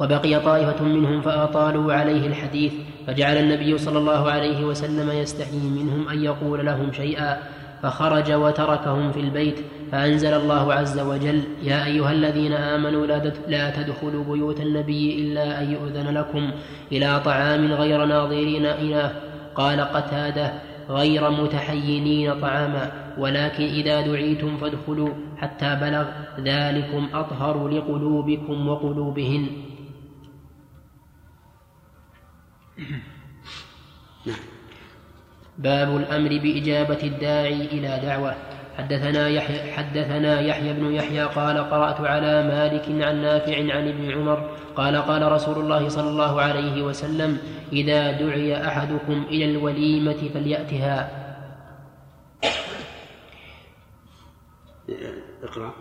وبقي 0.00 0.40
طائفة 0.40 0.84
منهم 0.84 1.20
فأطالوا 1.20 1.92
عليه 1.92 2.26
الحديث 2.26 2.72
فجعل 3.06 3.36
النبي 3.36 3.78
صلى 3.78 3.98
الله 3.98 4.30
عليه 4.30 4.64
وسلم 4.64 5.10
يستحيي 5.10 5.70
منهم 5.70 6.08
أن 6.08 6.24
يقول 6.24 6.66
لهم 6.66 6.92
شيئا 6.92 7.38
فخرج 7.82 8.32
وتركهم 8.32 9.12
في 9.12 9.20
البيت 9.20 9.56
فأنزل 9.92 10.34
الله 10.34 10.74
عز 10.74 10.98
وجل 10.98 11.42
يا 11.62 11.86
أيها 11.86 12.12
الذين 12.12 12.52
آمنوا 12.52 13.06
لا 13.48 13.70
تدخلوا 13.70 14.24
بيوت 14.24 14.60
النبي 14.60 15.20
إلا 15.20 15.62
أن 15.62 15.72
يؤذن 15.72 16.14
لكم 16.14 16.50
إلى 16.92 17.20
طعام 17.24 17.72
غير 17.72 18.04
ناظرين 18.04 18.66
إناه 18.66 19.12
قال 19.54 19.80
قتادة 19.80 20.52
غير 20.88 21.30
متحينين 21.30 22.40
طعاما 22.40 23.14
ولكن 23.18 23.64
إذا 23.64 24.00
دعيتم 24.00 24.56
فادخلوا 24.56 25.08
حتى 25.36 25.76
بلغ 25.80 26.06
ذلكم 26.40 27.08
أطهر 27.14 27.68
لقلوبكم 27.68 28.68
وقلوبهن. 28.68 29.46
باب 35.58 35.96
الأمر 35.96 36.28
بإجابة 36.28 37.02
الداعي 37.02 37.66
إلى 37.66 38.00
دعوة. 38.02 38.34
حدثنا 38.78 39.28
يحيى 39.28 39.72
حدثنا 39.72 40.40
يحيى 40.40 40.72
بن 40.72 40.92
يحيى 40.94 41.22
قال 41.24 41.58
قرأت 41.58 42.00
على 42.00 42.42
مالك 42.42 42.84
عن 42.88 43.22
نافع 43.22 43.58
عن 43.58 43.88
ابن 43.88 44.10
عمر 44.12 44.55
قال 44.76 44.96
قال 44.96 45.32
رسول 45.32 45.58
الله 45.58 45.88
صلى 45.88 46.08
الله 46.08 46.40
عليه 46.40 46.82
وسلم 46.82 47.38
إذا 47.72 48.10
دعي 48.10 48.66
أحدكم 48.68 49.24
إلى 49.28 49.44
الوليمة 49.44 50.20
فليأتها. 50.34 51.10
اقرأ. 55.42 55.72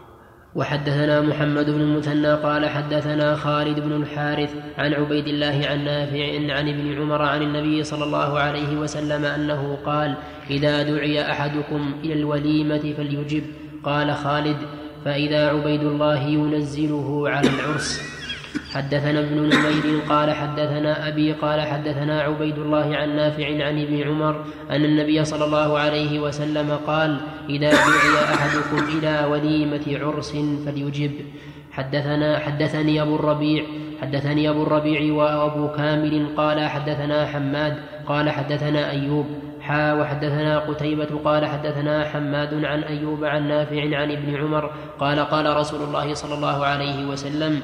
وحدثنا 0.55 1.21
محمد 1.21 1.69
بن 1.69 1.81
المثنى 1.81 2.33
قال 2.33 2.69
حدثنا 2.69 3.35
خالد 3.35 3.79
بن 3.79 3.91
الحارث 3.91 4.55
عن 4.77 4.93
عبيد 4.93 5.27
الله 5.27 5.67
عن 5.67 5.83
نافع 5.85 6.53
عن 6.55 6.69
ابن 6.69 7.01
عمر 7.01 7.21
عن 7.21 7.41
النبي 7.41 7.83
صلى 7.83 8.03
الله 8.03 8.39
عليه 8.39 8.77
وسلم 8.77 9.25
أنه 9.25 9.77
قال 9.85 10.15
إذا 10.49 10.83
دعي 10.83 11.31
أحدكم 11.31 11.95
إلى 12.03 12.13
الوليمة 12.13 12.93
فليجب. 12.97 13.43
قال 13.83 14.15
خالد 14.15 14.57
فإذا 15.05 15.49
عبيد 15.49 15.83
الله 15.83 16.23
ينزله 16.23 17.29
على 17.29 17.49
العرس. 17.49 18.14
حدثنا 18.73 19.19
ابن 19.19 19.35
نمير 19.35 19.99
قال 20.09 20.31
حدثنا 20.31 21.07
أبي 21.07 21.33
قال 21.33 21.61
حدثنا 21.61 22.21
عبيد 22.21 22.57
الله 22.57 22.95
عن 22.95 23.15
نافع 23.15 23.45
عن 23.65 23.81
ابن 23.81 24.01
عمر 24.01 24.45
أن 24.71 24.85
النبي 24.85 25.25
صلى 25.25 25.45
الله 25.45 25.79
عليه 25.79 26.19
وسلم 26.19 26.79
قال 26.87 27.17
إذا 27.49 27.71
دعي 27.71 28.33
أحدكم 28.33 28.97
إلى 28.97 29.27
وليمة 29.31 29.99
عرس 30.01 30.31
فليجب. 30.65 31.11
حدثنا 31.71 32.39
حدثني 32.39 33.01
أبو 33.01 33.15
الربيع 33.15 33.63
حدثني 34.01 34.49
أبو 34.49 34.63
الربيع 34.63 35.13
وأبو 35.13 35.67
كامل 35.67 36.27
قال 36.37 36.69
حدثنا 36.69 37.25
حماد 37.25 37.77
قال 38.07 38.29
حدثنا 38.29 38.91
أيوب. 38.91 39.25
حا 39.65 39.93
وحدثنا 39.93 40.59
قتيبة 40.59 41.19
قال 41.25 41.45
حدثنا 41.45 42.05
حماد 42.05 42.65
عن 42.65 42.83
أيوب 42.83 43.23
عن 43.23 43.47
نافع 43.47 43.81
عن 43.97 44.11
ابن 44.11 44.35
عمر 44.35 44.71
قال 44.99 45.19
قال 45.19 45.57
رسول 45.57 45.81
الله 45.81 46.13
صلى 46.13 46.33
الله 46.33 46.65
عليه 46.65 47.05
وسلم 47.05 47.61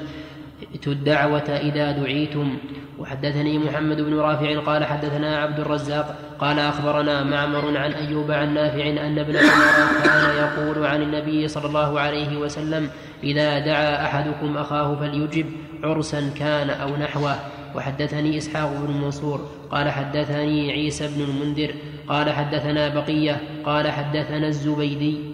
ائتوا 0.72 0.92
الدعوة 0.92 1.48
إذا 1.48 1.90
دعيتم. 1.90 2.58
وحدثني 2.98 3.58
محمد 3.58 4.00
بن 4.00 4.18
رافع 4.18 4.58
قال 4.60 4.84
حدثنا 4.84 5.38
عبد 5.38 5.60
الرزاق 5.60 6.18
قال 6.38 6.58
أخبرنا 6.58 7.24
معمر 7.24 7.78
عن 7.78 7.92
أيوب 7.92 8.30
عن 8.30 8.54
نافع 8.54 8.90
أن 8.90 9.18
ابن 9.18 9.36
عمر 9.36 10.02
كان 10.04 10.36
يقول 10.36 10.86
عن 10.86 11.02
النبي 11.02 11.48
صلى 11.48 11.66
الله 11.66 12.00
عليه 12.00 12.36
وسلم 12.36 12.90
إذا 13.24 13.58
دعا 13.58 14.04
أحدكم 14.06 14.56
أخاه 14.56 14.94
فليجب 14.94 15.46
عرسا 15.82 16.30
كان 16.38 16.70
أو 16.70 16.96
نحوه. 16.96 17.36
وحدثني 17.74 18.38
إسحاق 18.38 18.72
بن 18.86 18.92
منصور 18.92 19.40
قال 19.70 19.90
حدثني 19.90 20.72
عيسى 20.72 21.08
بن 21.08 21.24
المنذر 21.24 21.74
قال 22.08 22.30
حدثنا 22.30 22.88
بقية 22.88 23.40
قال 23.64 23.90
حدثنا 23.90 24.46
الزبيدي 24.46 25.31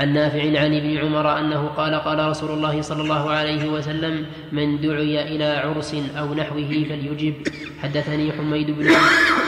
عن 0.00 0.12
نافع 0.12 0.60
عن 0.60 0.74
ابن 0.74 0.98
عمر 0.98 1.38
أنه 1.38 1.66
قال 1.66 1.94
قال 1.94 2.28
رسول 2.28 2.50
الله 2.50 2.82
صلى 2.82 3.02
الله 3.02 3.30
عليه 3.30 3.68
وسلم 3.68 4.26
من 4.52 4.80
دعي 4.80 5.36
إلى 5.36 5.44
عرس 5.44 5.94
أو 6.18 6.34
نحوه 6.34 6.86
فليجب. 6.88 7.34
حدثني 7.82 8.32
حميد 8.32 8.70
بن 8.70 8.88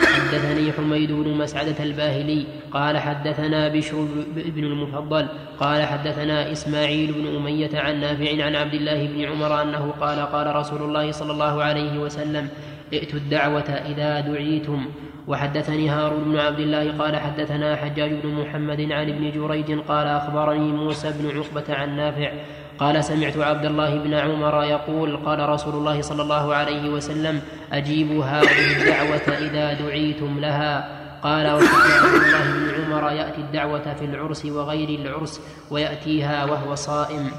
حدثني 0.04 0.72
حميد 0.72 1.12
بن 1.12 1.30
مسعدة 1.30 1.84
الباهلي 1.84 2.46
قال 2.72 2.98
حدثنا 2.98 3.68
بشر 3.68 4.08
بن 4.36 4.64
المفضل 4.64 5.26
قال 5.60 5.82
حدثنا 5.82 6.52
إسماعيل 6.52 7.12
بن 7.12 7.36
أمية 7.36 7.70
عن 7.74 8.00
نافع 8.00 8.44
عن 8.44 8.56
عبد 8.56 8.74
الله 8.74 9.06
بن 9.06 9.24
عمر 9.24 9.62
أنه 9.62 9.94
قال 10.00 10.18
قال 10.20 10.56
رسول 10.56 10.82
الله 10.82 11.12
صلى 11.12 11.32
الله 11.32 11.62
عليه 11.62 11.98
وسلم 11.98 12.48
ائتوا 12.92 13.18
الدعوة 13.18 13.70
إذا 13.70 14.20
دعيتم. 14.20 14.86
وحدثني 15.28 15.88
هارون 15.88 16.24
بن 16.24 16.38
عبد 16.38 16.58
الله 16.58 16.98
قال 16.98 17.16
حدثنا 17.16 17.76
حجاج 17.76 18.12
بن 18.22 18.28
محمد 18.28 18.80
عن 18.80 19.08
ابن 19.08 19.30
جريج 19.30 19.78
قال 19.78 20.06
أخبرني 20.06 20.72
موسى 20.72 21.12
بن 21.18 21.38
عقبة 21.38 21.74
عن 21.74 21.96
نافع 21.96 22.32
قال 22.78 23.04
سمعت 23.04 23.36
عبد 23.38 23.64
الله 23.64 23.98
بن 23.98 24.14
عمر 24.14 24.64
يقول 24.64 25.16
قال 25.16 25.48
رسول 25.48 25.74
الله 25.74 26.00
صلى 26.00 26.22
الله 26.22 26.54
عليه 26.54 26.90
وسلم 26.90 27.40
أجيبوا 27.72 28.24
هذه 28.24 28.80
الدعوة 28.80 29.38
إذا 29.38 29.72
دعيتم 29.72 30.38
لها. 30.40 31.02
قال 31.22 31.46
وكان 31.46 31.90
عبد 32.02 32.22
الله 32.22 32.42
بن 32.52 32.84
عمر 32.84 33.12
يأتي 33.12 33.40
الدعوة 33.40 33.94
في 33.94 34.04
العرس 34.04 34.46
وغير 34.46 34.88
العرس 35.00 35.40
ويأتيها 35.70 36.44
وهو 36.44 36.74
صائم. 36.74 37.30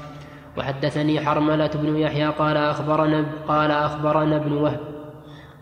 وحدثني 0.56 1.20
حرملة 1.20 1.70
بن 1.74 1.96
يحيى 1.96 2.26
قال 2.26 2.56
أخبرنا 2.56 3.26
قال 3.48 3.70
أخبرنا 3.70 4.36
ابن 4.36 4.52
وهب 4.52 4.93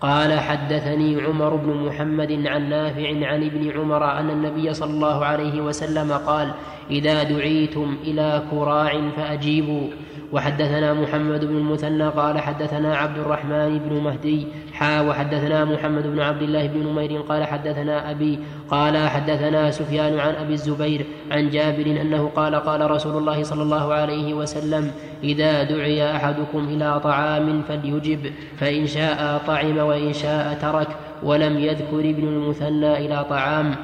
قال 0.03 0.41
حدثني 0.41 1.23
عمر 1.23 1.57
بن 1.57 1.87
محمد 1.87 2.47
عن 2.47 2.69
نافع 2.69 3.09
عن 3.09 3.45
ابن 3.45 3.71
عمر 3.71 4.19
أن 4.19 4.31
النبي 4.31 4.75
صلى 4.75 4.91
الله 4.91 5.25
عليه 5.25 5.61
وسلم 5.61 6.13
قال 6.13 6.55
إذا 6.91 7.23
دعيتم 7.23 7.97
إلى 8.05 8.43
كراع 8.51 9.01
فأجيبوا. 9.17 9.89
وحدثنا 10.33 10.95
محمد 10.95 11.45
بن 11.45 11.57
المثنى 11.57 12.09
قال 12.09 12.39
حدثنا 12.39 12.97
عبد 12.97 13.19
الرحمن 13.19 13.79
بن 13.79 14.01
مهدي 14.01 14.47
حا 14.73 15.01
وحدثنا 15.01 15.65
محمد 15.65 16.07
بن 16.07 16.21
عبد 16.21 16.43
الله 16.43 16.67
بن 16.67 16.87
نمير 16.87 17.21
قال 17.21 17.45
حدثنا 17.45 18.11
أبي 18.11 18.39
قال 18.71 19.09
حدثنا 19.09 19.71
سفيان 19.71 20.21
عن 20.21 20.35
أبي 20.35 20.53
الزبير 20.53 21.07
عن 21.31 21.51
جابر 21.51 21.87
أنه 21.87 22.31
قال 22.37 22.55
قال 22.55 22.91
رسول 22.91 23.17
الله 23.17 23.43
صلى 23.43 23.63
الله 23.63 23.95
عليه 23.95 24.35
وسلم 24.35 24.91
إذا 25.25 25.63
دعي 25.63 26.17
أحدكم 26.17 26.59
إلى 26.69 27.01
طعام 27.01 27.63
فليجب 27.63 28.33
فإن 28.57 28.87
شاء 28.87 29.43
طعم 29.47 29.79
وإن 29.79 30.13
شاء 30.13 30.59
ترك 30.63 30.89
ولم 31.23 31.59
يذكر 31.59 32.01
ابن 32.01 32.29
المثنى 32.29 33.07
إلى 33.07 33.25
طعام. 33.31 33.75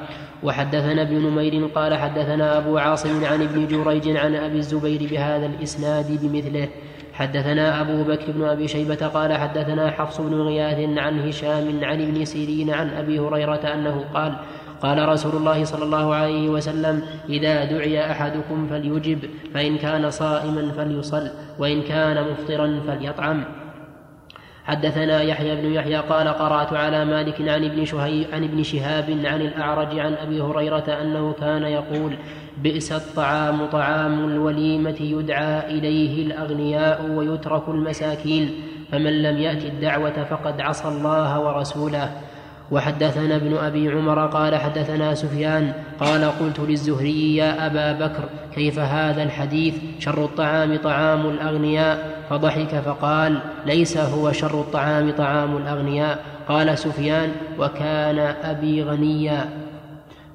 وحدثنا 0.43 1.01
ابن 1.01 1.15
نمير 1.15 1.65
قال 1.75 1.93
حدثنا 1.93 2.57
أبو 2.57 2.77
عاصم 2.77 3.25
عن 3.25 3.41
ابن 3.41 3.67
جريج 3.67 4.17
عن 4.17 4.35
أبي 4.35 4.57
الزبير 4.57 5.07
بهذا 5.11 5.45
الإسناد 5.45 6.19
بمثله. 6.21 6.67
حدثنا 7.13 7.81
أبو 7.81 8.03
بكر 8.03 8.31
بن 8.31 8.43
أبي 8.43 8.67
شيبة 8.67 9.07
قال 9.07 9.33
حدثنا 9.33 9.91
حفص 9.91 10.21
بن 10.21 10.41
غياث 10.41 10.97
عن 10.97 11.19
هشام 11.27 11.83
عن 11.83 12.01
ابن 12.01 12.25
سيرين 12.25 12.69
عن 12.69 12.89
أبي 12.89 13.19
هريرة 13.19 13.73
أنه 13.73 14.05
قال 14.13 14.35
قال 14.81 15.09
رسول 15.09 15.35
الله 15.35 15.63
صلى 15.63 15.83
الله 15.83 16.15
عليه 16.15 16.49
وسلم 16.49 17.01
إذا 17.29 17.65
دعي 17.65 18.11
أحدكم 18.11 18.67
فليجب 18.69 19.19
فإن 19.53 19.77
كان 19.77 20.11
صائما 20.11 20.71
فليصل 20.71 21.29
وإن 21.59 21.81
كان 21.81 22.31
مفطرا 22.31 22.79
فليطعم. 22.87 23.58
حدثنا 24.69 25.21
يحيى 25.21 25.55
بن 25.55 25.73
يحيى 25.73 25.95
قال 25.95 26.27
قرأت 26.27 26.73
على 26.73 27.05
مالك 27.05 27.41
عن 27.41 27.65
ابن 27.65 27.85
شهي 27.85 28.25
عن 28.33 28.43
ابن 28.43 28.63
شهاب 28.63 29.19
عن 29.25 29.41
الأعرج 29.41 29.99
عن 29.99 30.13
أبي 30.13 30.41
هريرة 30.41 31.01
أنه 31.01 31.33
كان 31.33 31.63
يقول 31.63 32.17
بئس 32.63 32.91
الطعام 32.91 33.65
طعام 33.65 34.25
الوليمة 34.29 34.95
يدعى 34.99 35.77
إليه 35.77 36.25
الأغنياء 36.25 37.11
ويترك 37.11 37.69
المساكين 37.69 38.51
فمن 38.91 39.23
لم 39.23 39.37
يأت 39.37 39.65
الدعوة 39.65 40.23
فقد 40.23 40.61
عصى 40.61 40.87
الله 40.87 41.39
ورسوله. 41.39 42.11
وحدثنا 42.71 43.35
ابن 43.35 43.57
أبي 43.57 43.91
عمر 43.91 44.27
قال 44.27 44.55
حدثنا 44.55 45.15
سفيان 45.15 45.73
قال 45.99 46.23
قلت 46.23 46.59
للزهري 46.59 47.35
يا 47.35 47.65
أبا 47.65 48.07
بكر 48.07 48.23
كيف 48.55 48.79
هذا 48.79 49.23
الحديث؟ 49.23 49.75
شر 49.99 50.25
الطعام 50.25 50.77
طعام 50.77 51.29
الأغنياء. 51.29 52.19
فضحك 52.29 52.75
فقال 52.85 53.39
ليس 53.65 53.97
هو 53.97 54.31
شر 54.31 54.61
الطعام 54.61 55.11
طعام 55.11 55.57
الأغنياء. 55.57 56.19
قال 56.47 56.77
سفيان 56.77 57.31
وكان 57.59 58.19
أبي 58.43 58.83
غنيا. 58.83 59.49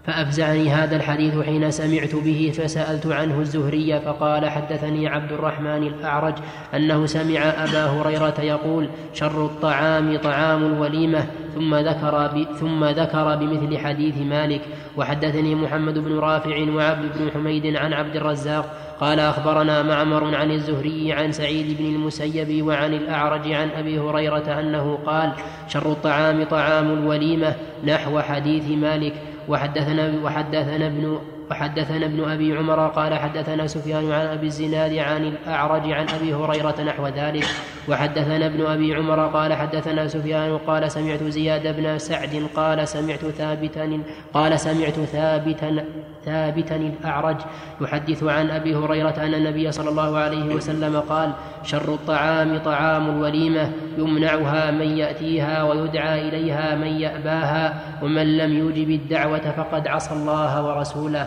فأفزعني 0.06 0.70
هذا 0.70 0.96
الحديث 0.96 1.38
حين 1.38 1.70
سمعت 1.70 2.14
به 2.14 2.52
فسألت 2.56 3.06
عنه 3.06 3.40
الزهري 3.40 4.00
فقال 4.00 4.50
حدثني 4.50 5.08
عبد 5.08 5.32
الرحمن 5.32 5.82
الأعرج 5.82 6.34
أنه 6.74 7.06
سمع 7.06 7.40
أبا 7.40 7.84
هريرة 7.84 8.40
يقول 8.40 8.88
شر 9.12 9.44
الطعام 9.46 10.16
طعام 10.18 10.64
الوليمة. 10.64 11.26
ثم 11.54 11.74
ذكر 11.74 12.46
ثم 12.60 12.84
ذكر 12.84 13.36
بمثل 13.36 13.78
حديث 13.78 14.18
مالك 14.18 14.60
وحدثني 14.96 15.54
محمد 15.54 15.98
بن 15.98 16.18
رافع 16.18 16.56
وعبد 16.70 17.18
بن 17.18 17.30
حميد 17.34 17.76
عن 17.76 17.92
عبد 17.92 18.16
الرزاق 18.16 18.80
قال 19.00 19.20
أخبرنا 19.20 19.82
معمر 19.82 20.34
عن 20.34 20.50
الزهري 20.50 21.12
عن 21.12 21.32
سعيد 21.32 21.78
بن 21.78 21.84
المسيب 21.84 22.66
وعن 22.66 22.94
الأعرج 22.94 23.52
عن 23.52 23.68
أبي 23.70 23.98
هريرة 23.98 24.60
أنه 24.60 24.98
قال 25.06 25.32
شر 25.68 25.92
الطعام 25.92 26.44
طعام 26.44 26.90
الوليمة 26.92 27.54
نحو 27.84 28.20
حديث 28.20 28.68
مالك. 28.68 29.14
وحدثنا 29.48 30.12
وحدثنا 30.24 30.86
ابن 30.86 31.18
وحدثنا 31.50 32.06
ابن 32.06 32.24
أبي 32.24 32.56
عمر 32.56 32.88
قال 32.88 33.14
حدثنا 33.14 33.66
سفيان 33.66 34.12
عن 34.12 34.26
أبي 34.26 34.46
الزناد 34.46 34.92
عن 34.92 35.24
الأعرج 35.24 35.92
عن 35.92 36.06
أبي 36.08 36.34
هريرة 36.34 36.82
نحو 36.82 37.06
ذلك. 37.06 37.44
وحدثنا 37.88 38.46
ابن 38.46 38.66
أبي 38.66 38.94
عمر 38.94 39.26
قال 39.26 39.52
حدثنا 39.52 40.08
سفيان 40.08 40.58
قال 40.58 40.90
سمعت 40.90 41.22
زياد 41.22 41.76
بن 41.76 41.98
سعد 41.98 42.48
قال 42.56 42.88
سمعت 42.88 43.24
ثابتا 43.24 44.00
قال 44.34 44.60
سمعت 44.60 44.94
ثابتا 45.00 45.84
ثابتا 46.24 46.76
الأعرج 46.76 47.36
يحدث 47.80 48.22
عن 48.22 48.50
أبي 48.50 48.76
هريرة 48.76 49.14
أن 49.18 49.34
النبي 49.34 49.72
صلى 49.72 49.90
الله 49.90 50.18
عليه 50.18 50.54
وسلم 50.54 51.00
قال 51.00 51.32
شر 51.62 51.94
الطعام 51.94 52.58
طعام 52.58 53.10
الوليمة 53.10 53.72
يمنعها 53.98 54.70
من 54.70 54.98
يأتيها 54.98 55.62
ويدعى 55.62 56.28
إليها 56.28 56.74
من 56.74 56.86
يأباها 56.86 57.64
ومن 58.02 58.36
لم 58.36 58.58
يوجب 58.58 58.90
الدعوة 58.90 59.50
فقد 59.50 59.88
عصى 59.88 60.14
الله 60.14 60.66
ورسوله. 60.66 61.26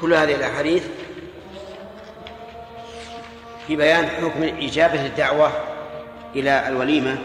كل 0.00 0.14
هذه 0.14 0.34
الأحاديث 0.34 0.82
في 3.66 3.76
بيان 3.76 4.06
حكم 4.06 4.42
إجابة 4.42 5.06
الدعوة 5.06 5.52
إلى 6.36 6.68
الوليمة 6.68 7.18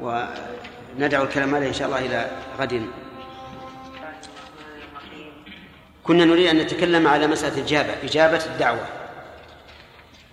وندعو 0.00 1.24
الكلام 1.24 1.54
هذا 1.54 1.66
إن 1.66 1.72
شاء 1.72 1.88
الله 1.88 1.98
إلى 1.98 2.30
غد. 2.58 2.86
كنا 6.04 6.24
نريد 6.24 6.46
أن 6.46 6.58
نتكلم 6.58 7.08
على 7.08 7.26
مسألة 7.26 7.58
الإجابة 7.58 7.92
إجابة 8.04 8.44
الدعوة. 8.44 8.86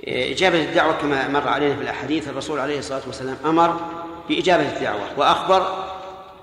إجابة 0.08 0.62
الدعوة 0.62 0.94
كما 0.94 1.28
مر 1.28 1.48
علينا 1.48 1.76
في 1.76 1.82
الأحاديث 1.82 2.28
الرسول 2.28 2.60
عليه 2.60 2.80
الصلاة 2.80 3.02
والسلام 3.08 3.38
أمر 3.46 3.80
بإجابة 4.30 4.78
الدعوة 4.78 5.08
وأخبر 5.18 5.86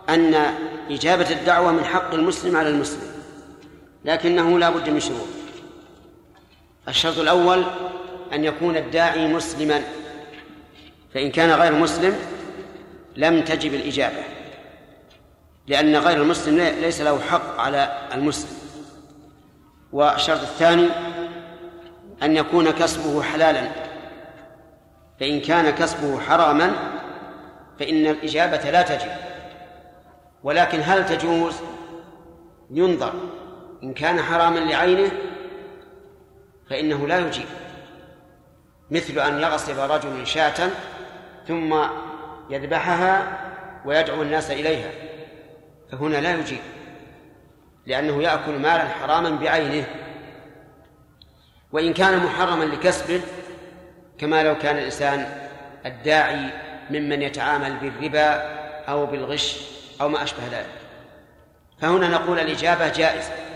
أن 0.09 0.55
إجابة 0.91 1.31
الدعوة 1.31 1.73
من 1.73 1.85
حق 1.85 2.15
المسلم 2.15 2.57
على 2.57 2.69
المسلم. 2.69 3.18
لكنه 4.09 4.59
لا 4.59 4.71
بد 4.71 4.89
من 4.89 5.01
شروط. 5.01 5.29
الشرط 6.89 7.19
الأول 7.19 7.65
أن 8.33 8.45
يكون 8.45 8.77
الداعي 8.77 9.33
مسلما. 9.33 9.83
فإن 11.15 11.31
كان 11.31 11.51
غير 11.51 11.73
مسلم 11.75 12.17
لم 13.17 13.45
تجب 13.45 13.75
الإجابة 13.75 14.23
لأن 15.67 15.97
غير 15.97 16.23
المسلم 16.23 16.59
ليس 16.81 17.01
له 17.01 17.21
حق 17.21 17.61
على 17.61 18.09
المسلم. 18.15 18.59
والشرط 19.93 20.41
الثاني 20.41 20.89
أن 22.23 22.37
يكون 22.37 22.71
كسبه 22.71 23.23
حلالا. 23.23 23.69
فإن 25.21 25.41
كان 25.41 25.71
كسبه 25.71 26.21
حراما 26.21 26.73
فإن 27.79 28.07
الإجابة 28.07 28.71
لا 28.71 28.83
تجب. 28.83 29.11
ولكن 30.43 30.81
هل 30.83 31.07
تجوز؟ 31.07 31.55
ينظر. 32.71 33.13
إن 33.83 33.95
كان 33.95 34.23
حراما 34.23 34.59
لعينه 34.59 35.11
فإنه 36.71 37.07
لا 37.07 37.19
يجيب. 37.19 37.47
مثل 38.91 39.19
أن 39.19 39.43
يغصب 39.43 39.79
رجل 39.79 40.27
شاة 40.27 40.71
ثم 41.49 41.75
يذبحها 42.51 43.39
ويدعو 43.85 44.23
الناس 44.23 44.51
إليها 44.51 44.91
فهنا 45.93 46.17
لا 46.17 46.35
يجيب 46.35 46.59
لأنه 47.87 48.23
يأكل 48.23 48.53
مالا 48.53 48.89
حراما 48.89 49.31
بعينه. 49.31 49.85
وإن 51.73 51.93
كان 51.93 52.25
محرما 52.25 52.65
لكسبه 52.65 53.21
كما 54.19 54.43
لو 54.43 54.59
كان 54.59 54.79
الإنسان 54.79 55.27
الداعي 55.87 56.51
ممن 56.91 57.23
يتعامل 57.23 57.77
بالربا 57.77 58.33
أو 58.89 59.07
بالغش 59.07 59.61
أو 60.01 60.09
ما 60.09 60.23
أشبه 60.23 60.47
ذلك. 60.53 60.79
فهنا 61.81 62.09
نقول 62.09 62.39
الإجابة 62.39 62.89
جائزة. 62.89 63.48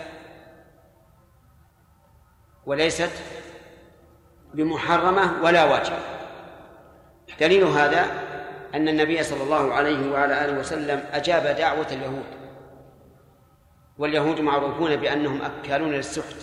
وليست 2.67 3.11
بمحرمة 4.55 5.43
ولا 5.43 5.65
واجبة. 5.65 5.99
دليل 7.41 7.65
هذا 7.65 8.07
أن 8.75 8.89
النبي 8.89 9.23
صلى 9.23 9.43
الله 9.43 9.75
عليه 9.75 10.13
وعلى 10.13 10.45
آله 10.45 10.59
وسلم 10.59 11.05
أجاب 11.13 11.57
دعوة 11.57 11.87
اليهود. 11.93 12.25
واليهود 13.99 14.41
معروفون 14.41 14.97
بأنهم 14.97 15.41
أكالون 15.43 15.91
للسحت 15.91 16.37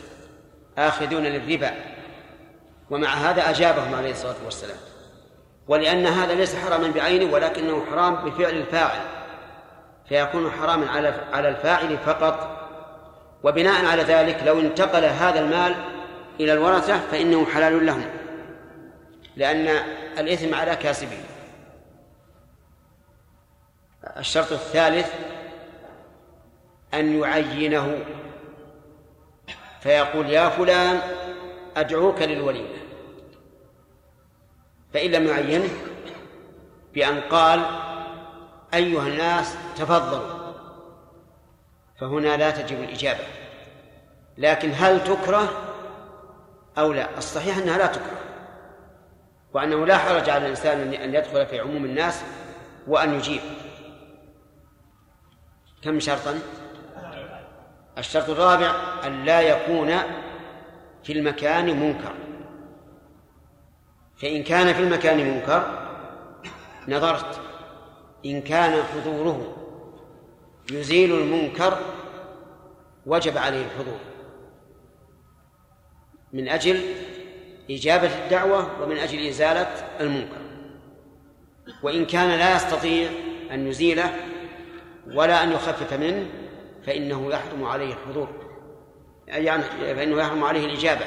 آخذون 0.78 1.24
للربا. 1.24 1.72
ومع 2.89 3.13
هذا 3.13 3.49
أجابهم 3.49 3.95
عليه 3.95 4.11
الصلاة 4.11 4.36
والسلام. 4.45 4.78
ولأن 5.67 6.05
هذا 6.05 6.34
ليس 6.34 6.55
حراما 6.55 6.91
بعينه 6.91 7.34
ولكنه 7.34 7.86
حرام 7.91 8.15
بفعل 8.15 8.53
الفاعل. 8.53 9.01
فيكون 10.09 10.51
حراما 10.51 10.91
على 10.91 11.13
على 11.34 11.49
الفاعل 11.49 11.97
فقط. 11.97 12.59
وبناء 13.43 13.86
على 13.86 14.03
ذلك 14.03 14.43
لو 14.45 14.59
انتقل 14.59 15.05
هذا 15.05 15.39
المال 15.39 15.76
إلى 16.40 16.54
الورثة 16.54 17.00
فإنه 17.00 17.46
حلال 17.46 17.86
لهم 17.86 18.06
لأن 19.36 19.68
الإثم 20.18 20.56
على 20.56 20.76
كاسبه. 20.76 21.18
الشرط 24.18 24.52
الثالث 24.52 25.14
أن 26.94 27.20
يعينه 27.20 28.06
فيقول 29.82 30.30
يا 30.30 30.50
فلان 30.50 31.00
أدعوك 31.78 32.22
للوليمة. 32.22 32.78
فإن 34.94 35.12
لم 35.12 35.28
يعينه 35.28 35.70
بأن 36.94 37.22
قال 37.22 37.66
أيها 38.74 39.08
الناس 39.08 39.56
تفضلوا 39.76 40.54
فهنا 42.00 42.38
لا 42.38 42.52
تجب 42.52 42.84
الإجابة. 42.84 43.24
لكن 44.38 44.72
هل 44.76 45.04
تكره 45.04 45.68
أو 46.78 46.93
لا. 46.93 47.17
الصحيح 47.17 47.57
أنها 47.57 47.78
لا 47.78 47.88
تكره. 47.88 48.20
وأنه 49.53 49.86
لا 49.86 49.97
حرج 49.97 50.30
على 50.30 50.45
الإنسان 50.45 50.93
أن 50.93 51.15
يدخل 51.15 51.45
في 51.45 51.59
عموم 51.59 51.86
الناس 51.86 52.24
وأن 52.88 53.13
يجيب. 53.13 53.41
كم 55.82 55.99
شرطا؟ 55.99 56.39
الشرط 57.97 58.30
الرابع 58.30 58.76
أن 59.05 59.26
لا 59.26 59.41
يكون 59.41 59.97
في 61.03 61.13
المكان 61.13 61.80
منكر. 61.80 62.13
فإن 64.22 64.43
كان 64.43 64.74
في 64.74 64.82
المكان 64.82 65.17
منكر 65.17 65.89
نظرت. 66.88 67.39
إن 68.26 68.41
كان 68.41 68.84
حضوره 68.84 69.55
يزيل 70.72 71.13
المنكر 71.13 71.78
وجب 73.05 73.38
عليه 73.38 73.65
الحضور. 73.65 73.99
من 76.34 76.49
أجل 76.49 76.82
إجابة 77.71 78.25
الدعوة 78.25 78.84
ومن 78.84 78.97
أجل 78.97 79.27
إزالة 79.27 79.67
المنكر. 79.99 80.39
وإن 81.84 82.05
كان 82.05 82.30
لا 82.30 82.55
يستطيع 82.55 83.09
أن 83.51 83.67
يزيله 83.67 84.13
ولا 85.13 85.43
أن 85.43 85.51
يخفف 85.51 85.93
منه 85.93 86.25
فإنه 86.86 87.32
يحرم 87.32 87.63
عليه 87.63 87.93
الحضور. 87.93 88.27
يعني 89.27 89.63
فإنه 89.63 90.21
يحرم 90.21 90.43
عليه 90.43 90.65
الإجابة. 90.65 91.05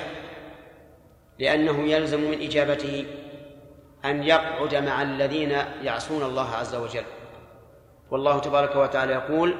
لأنه 1.39 1.83
يلزم 1.83 2.21
من 2.21 2.43
إجابته 2.43 3.07
أن 4.05 4.23
يقعد 4.23 4.75
مع 4.75 5.03
الذين 5.03 5.51
يعصون 5.83 6.23
الله 6.23 6.51
عز 6.51 6.75
وجل. 6.75 7.05
والله 8.11 8.39
تبارك 8.39 8.77
وتعالى 8.77 9.13
يقول 9.13 9.55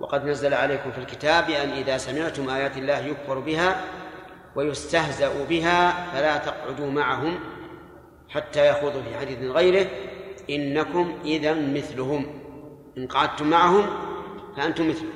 وقد 0.00 0.24
نزل 0.24 0.54
عليكم 0.54 0.92
في 0.92 0.98
الكتاب 0.98 1.50
أن 1.50 1.68
إذا 1.68 1.96
سمعتم 1.96 2.50
آيات 2.50 2.76
الله 2.76 2.98
يكفر 2.98 3.38
بها 3.38 3.80
ويستهزأ 4.56 5.44
بها 5.48 6.06
فلا 6.12 6.36
تقعدوا 6.36 6.90
معهم 6.90 7.38
حتى 8.28 8.68
يخوضوا 8.68 9.02
في 9.02 9.18
حديث 9.18 9.38
غيره. 9.38 9.86
إنكم 10.50 11.18
إذا 11.24 11.54
مثلهم. 11.54 12.26
إن 12.98 13.06
قعدتم 13.06 13.50
معهم 13.50 13.86
فأنتم 14.56 14.88
مثلهم 14.88 15.12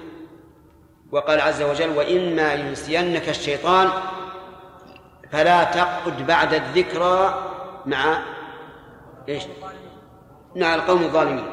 وقال 1.13 1.41
عز 1.41 1.63
وجل 1.63 1.91
وإما 1.97 2.55
ينسينك 2.55 3.29
الشيطان 3.29 3.89
فلا 5.33 5.65
تقعد 5.65 6.27
بعد 6.27 6.55
الذكرى 6.55 7.45
مع 7.87 8.23
إيش؟ 9.29 9.43
مع 10.57 10.75
القوم 10.75 11.03
الظالمين. 11.03 11.47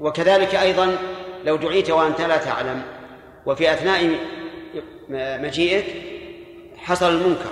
وكذلك 0.00 0.54
أيضا 0.54 0.96
لو 1.44 1.56
دعيت 1.56 1.90
وأنت 1.90 2.20
لا 2.20 2.36
تعلم. 2.36 2.82
وفي 3.46 3.72
أثناء 3.72 4.18
مجيئك 5.42 6.15
حصل 6.86 7.10
المنكر 7.10 7.50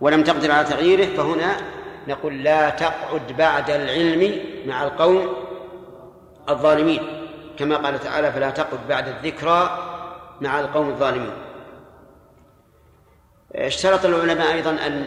ولم 0.00 0.22
تقدر 0.24 0.52
على 0.52 0.64
تغييره 0.64 1.16
فهنا 1.16 1.56
نقول 2.08 2.44
لا 2.44 2.70
تقعد 2.70 3.36
بعد 3.38 3.70
العلم 3.70 4.40
مع 4.66 4.84
القوم 4.84 5.36
الظالمين. 6.48 7.00
كما 7.58 7.76
قال 7.76 8.00
تعالى 8.00 8.32
فلا 8.32 8.50
تقعد 8.50 8.88
بعد 8.88 9.08
الذكرى 9.08 9.78
مع 10.40 10.60
القوم 10.60 10.88
الظالمين. 10.88 11.32
اشترط 13.54 14.04
العلماء 14.04 14.52
أيضا 14.52 14.70
أن 14.70 15.04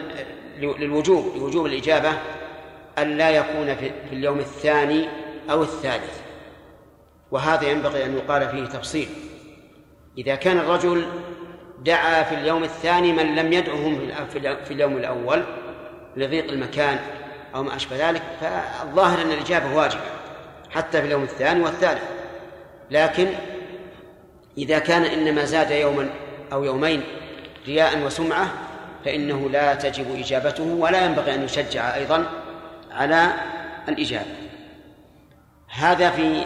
للوجوب 0.58 1.36
لوجوب 1.36 1.66
الإجابة 1.66 2.12
أن 2.98 3.16
لا 3.16 3.30
يكون 3.30 3.74
في 3.74 4.12
اليوم 4.12 4.38
الثاني 4.38 5.08
أو 5.50 5.62
الثالث. 5.62 6.20
وهذا 7.30 7.68
ينبغي 7.68 8.04
أن 8.04 8.16
يقال 8.16 8.48
فيه 8.48 8.64
تفصيل. 8.64 9.08
إذا 10.18 10.34
كان 10.34 10.58
الرجل 10.58 11.06
دعا 11.78 12.22
في 12.22 12.34
اليوم 12.34 12.64
الثاني 12.64 13.12
من 13.12 13.34
لم 13.34 13.52
يدعهم 13.52 14.08
في 14.64 14.70
اليوم 14.70 14.96
الأول 14.96 15.44
لضيق 16.16 16.50
المكان 16.50 16.98
أو 17.54 17.62
ما 17.62 17.76
أشبه 17.76 18.10
ذلك 18.10 18.22
فالظاهر 18.40 19.22
أن 19.22 19.32
الإجابة 19.32 19.76
واجبة 19.76 20.00
حتى 20.70 21.00
في 21.00 21.06
اليوم 21.06 21.22
الثاني 21.22 21.62
والثالث. 21.62 22.02
لكن 22.90 23.28
إذا 24.58 24.78
كان 24.78 25.04
إنما 25.04 25.44
زاد 25.44 25.70
يوما 25.70 26.10
أو 26.52 26.64
يومين 26.64 27.02
رياء 27.66 27.98
وسمعة 27.98 28.46
فإنه 29.04 29.50
لا 29.50 29.74
تجب 29.74 30.18
إجابته 30.18 30.64
ولا 30.64 31.04
ينبغي 31.04 31.34
أن 31.34 31.42
يشجع 31.42 31.94
أيضا 31.94 32.26
على 32.92 33.32
الإجابة. 33.88 34.34
هذا 35.68 36.10
في 36.10 36.44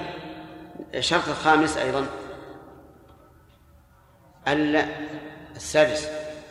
الشرط 0.95 1.29
الخامس 1.29 1.77
أيضا. 1.77 2.07
ألا 4.53 4.85
السادس 5.57 6.09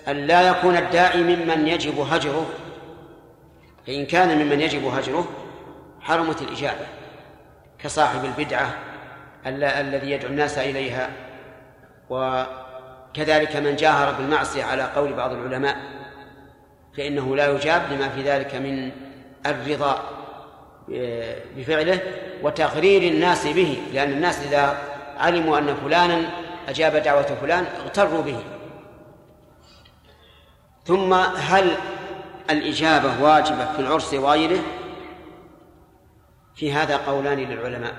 أن 0.07 0.15
لا 0.15 0.41
يكون 0.49 0.78
الداعي 0.78 1.24
ممن 1.24 1.68
يجب 1.68 1.99
هجره. 1.99 2.49
فإن 3.88 4.06
كان 4.06 4.38
ممن 4.38 4.61
يجب 4.61 4.86
هجره 4.86 5.28
حرمت 6.02 6.41
الإجابة 6.41 6.86
كصاحب 7.80 8.26
البدعة 8.26 8.74
الذي 9.45 10.11
يدعو 10.11 10.30
الناس 10.30 10.57
إليها. 10.57 11.10
كذلك 13.14 13.56
من 13.56 13.76
جاهر 13.76 14.14
بالمعصية 14.14 14.64
على 14.64 14.84
قول 14.84 15.14
بعض 15.14 15.32
العلماء 15.32 15.78
فإنه 16.98 17.36
لا 17.36 17.52
يجاب 17.52 17.82
لما 17.91 18.10
في 18.10 18.22
ذلك 18.22 18.56
من 18.56 18.91
الرضا 19.45 20.02
بفعله 21.57 21.99
وتغرير 22.44 23.14
الناس 23.14 23.48
به. 23.48 23.78
لأن 23.94 24.11
الناس 24.11 24.48
إذا 24.48 24.78
علموا 25.18 25.57
أن 25.57 25.76
فلانا 25.76 26.22
أجاب 26.68 26.95
دعوة 26.95 27.38
فلان 27.41 27.65
اغتروا 27.65 28.22
به. 28.22 28.44
ثم 30.85 31.14
هل 31.14 31.77
الإجابة 32.49 33.23
واجبة 33.23 33.73
في 33.73 33.80
العرس 33.80 34.14
وغيره 34.14 34.61
في 36.56 36.73
هذا 36.73 36.98
قولان 36.98 37.39
للعلماء. 37.39 37.95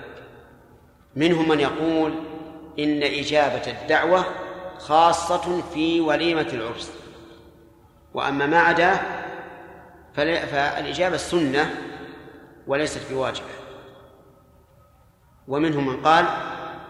منهم 1.16 1.49
من 1.49 1.61
يقول 1.61 2.15
إن 2.78 3.03
إجابة 3.03 3.70
الدعوة 3.82 4.24
خاصة 4.78 5.62
في 5.74 6.01
وليمة 6.01 6.49
العرس. 6.53 6.93
وأما 8.15 8.47
ما 8.47 8.59
عداه 8.59 9.01
فالإجابة 10.15 11.16
سنة 11.16 11.74
وليست 12.66 13.12
بواجبة. 13.12 13.47
ومنهم 15.49 15.86
من 15.86 16.03
قال 16.03 16.27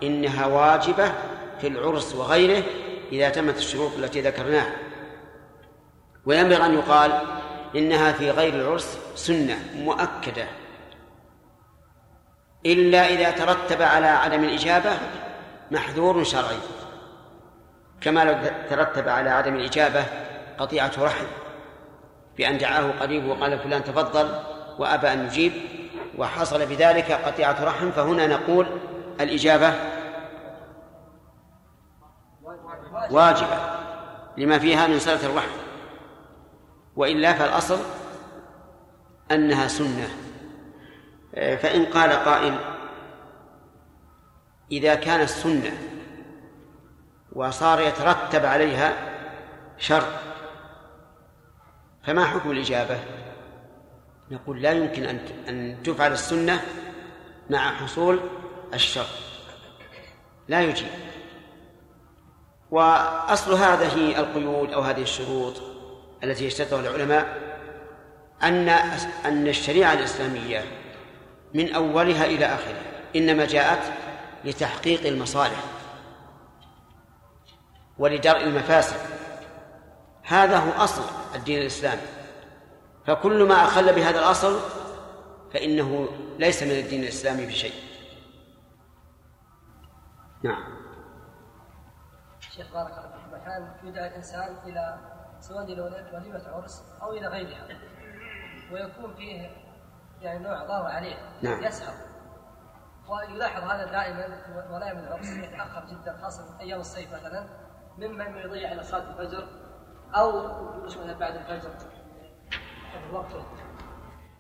إنها 0.03 0.47
واجبة 0.47 1.13
في 1.61 1.67
العرس 1.67 2.15
وغيره 2.15 2.63
إذا 3.13 3.29
تمت 3.29 3.57
الشروط 3.57 3.97
التي 3.99 4.21
ذكرناها. 4.21 4.73
وينبغي 6.27 6.67
أن 6.67 6.75
يقال 6.75 7.21
إنها 7.77 8.13
في 8.13 8.31
غير 8.31 8.55
العرس 8.55 8.99
سنة 9.15 9.59
مؤكدة. 9.75 10.47
إلا 12.67 13.07
إذا 13.07 13.31
ترتب 13.31 13.83
على 13.83 14.07
عدم 14.07 14.45
الإجابة 14.45 14.93
محذور 15.71 16.25
شرعي. 16.25 16.59
كما 18.01 18.25
لو 18.25 18.51
ترتب 18.71 19.09
على 19.09 19.31
عدم 19.31 19.55
الإجابة 19.55 20.05
قطيعة 20.59 20.93
رحم 20.99 21.27
بأن 22.39 22.59
دعاه 22.59 22.91
قريب 23.01 23.29
وقال 23.29 23.59
فلان 23.59 23.85
تفضل 23.85 24.29
وأبى 24.79 25.13
أن 25.13 25.27
يجيب 25.27 25.53
وحصل 26.19 26.67
بذلك 26.67 27.13
قطيعة 27.13 27.65
رحم 27.65 27.91
فهنا 27.91 28.27
نقول 28.27 28.67
الإجابة 29.21 29.75
واجبة 33.11 33.79
لما 34.37 34.59
فيها 34.59 34.87
من 34.87 34.99
صلة 34.99 35.27
الرحم. 35.27 35.59
وإلا 36.97 37.33
فالأصل 37.33 37.79
أنها 39.31 39.69
سنة. 39.69 40.09
فإن 41.33 41.85
قال 41.87 42.13
قائل 42.13 42.59
إذا 44.73 44.95
كانت 44.95 45.29
سنة 45.29 45.79
وصار 47.33 47.81
يترتب 47.81 48.45
عليها 48.45 48.93
شر 49.79 50.07
فما 52.05 52.25
حكم 52.25 52.51
الإجابة؟ 52.51 52.99
نقول 54.31 54.63
لا 54.63 54.73
يمكن 54.73 55.05
أن 55.05 55.19
أن 55.49 55.83
تفعل 55.83 56.13
السنة 56.13 56.61
مع 57.51 57.75
حصول 57.75 58.21
الشر 58.75 59.07
لا 60.49 60.63
يجيب. 60.63 60.89
وأصل 62.71 63.53
هذه 63.53 64.19
القيود 64.21 64.73
أو 64.73 64.81
هذه 64.81 65.03
الشروط 65.03 65.55
التي 66.25 66.47
يشترطها 66.47 66.81
العلماء 66.81 67.49
أن 68.43 68.69
أن 69.25 69.49
الشريعة 69.49 69.93
الإسلامية 69.93 70.65
من 71.55 71.75
أولها 71.75 72.27
إلى 72.27 72.47
آخرها 72.47 72.83
إنما 73.17 73.47
جاءت 73.47 73.93
لتحقيق 74.45 75.07
المصالح 75.07 75.65
ولدرء 77.99 78.45
المفاسد. 78.45 78.97
هذا 80.23 80.59
هو 80.59 80.85
أصل 80.85 81.03
الدين 81.35 81.61
الإسلامي. 81.61 82.03
فكل 83.07 83.45
ما 83.45 83.65
أخل 83.65 83.95
بهذا 83.95 84.19
الأصل 84.19 84.61
فإنه 85.53 86.09
ليس 86.39 86.63
من 86.63 86.71
الدين 86.71 87.03
الإسلامي 87.03 87.47
بشيء. 87.47 87.75
نعم. 90.43 90.78
شيخ 92.59 92.73
بارك 92.73 92.91
الله 92.91 93.03
فيكم 93.03 93.35
أحيانا 93.35 93.75
يدعى 93.85 94.09
الإنسان 94.09 94.57
إلى 94.67 94.99
سواء 95.41 95.65
إلى 95.65 95.81
وليمة 96.13 96.43
عرس 96.49 96.83
أو 97.03 97.13
إلى 97.13 97.27
غيرها. 97.27 97.67
ويكون 98.73 99.15
فيه 99.15 99.51
يعني 100.21 100.39
نوع 100.39 100.65
ضرر 100.65 100.87
عليه 100.87 101.17
نعم. 101.43 101.65
يسهر. 101.65 101.95
ويلاحظ 103.09 103.63
هذا 103.63 103.85
دائما 103.85 104.39
ولائم 104.71 104.99
العرس 104.99 105.27
يتأخر 105.27 105.85
جدا 105.91 106.19
خاصة 106.23 106.61
أيام 106.61 106.81
الصيف 106.81 107.13
مثلا 107.13 107.47
ممن 107.99 108.37
يضيع 108.37 108.73
إلى 108.73 108.83
صلاة 108.83 109.11
الفجر 109.11 109.49
أو 110.15 110.33
مثلا 110.85 111.19
بعد 111.19 111.37
الفجر. 111.37 111.71
الوقت 113.11 113.33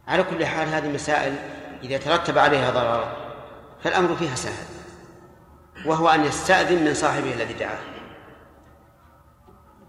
على 0.08 0.22
كل 0.22 0.46
حال 0.46 0.68
هذه 0.68 0.92
مسائل 0.94 1.36
إذا 1.82 1.98
ترتب 1.98 2.38
عليها 2.38 2.70
ضرر 2.70 3.16
فالأمر 3.82 4.16
فيها 4.16 4.34
سهل 4.34 4.66
وهو 5.86 6.08
أن 6.08 6.24
يستأذن 6.24 6.84
من 6.84 6.94
صاحبه 6.94 7.34
الذي 7.34 7.54
دعاه. 7.54 7.97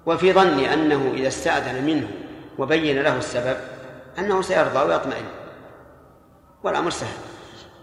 وفي 0.10 0.34
ظني 0.34 0.73
أنه 0.73 1.11
إذا 1.14 1.27
استأذن 1.27 1.84
منه 1.84 2.07
وبين 2.57 3.02
له 3.02 3.18
السبب 3.18 3.57
أنه 4.19 4.41
سيرضى 4.41 4.80
ويطمئن. 4.80 5.26
والأمر 6.64 6.90
سهل. 6.90 7.18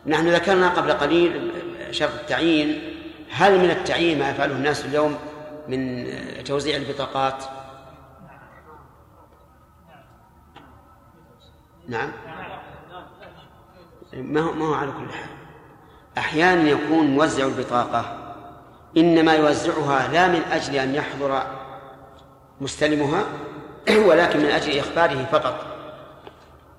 نحن 0.06 0.28
ذكرنا 0.28 0.68
قبل 0.68 0.92
قليل 0.92 1.52
شرط 1.90 2.12
التعيين. 2.20 2.96
هل 3.30 3.58
من 3.58 3.70
التعيين 3.70 4.18
ما 4.18 4.30
يفعله 4.30 4.52
الناس 4.52 4.84
اليوم 4.84 5.18
من 5.68 6.06
توزيع 6.44 6.76
البطاقات؟ 6.76 7.44
نعم. 11.88 12.12
ما 14.12 14.40
هو 14.40 14.52
ما 14.52 14.66
هو 14.66 14.74
على 14.74 14.90
كل 14.90 15.12
حال. 15.12 15.30
أحيانا 16.18 16.70
يكون 16.70 17.06
موزع 17.06 17.44
البطاقة 17.44 18.18
إنما 18.96 19.34
يوزعها 19.34 20.12
لا 20.12 20.28
من 20.28 20.42
أجل 20.52 20.76
أن 20.76 20.94
يحضر 20.94 21.55
مستلمها 22.60 23.24
ولكن 24.08 24.38
من 24.38 24.46
أجل 24.46 24.78
إخباره 24.78 25.24
فقط 25.32 25.66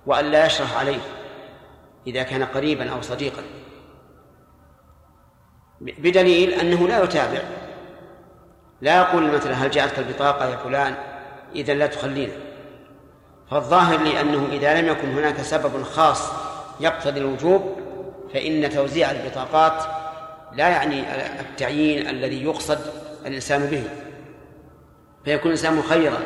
وأن 0.05 0.25
لا 0.25 0.45
يشرح 0.45 0.77
عليه 0.77 0.99
إذا 2.07 2.23
كان 2.23 2.43
قريبا 2.43 2.89
أو 2.89 3.01
صديقا. 3.01 3.41
بدليل 5.81 6.49
أنه 6.53 6.87
لا 6.87 7.03
يتابع. 7.03 7.41
لا 8.81 8.97
يقول 8.97 9.31
مثلا 9.31 9.53
هل 9.53 9.71
جاءتك 9.71 9.99
البطاقة 9.99 10.49
يا 10.49 10.57
فلان؟ 10.57 10.95
إذا 11.55 11.73
لا 11.73 11.87
تخلينا. 11.87 12.33
فالظاهر 13.51 13.99
لي 13.99 14.21
أنه 14.21 14.47
إذا 14.51 14.81
لم 14.81 14.87
يكن 14.87 15.11
هناك 15.11 15.41
سبب 15.41 15.83
خاص 15.83 16.31
يقتضي 16.79 17.19
الوجوب 17.19 17.77
فإن 18.33 18.69
توزيع 18.69 19.11
البطاقات 19.11 19.83
لا 20.53 20.69
يعني 20.69 21.03
التعيين 21.39 22.09
الذي 22.09 22.43
يقصد 22.43 22.79
الإنسان 23.25 23.65
به. 23.65 24.06
فيكون 25.27 25.51
الإنسان 25.51 25.75
مخيرا. 25.75 26.19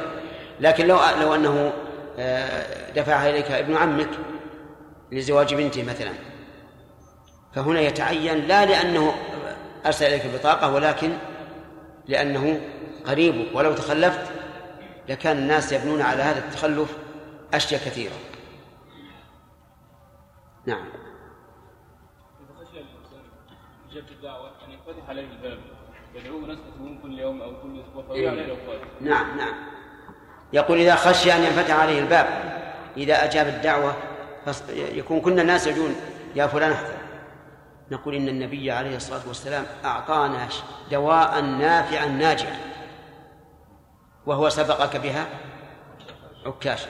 لكن 0.60 0.88
لو 0.88 1.00
لو 1.22 1.36
أنه 1.36 1.74
آه، 2.20 2.92
دفعها 2.92 3.30
إليك 3.30 3.52
ابن 3.52 3.76
عمك 3.76 4.10
لزواج 5.12 5.54
بنته 5.54 5.84
مثلا 5.84 6.12
فهنا 7.54 7.82
يتعين 7.82 8.48
لا 8.48 8.66
لأنه 8.66 9.14
أرسل 9.86 10.06
إليك 10.06 10.26
البطاقة 10.26 10.74
ولكن 10.74 11.18
لأنه 12.08 12.62
قريبك. 13.06 13.56
ولو 13.56 13.74
تخلفت 13.74 14.32
لكان 15.10 15.38
الناس 15.38 15.72
يبنون 15.72 16.02
على 16.02 16.24
هذا 16.24 16.40
التخلف 16.40 16.98
أشياء 17.54 17.82
كثيرة. 17.82 18.16
نعم. 20.66 20.86
إذا 22.40 22.66
خشي 22.66 22.80
الإنسان 22.80 24.12
الدعوة 24.12 24.52
أن 24.66 24.72
ينفتح 24.72 25.10
عليه 25.10 25.28
الباب. 25.32 25.60
يدعوه 26.26 26.42
ناس 26.48 26.58
كل 27.04 27.20
يوم 27.20 27.42
أو 27.42 27.62
كل 27.62 27.84
عليه 28.10 28.30
الأوقات 28.30 28.80
نعم 29.02 29.38
نعم. 29.38 29.54
يقول 30.54 30.78
إذا 30.80 30.96
خشي 30.96 31.34
أن 31.34 31.44
ينفتح 31.44 31.76
عليه 31.80 32.00
الباب 32.00 32.28
إذا 32.98 33.24
أجاب 33.24 33.48
الدعوة 33.48 33.96
فص- 34.46 34.70
يكون 34.70 35.22
كل 35.22 35.40
الناس 35.40 35.68
يجون 35.68 35.96
يا 36.36 36.48
فلان 36.48 36.72
احضر 36.72 36.94
نقول 37.92 38.16
إن 38.16 38.28
النبي 38.28 38.72
عليه 38.72 38.96
الصلاة 38.96 39.28
والسلام 39.28 39.66
أعطانا 39.86 40.50
ش- 40.50 40.64
دواء 40.92 41.42
نافعا 41.42 42.06
ناجعا. 42.06 42.58
وهو 44.26 44.50
سبقك 44.50 44.98
بها؟ 44.98 45.26
عكاشة. 46.46 46.88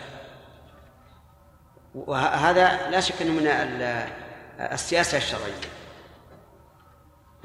وهذا 1.96 2.90
لا 2.90 3.00
شك 3.00 3.22
أنه 3.22 3.32
من 3.32 3.48
ال- 3.48 4.08
السياسة 4.74 5.18
الشرعية. 5.18 5.54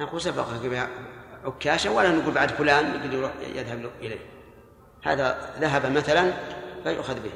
نقول 0.01 0.21
سبقك 0.21 0.67
بها؟ 0.67 0.89
عكاشة 1.45 1.91
ولا 1.91 2.13
نقول 2.13 2.35
بعد 2.35 2.51
فلان 2.51 2.95
يقول 2.95 3.15
يروح 3.15 3.31
يذهب 3.55 3.91
إليه. 4.01 4.19
هذا 5.05 5.55
ذهب 5.61 5.93
مثلا 5.93 6.33
فيؤخذ 6.85 7.15
به. 7.15 7.31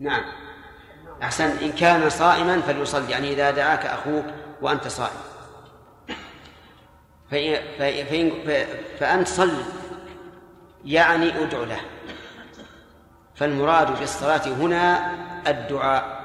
نعم. 0.00 0.22
أحسن 1.22 1.44
إن 1.44 1.72
كان 1.72 2.10
صائما 2.10 2.60
فليصلي 2.60 3.10
يعني 3.10 3.32
إذا 3.32 3.50
دعاك 3.50 3.86
أخوك 3.86 4.24
وأنت 4.62 4.88
صائم. 4.88 5.20
فإن 7.30 7.56
فإن 7.78 8.32
فأنت 9.00 9.28
صل 9.28 9.52
يعني 10.84 11.42
ادع 11.42 11.58
له. 11.58 11.80
فالمراد 13.34 13.98
بالصلاة 13.98 14.46
هنا 14.46 15.12
الدعاء. 15.46 16.24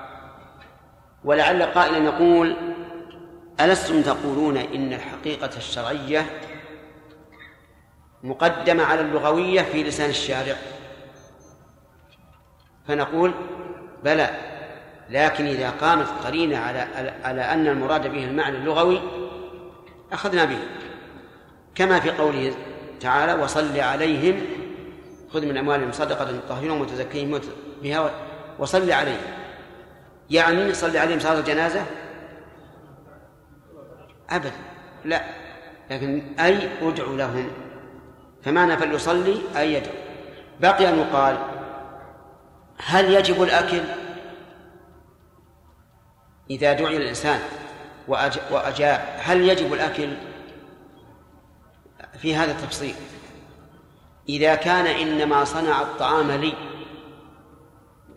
ولعل 1.24 1.64
قائلا 1.64 1.98
يقول 1.98 2.56
ألستم 3.61 4.02
تقولون 4.02 4.57
إن 4.57 4.94
الحقيقة 4.94 5.49
الشرعية 5.57 6.26
مقدمة 8.23 8.84
على 8.84 9.02
اللغوية 9.02 9.61
في 9.61 9.84
لسان 9.84 10.10
الشارع؟ 10.10 10.56
فنقول 12.88 13.34
بلى 14.03 14.30
لكن 15.10 15.45
إذا 15.45 15.69
قامت 15.69 16.07
قرينة 16.26 16.57
على 16.57 16.88
على 17.23 17.41
أن 17.41 17.68
المراد 17.68 18.07
به 18.07 18.23
المعنى 18.23 18.57
اللغوي 18.57 19.02
أخذنا 20.11 20.45
به. 20.45 20.60
كما 21.76 21.99
في 21.99 22.10
قوله 22.11 22.53
تعالى 22.99 23.34
وصل 23.44 23.80
عليهم 23.80 24.41
خذ 25.34 25.45
من 25.45 25.57
أموالهم 25.57 25.91
صدقة 25.91 26.31
تطهرهم 26.31 26.81
وتزكيهم 26.81 27.41
بها 27.84 28.11
وصل 28.60 28.91
عليهم. 28.91 29.22
يعني 30.30 30.73
صل 30.73 30.98
عليهم 30.98 31.19
صلاة 31.19 31.40
الجنازة؟ 31.40 31.86
أبدا 34.30 34.51
لا. 35.06 35.23
لكن 35.91 36.23
أي 36.39 36.69
ادع 36.81 37.03
لهم 37.03 37.51
فمعنى 38.43 38.77
فليصلي 38.77 39.41
أي 39.57 39.73
يدعو. 39.73 39.93
بقي 40.60 40.89
أن 40.89 40.99
يقال 40.99 41.38
هل 42.77 43.14
يجب 43.14 43.43
الأكل؟ 43.43 43.81
إذا 46.49 46.73
دعي 46.73 46.97
الإنسان 46.97 47.39
وأجاب 48.51 49.01
هل 49.19 49.49
يجب 49.49 49.73
الأكل؟ 49.73 50.10
في 52.18 52.35
هذا 52.35 52.51
التفصيل. 52.51 52.95
إذا 54.30 54.56
كان 54.56 54.85
إنما 54.88 55.43
صنع 55.43 55.81
الطعام 55.81 56.31
لي 56.31 56.53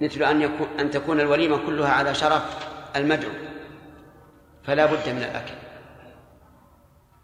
مثل 0.00 0.22
أن 0.22 0.42
يكون 0.42 0.66
أن 0.80 0.90
تكون 0.90 1.20
الوليمة 1.20 1.66
كلها 1.66 1.92
على 1.92 2.14
شرف 2.14 2.42
المدعو 2.96 3.32
فلا 4.64 4.86
بد 4.86 5.08
من 5.08 5.22
الأكل. 5.22 5.54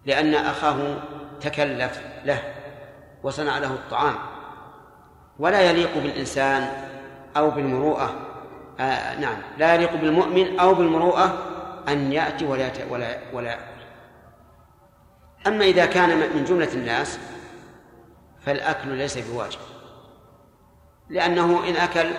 لأن 0.09 0.35
أخاه 0.35 0.97
تكلف 1.40 2.01
له 2.24 2.43
وصنع 3.22 3.59
له 3.59 3.74
الطعام. 3.74 4.14
ولا 5.39 5.60
يليق 5.60 5.94
بالإنسان 5.94 6.72
أو 7.36 7.51
بالمروءة. 7.51 8.14
آه 8.80 9.20
نعم. 9.20 9.36
لا 9.59 9.74
يليق 9.74 9.94
بالمؤمن 9.94 10.59
أو 10.59 10.74
بالمروءة 10.74 11.39
أن 11.89 12.12
يأتي 12.12 12.47
ولا 12.47 12.70
ولا 12.90 13.18
ولا 13.32 13.51
يأكل 13.51 13.62
أما 15.47 15.64
إذا 15.64 15.86
كان 15.86 16.18
من 16.36 16.44
جملة 16.44 16.72
الناس 16.72 17.18
فالأكل 18.40 18.89
ليس 18.89 19.18
بواجب. 19.18 19.60
لأنه 21.09 21.68
إن 21.68 21.76
أكل 21.76 22.10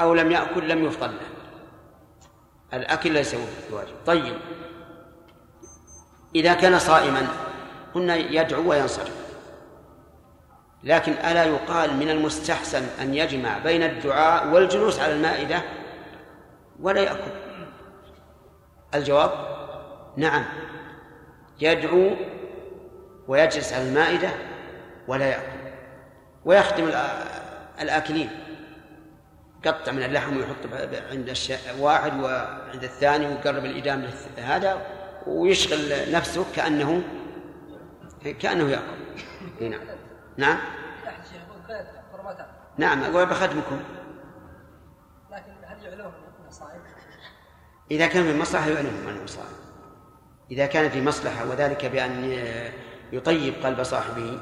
أو 0.00 0.14
لم 0.14 0.30
يأكل 0.30 0.68
لم 0.68 0.84
يفضل 0.84 1.10
له. 1.10 1.28
الأكل 2.78 3.12
ليس 3.12 3.36
بواجب. 3.70 3.94
طيب. 4.06 4.36
إذا 6.34 6.54
كان 6.54 6.78
صائما 6.78 7.26
قلنا 7.94 8.16
يدعو 8.16 8.70
وينصرف. 8.70 9.24
لكن 10.84 11.12
ألا 11.12 11.44
يقال 11.44 11.96
من 11.96 12.10
المستحسن 12.10 12.82
أن 13.00 13.14
يجمع 13.14 13.58
بين 13.58 13.82
الدعاء 13.82 14.48
والجلوس 14.48 15.00
على 15.00 15.12
المائدة؟ 15.12 15.62
ولا 16.80 17.00
يأكل. 17.00 17.30
الجواب 18.94 19.30
نعم. 20.16 20.44
يدعو 21.60 22.10
ويجلس 23.28 23.72
على 23.72 23.88
المائدة 23.88 24.30
ولا 25.08 25.26
يأكل. 25.26 25.58
ويختم 26.44 26.90
الآكلين. 27.80 28.30
قطع 29.66 29.92
من 29.92 30.02
اللحم 30.02 30.36
ويحط 30.36 30.90
عند 31.10 31.36
واحد 31.78 32.20
وعند 32.20 32.84
الثاني 32.84 33.26
ويقرب 33.26 33.64
الإدام 33.64 34.06
هذا 34.36 34.86
ويشغل 35.26 36.12
نفسه 36.12 36.44
كأنه 36.56 37.02
كأنه 38.40 38.70
يأكل. 38.70 39.70
نعم. 39.70 39.80
نعم؟ 40.36 40.58
نعم 42.78 43.02
أقول 43.02 43.26
بخدمكم. 43.26 43.80
لكن 45.32 45.52
هل 45.64 45.82
يعلمون 45.82 46.12
أنه 46.40 46.50
صائم؟ 46.50 46.80
إذا 47.90 48.06
كان 48.06 48.22
في 48.22 48.38
مصلحة 48.38 48.68
يعلمهم 48.68 49.08
أنه 49.08 49.26
صائم. 49.26 49.56
إذا 50.50 50.66
كان 50.66 50.90
في 50.90 51.02
مصلحة 51.02 51.50
وذلك 51.50 51.86
بأن 51.86 52.44
يطيب 53.12 53.54
قلب 53.62 53.82
صاحبه 53.82 54.40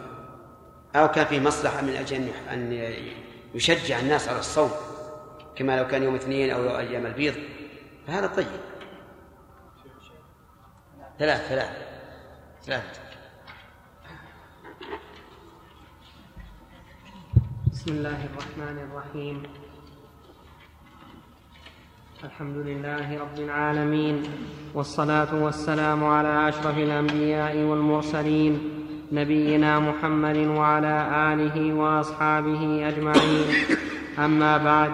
أو 0.97 1.09
كان 1.09 1.27
في 1.27 1.41
مصلحة 1.41 1.81
من 1.83 1.97
أجل 1.97 2.29
أن 2.53 2.73
يشجع 3.55 3.99
الناس 3.99 4.29
على 4.29 4.39
الصوم 4.39 4.71
كما 5.57 5.77
لو 5.77 5.87
كان 5.87 6.03
يوم 6.03 6.15
اثنين 6.15 6.51
أو 6.51 6.79
أيام 6.79 7.07
البيض 7.07 7.35
فهذا 8.07 8.27
طيب. 8.27 8.47
ثلاث 11.23 11.49
ثلاث 11.49 11.71
ثلاث. 12.67 13.01
بسم 17.73 17.91
الله 17.91 18.21
الرحمن 18.27 18.77
الرحيم. 18.87 19.43
الحمد 22.25 22.57
لله 22.57 23.07
رب 23.23 23.39
العالمين 23.39 24.23
والصلاة 24.75 25.35
والسلام 25.35 26.05
على 26.05 26.49
أشرف 26.49 26.79
الأنبياء 26.79 27.57
والمرسلين 27.57 28.55
نبينا 29.13 29.79
محمد 29.79 30.37
وعلى 30.37 30.97
آله 31.33 31.57
وأصحابه 31.75 32.89
أجمعين. 32.89 33.47
أما 34.19 34.59
بعد 34.59 34.91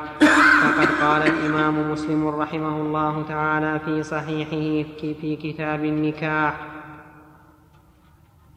فقد 0.63 0.89
قال 1.03 1.23
الإمام 1.23 1.93
مسلم 1.93 2.29
رحمه 2.29 2.77
الله 2.77 3.25
تعالى 3.29 3.79
في 3.85 4.03
صحيحه 4.03 4.89
في 4.99 5.37
كتاب 5.37 5.85
النكاح 5.85 6.55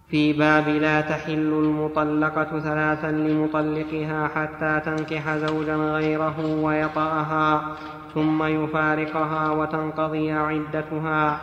في 0.10 0.34
باب 0.34 0.68
لا 0.68 1.02
تحل 1.02 1.54
المطلقة 1.64 2.60
ثلاثا 2.60 3.12
لمطلقها 3.12 4.28
حتى 4.28 4.82
تنكح 4.86 5.36
زوجا 5.36 5.76
غيره 5.76 6.56
ويطأها 6.64 7.76
ثم 8.14 8.44
يفارقها 8.44 9.52
وتنقضي 9.52 10.32
عدتها. 10.32 11.40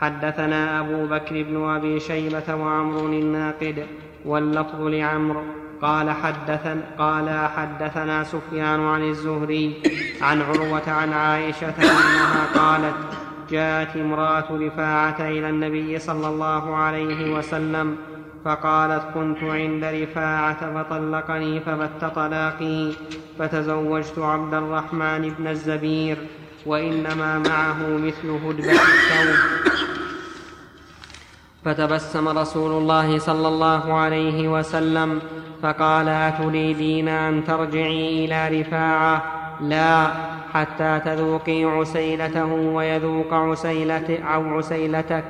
حدثنا 0.00 0.80
أبو 0.80 1.06
بكر 1.06 1.42
بن 1.42 1.68
أبي 1.68 2.00
شيبة 2.00 2.54
وعمر 2.54 3.06
الناقد 3.06 3.86
واللفظ 4.24 4.80
لعمرو 4.80 5.63
قال 5.84 6.10
حدثن 6.10 6.80
قال 6.98 7.48
حدثنا 7.56 8.24
سفيان 8.24 8.80
عن 8.80 9.02
الزهري 9.02 9.82
عن 10.20 10.42
عروة 10.42 10.90
عن 10.90 11.12
عائشة 11.12 11.74
أنها 11.78 12.44
قالت 12.54 12.94
جاءت 13.50 13.96
امرأة 13.96 14.44
رفاعة 14.50 15.16
إلى 15.20 15.50
النبي 15.50 15.98
صلى 15.98 16.28
الله 16.28 16.76
عليه 16.76 17.34
وسلم 17.34 17.96
فقالت 18.44 19.04
كنت 19.14 19.42
عند 19.42 19.84
رفاعة 19.84 20.60
فطلقني 20.74 21.60
فبت 21.60 22.04
طلاقي 22.14 22.92
فتزوجت 23.38 24.18
عبد 24.18 24.54
الرحمن 24.54 25.34
بن 25.38 25.46
الزبير 25.46 26.16
وإنما 26.66 27.38
معه 27.38 27.78
مثل 28.06 28.28
هدبة 28.30 28.72
الثوب. 28.72 29.36
فتبسم 31.64 32.28
رسول 32.28 32.72
الله 32.72 33.18
صلى 33.18 33.48
الله 33.48 33.94
عليه 33.94 34.48
وسلم 34.48 35.20
فقال 35.64 36.08
أتريدين 36.08 37.08
أن 37.08 37.44
ترجعي 37.44 38.24
إلى 38.24 38.60
رفاعة؟ 38.60 39.22
لا 39.60 40.06
حتى 40.54 41.00
تذوقي 41.04 41.64
عسيلته 41.64 42.52
ويذوق 42.52 43.34
عسيلة 43.34 44.18
أو 44.34 44.58
عسيلتك. 44.58 45.24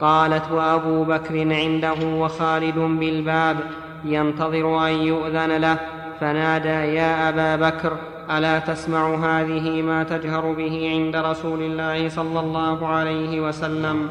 قالت 0.00 0.50
وأبو 0.50 1.04
بكر 1.04 1.54
عنده 1.54 1.94
وخالد 2.04 2.78
بالباب 2.78 3.56
ينتظر 4.04 4.88
أن 4.88 4.92
يؤذن 4.92 5.56
له. 5.56 5.76
فنادى 6.20 6.94
يا 6.94 7.28
أبا 7.28 7.68
بكر 7.68 7.96
ألا 8.30 8.58
تسمع 8.58 9.14
هذه 9.14 9.82
ما 9.82 10.02
تجهر 10.02 10.52
به 10.52 10.90
عند 10.90 11.16
رسول 11.16 11.62
الله 11.62 12.08
صلى 12.08 12.40
الله 12.40 12.86
عليه 12.86 13.40
وسلم؟ 13.40 14.10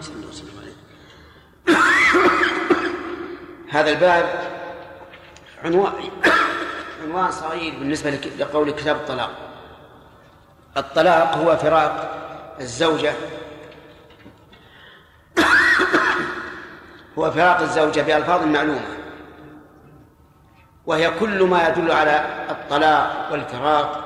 هذا 3.70 3.92
الباب 3.92 4.57
عنوان 5.66 5.94
عنوان 7.04 7.32
صغير 7.32 7.74
بالنسبة 7.80 8.10
لقول 8.10 8.72
كتاب 8.72 8.96
الطلاق. 8.96 9.32
الطلاق 10.78 11.38
هو 11.38 11.58
فراق 11.58 12.18
الزوجة. 12.60 13.14
هو 17.20 17.32
فراق 17.32 17.60
الزوجة 17.62 18.02
بألفاظ 18.02 18.44
معلومة. 18.44 18.98
وهي 20.86 21.12
كل 21.20 21.44
ما 21.44 21.68
يدل 21.68 21.92
على 21.92 22.46
الطلاق 22.50 23.32
والفراق 23.32 24.04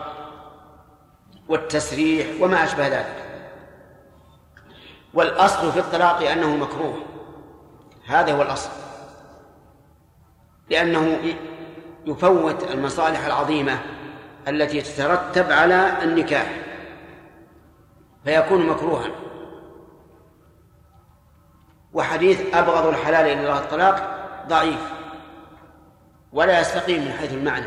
والتسريح 1.47 2.27
وما 2.41 2.63
أشبه 2.63 2.87
ذلك. 2.87 3.25
والأصل 5.13 5.71
في 5.71 5.79
الطلاق 5.79 6.29
أنه 6.31 6.55
مكروه. 6.55 6.97
هذا 8.05 8.33
هو 8.33 8.41
الأصل. 8.41 8.80
لأنه 10.71 11.17
يفوت 12.05 12.71
المصالح 12.71 13.25
العظيمة 13.25 13.79
التي 14.47 14.81
تترتب 14.81 15.51
على 15.51 16.03
النكاح 16.03 16.47
فيكون 18.25 18.67
مكروها. 18.67 19.07
وحديث 21.93 22.55
أبغض 22.55 22.87
الحلال 22.87 23.25
إلى 23.25 23.39
الله 23.39 23.57
الطلاق 23.57 24.27
ضعيف 24.47 24.91
ولا 26.33 26.59
يستقيم 26.59 27.01
من 27.05 27.11
حيث 27.11 27.33
المعنى. 27.33 27.65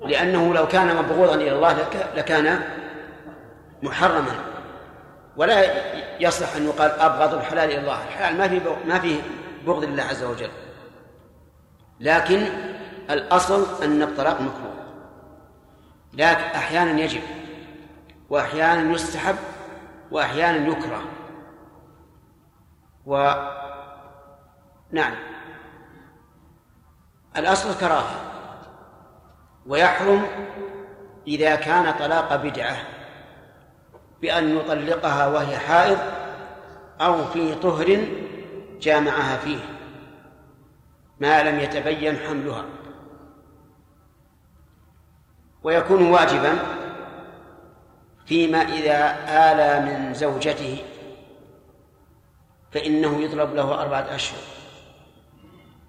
لأنه 0.00 0.54
لو 0.54 0.68
كان 0.68 0.96
مبغوضا 0.96 1.34
إلى 1.34 1.52
الله 1.52 1.88
لكان 2.16 2.60
محرما. 3.82 4.34
ولا 5.36 5.64
يصلح 6.20 6.56
أن 6.56 6.64
يقال 6.64 6.90
أبغض 6.90 7.34
الحلال 7.34 7.70
إلى 7.70 7.80
الله 7.80 8.04
الحلال 8.04 8.38
ما 8.38 8.48
في 8.48 8.60
ما 8.88 8.98
فيه 8.98 9.20
بغض 9.66 9.84
لله 9.84 10.02
عز 10.02 10.24
وجل. 10.24 10.50
لكن 12.00 12.46
الأصل 13.10 13.84
أن 13.84 14.02
الطلاق 14.02 14.40
مكروه. 14.40 14.74
لكن 16.12 16.44
أحيانا 16.44 17.00
يجب 17.00 17.22
وأحيانا 18.30 18.92
يستحب 18.92 19.36
وأحيانا 20.10 20.68
يكره. 20.68 21.02
و 23.06 23.32
نعم. 24.92 25.14
الأصل 27.36 27.70
الكراهة 27.70 28.20
ويحرم 29.66 30.26
إذا 31.26 31.54
كان 31.54 31.94
طلاق 31.98 32.36
بدعة 32.36 32.76
بأن 34.22 34.56
يطلقها 34.56 35.26
وهي 35.26 35.58
حائض 35.58 35.98
أو 37.00 37.24
في 37.24 37.54
طهر 37.54 37.98
جامعها 38.80 39.36
فيه. 39.36 39.73
ما 41.20 41.42
لم 41.42 41.60
يتبين 41.60 42.16
حملها. 42.16 42.64
ويكون 45.62 46.10
واجبا 46.10 46.58
فيما 48.26 48.58
إذا 48.58 49.16
آلى 49.28 49.86
من 49.86 50.14
زوجته 50.14 50.78
فإنه 52.72 53.22
يطلب 53.22 53.54
له 53.54 53.82
أربعة 53.82 54.14
أشهر. 54.14 54.40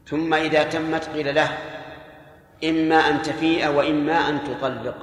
ثم 0.07 0.33
إذا 0.33 0.63
تمت 0.63 1.09
قيل 1.09 1.35
له 1.35 1.57
إما 2.63 2.95
أن 2.95 3.21
تفيء 3.21 3.67
وإما 3.67 4.29
أن 4.29 4.43
تطلق. 4.43 4.95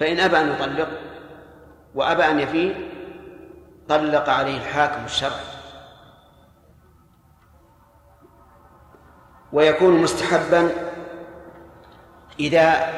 فإن 0.00 0.20
أبى 0.20 0.40
أن 0.40 0.52
يطلق 0.52 0.88
وأبى 1.94 2.24
أن 2.24 2.40
يفيء 2.40 2.90
طلق 3.88 4.28
عليه 4.28 4.56
الحاكم 4.56 5.04
الشرعي. 5.04 5.55
ويكون 9.56 10.02
مستحبا 10.02 10.70
إذا 12.40 12.92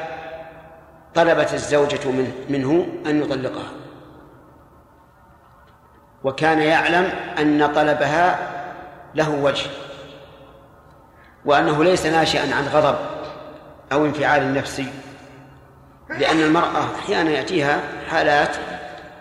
طلبت 1.15 1.53
الزوجة 1.53 2.11
منه 2.49 2.87
أن 3.05 3.21
يطلقها. 3.21 3.71
وكان 6.23 6.59
يعلم 6.59 7.03
أن 7.39 7.73
طلبها 7.75 8.39
له 9.15 9.29
وجه 9.29 9.69
وأنه 11.45 11.83
ليس 11.83 12.05
ناشئا 12.05 12.55
عن 12.55 12.67
غضب 12.67 12.95
أو 13.91 14.05
انفعال 14.05 14.53
نفسي 14.53 14.87
لأن 16.09 16.39
المرأة 16.39 16.95
أحيانا 16.99 17.29
يأتيها 17.29 17.81
حالات 18.09 18.55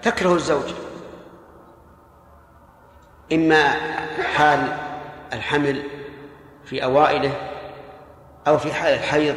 تكره 0.02 0.34
الزوج 0.34 0.72
إما 3.32 3.68
حال 4.34 4.76
الحمل 5.32 5.97
في 6.68 6.84
أوائله 6.84 7.32
أو 8.46 8.58
في 8.58 8.72
حال 8.72 8.94
الحيض 8.94 9.36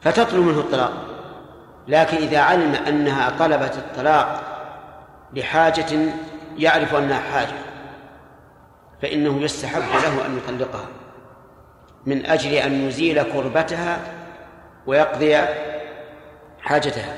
فتطلب 0.00 0.40
منه 0.40 0.58
الطلاق. 0.60 0.92
لكن 1.88 2.16
إذا 2.16 2.40
علم 2.40 2.74
أنها 2.74 3.30
طلبت 3.38 3.76
الطلاق 3.76 4.42
لحاجة 5.34 6.12
يعرف 6.58 6.94
أنها 6.94 7.20
حاجة 7.20 7.58
فإنه 9.02 9.42
يستحب 9.42 9.82
له 9.82 10.26
أن 10.26 10.38
يطلقها 10.38 10.86
من 12.06 12.26
أجل 12.26 12.52
أن 12.52 12.88
يزيل 12.88 13.22
كربتها 13.22 13.98
ويقضي 14.86 15.36
حاجتها. 16.60 17.14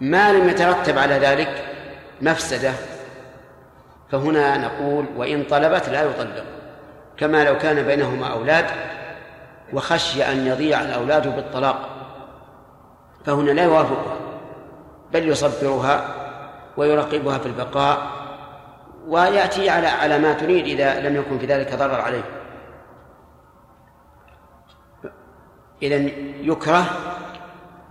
ما 0.00 0.32
لم 0.32 0.48
يترتب 0.48 0.98
على 0.98 1.14
ذلك 1.14 1.64
مفسدة 2.20 2.72
فهنا 4.12 4.58
نقول 4.58 5.06
وإن 5.16 5.44
طلبت 5.44 5.88
لا 5.88 6.02
يطلق. 6.02 6.44
كما 7.20 7.44
لو 7.44 7.58
كان 7.58 7.82
بينهما 7.82 8.26
أولاد 8.26 8.66
وخشي 9.72 10.24
أن 10.24 10.46
يضيع 10.46 10.80
الأولاد 10.80 11.36
بالطلاق. 11.36 11.88
فهنا 13.24 13.50
لا 13.50 13.64
يوافقها 13.64 14.16
بل 15.12 15.28
يصبرها 15.28 16.14
ويرقبها 16.76 17.38
في 17.38 17.46
البقاء 17.46 18.10
ويأتي 19.06 19.70
على 19.70 19.86
على 19.86 20.18
ما 20.18 20.32
تريد 20.32 20.64
إذا 20.64 21.00
لم 21.00 21.16
يكن 21.16 21.38
في 21.38 21.46
ذلك 21.46 21.74
ضرر 21.74 22.00
عليه. 22.00 22.24
إذا 25.82 25.96
يكره 26.40 26.84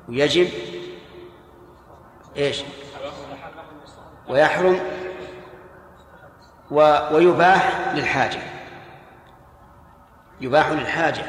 ويجب 0.10 0.48
إيش؟ 2.38 2.64
ويحرم 4.30 4.80
و 6.72 6.98
ويباح 7.12 7.94
للحاجة. 7.96 8.59
يباح 10.42 10.70
للحاجة. 10.70 11.22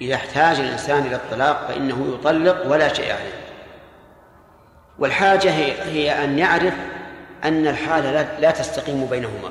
إذا 0.00 0.14
احتاج 0.14 0.60
الإنسان 0.60 1.06
إلى 1.06 1.16
الطلاق 1.16 1.68
فإنه 1.68 2.14
يطلق 2.14 2.66
ولا 2.66 2.92
شيء 2.92 3.12
عليه. 3.12 3.38
والحاجة 4.98 5.50
هي, 5.50 5.82
هي 5.82 6.24
أن 6.24 6.38
يعرف 6.38 6.74
أن 7.44 7.66
الحالة 7.66 8.38
لا, 8.40 8.50
تستقيم 8.50 9.06
بينهما. 9.06 9.50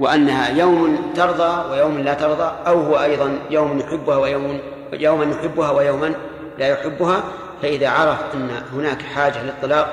وأنها 0.00 0.48
يوم 0.48 1.12
ترضى 1.16 1.70
ويوم 1.70 1.98
لا 1.98 2.14
ترضى 2.14 2.52
أو 2.66 2.80
هو 2.80 3.02
أيضا 3.02 3.38
يوم 3.50 3.78
يحبها 3.78 4.16
ويوم 4.16 4.60
يوما 4.92 5.24
يحبها 5.24 5.70
ويوما 5.70 6.14
لا 6.58 6.68
يحبها 6.68 7.22
فإذا 7.62 7.88
عرف 7.88 8.34
أن 8.34 8.50
هناك 8.72 9.02
حاجة 9.02 9.42
للطلاق 9.42 9.92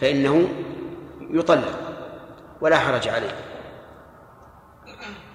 فإنه 0.00 0.48
يطلق 1.30 1.78
ولا 2.60 2.78
حرج 2.78 3.08
عليه. 3.08 3.34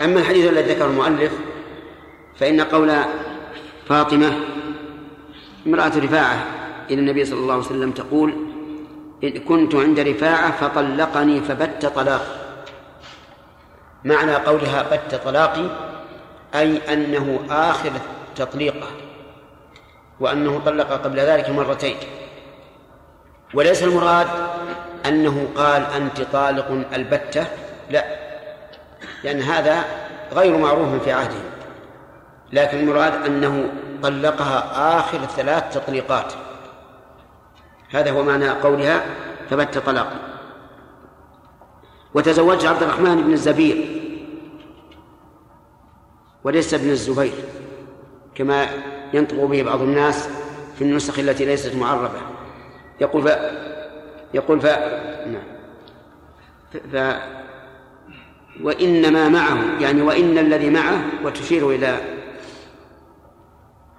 أما 0.03 0.19
الحديث 0.19 0.49
الذي 0.49 0.73
ذكره 0.73 0.85
المؤلف 0.85 1.31
فإن 2.39 2.61
قول 2.61 2.93
فاطمة 3.89 4.33
امرأة 5.67 5.91
رفاعة 5.97 6.45
إلى 6.89 6.99
النبي 6.99 7.25
صلى 7.25 7.39
الله 7.39 7.53
عليه 7.53 7.65
وسلم 7.65 7.91
تقول 7.91 8.33
إذ 9.23 9.37
كنت 9.37 9.75
عند 9.75 9.99
رفاعة 9.99 10.51
فطلقني 10.51 11.41
فبت 11.41 11.85
طلاقي 11.85 12.41
معنى 14.03 14.35
قولها 14.35 14.83
بت 14.91 15.15
طلاقي 15.15 15.65
أي 16.55 16.93
أنه 16.93 17.39
آخر 17.49 17.91
تطليقه 18.35 18.87
وأنه 20.19 20.61
طلق 20.65 20.91
قبل 20.91 21.19
ذلك 21.19 21.49
مرتين. 21.49 21.95
وليس 23.53 23.83
المراد 23.83 24.27
أنه 25.05 25.47
قال 25.55 25.85
أنت 25.95 26.21
طالق 26.21 26.85
البتة 26.93 27.45
لا. 27.89 28.20
لأن 29.23 29.41
هذا 29.41 29.85
غير 30.33 30.57
معروف 30.57 31.03
في 31.03 31.11
عهده 31.11 31.41
لكن 32.53 32.79
المراد 32.79 33.13
أنه 33.13 33.73
طلقها 34.03 34.99
آخر 34.99 35.17
ثلاث 35.17 35.73
تطليقات. 35.73 36.33
هذا 37.89 38.11
هو 38.11 38.23
معنى 38.23 38.49
قولها 38.49 39.05
فبت 39.49 39.77
طلاقا. 39.77 40.19
وتزوجت 42.13 42.65
عبد 42.65 42.83
الرحمن 42.83 43.21
بن 43.21 43.33
الزبير. 43.33 44.01
وليس 46.43 46.73
ابن 46.73 46.89
الزبير 46.89 47.33
كما 48.35 48.67
ينطق 49.13 49.45
به 49.45 49.63
بعض 49.63 49.81
الناس 49.81 50.29
في 50.75 50.83
النسخ 50.83 51.19
التي 51.19 51.45
ليست 51.45 51.75
معربة. 51.75 52.21
يقول 53.01 53.23
ف 53.23 53.37
يقول 54.33 54.61
ف 54.61 54.65
نعم. 55.25 55.43
ف 56.91 56.95
وإنما 58.63 59.29
معه 59.29 59.79
يعني 59.79 60.01
وإن 60.01 60.37
الذي 60.37 60.69
معه 60.69 61.03
وتشير 61.23 61.69
إلى 61.69 61.97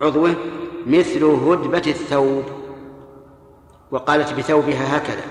عضوه 0.00 0.34
مثل 0.86 1.24
هدبة 1.24 1.82
الثوب. 1.86 2.44
وقالت 3.90 4.32
بثوبها 4.32 4.96
هكذا. 4.96 5.24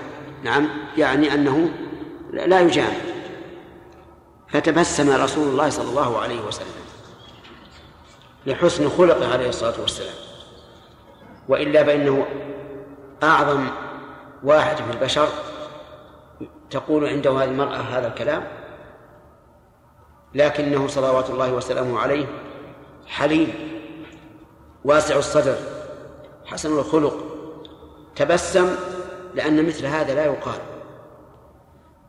نعم 0.44 0.68
يعني 0.96 1.34
أنه 1.34 1.70
لا 2.30 2.60
يجامع 2.60 2.96
فتبسم 4.48 5.10
رسول 5.22 5.48
الله 5.48 5.68
صلى 5.68 5.88
الله 5.88 6.18
عليه 6.18 6.40
وسلم 6.40 6.66
لحسن 8.46 8.88
خلقه 8.88 9.32
عليه 9.32 9.48
الصلاة 9.48 9.80
والسلام. 9.80 10.14
وإلا 11.48 11.84
فإنه 11.84 12.26
أعظم 13.22 13.66
واحد 14.44 14.76
في 14.76 14.92
البشر 14.92 15.28
تقول 16.70 17.06
عنده 17.06 17.30
هذه 17.30 17.44
المرأة 17.44 17.76
هذا 17.76 18.08
الكلام. 18.08 18.61
لكنه 20.34 20.86
صلوات 20.86 21.30
الله 21.30 21.52
وسلامه 21.52 21.98
عليه 21.98 22.26
حليم 23.06 23.54
واسع 24.84 25.16
الصدر 25.16 25.56
حسن 26.44 26.78
الخلق 26.78 27.24
تبسم 28.16 28.76
لأن 29.34 29.66
مثل 29.66 29.86
هذا 29.86 30.14
لا 30.14 30.24
يقال. 30.24 30.58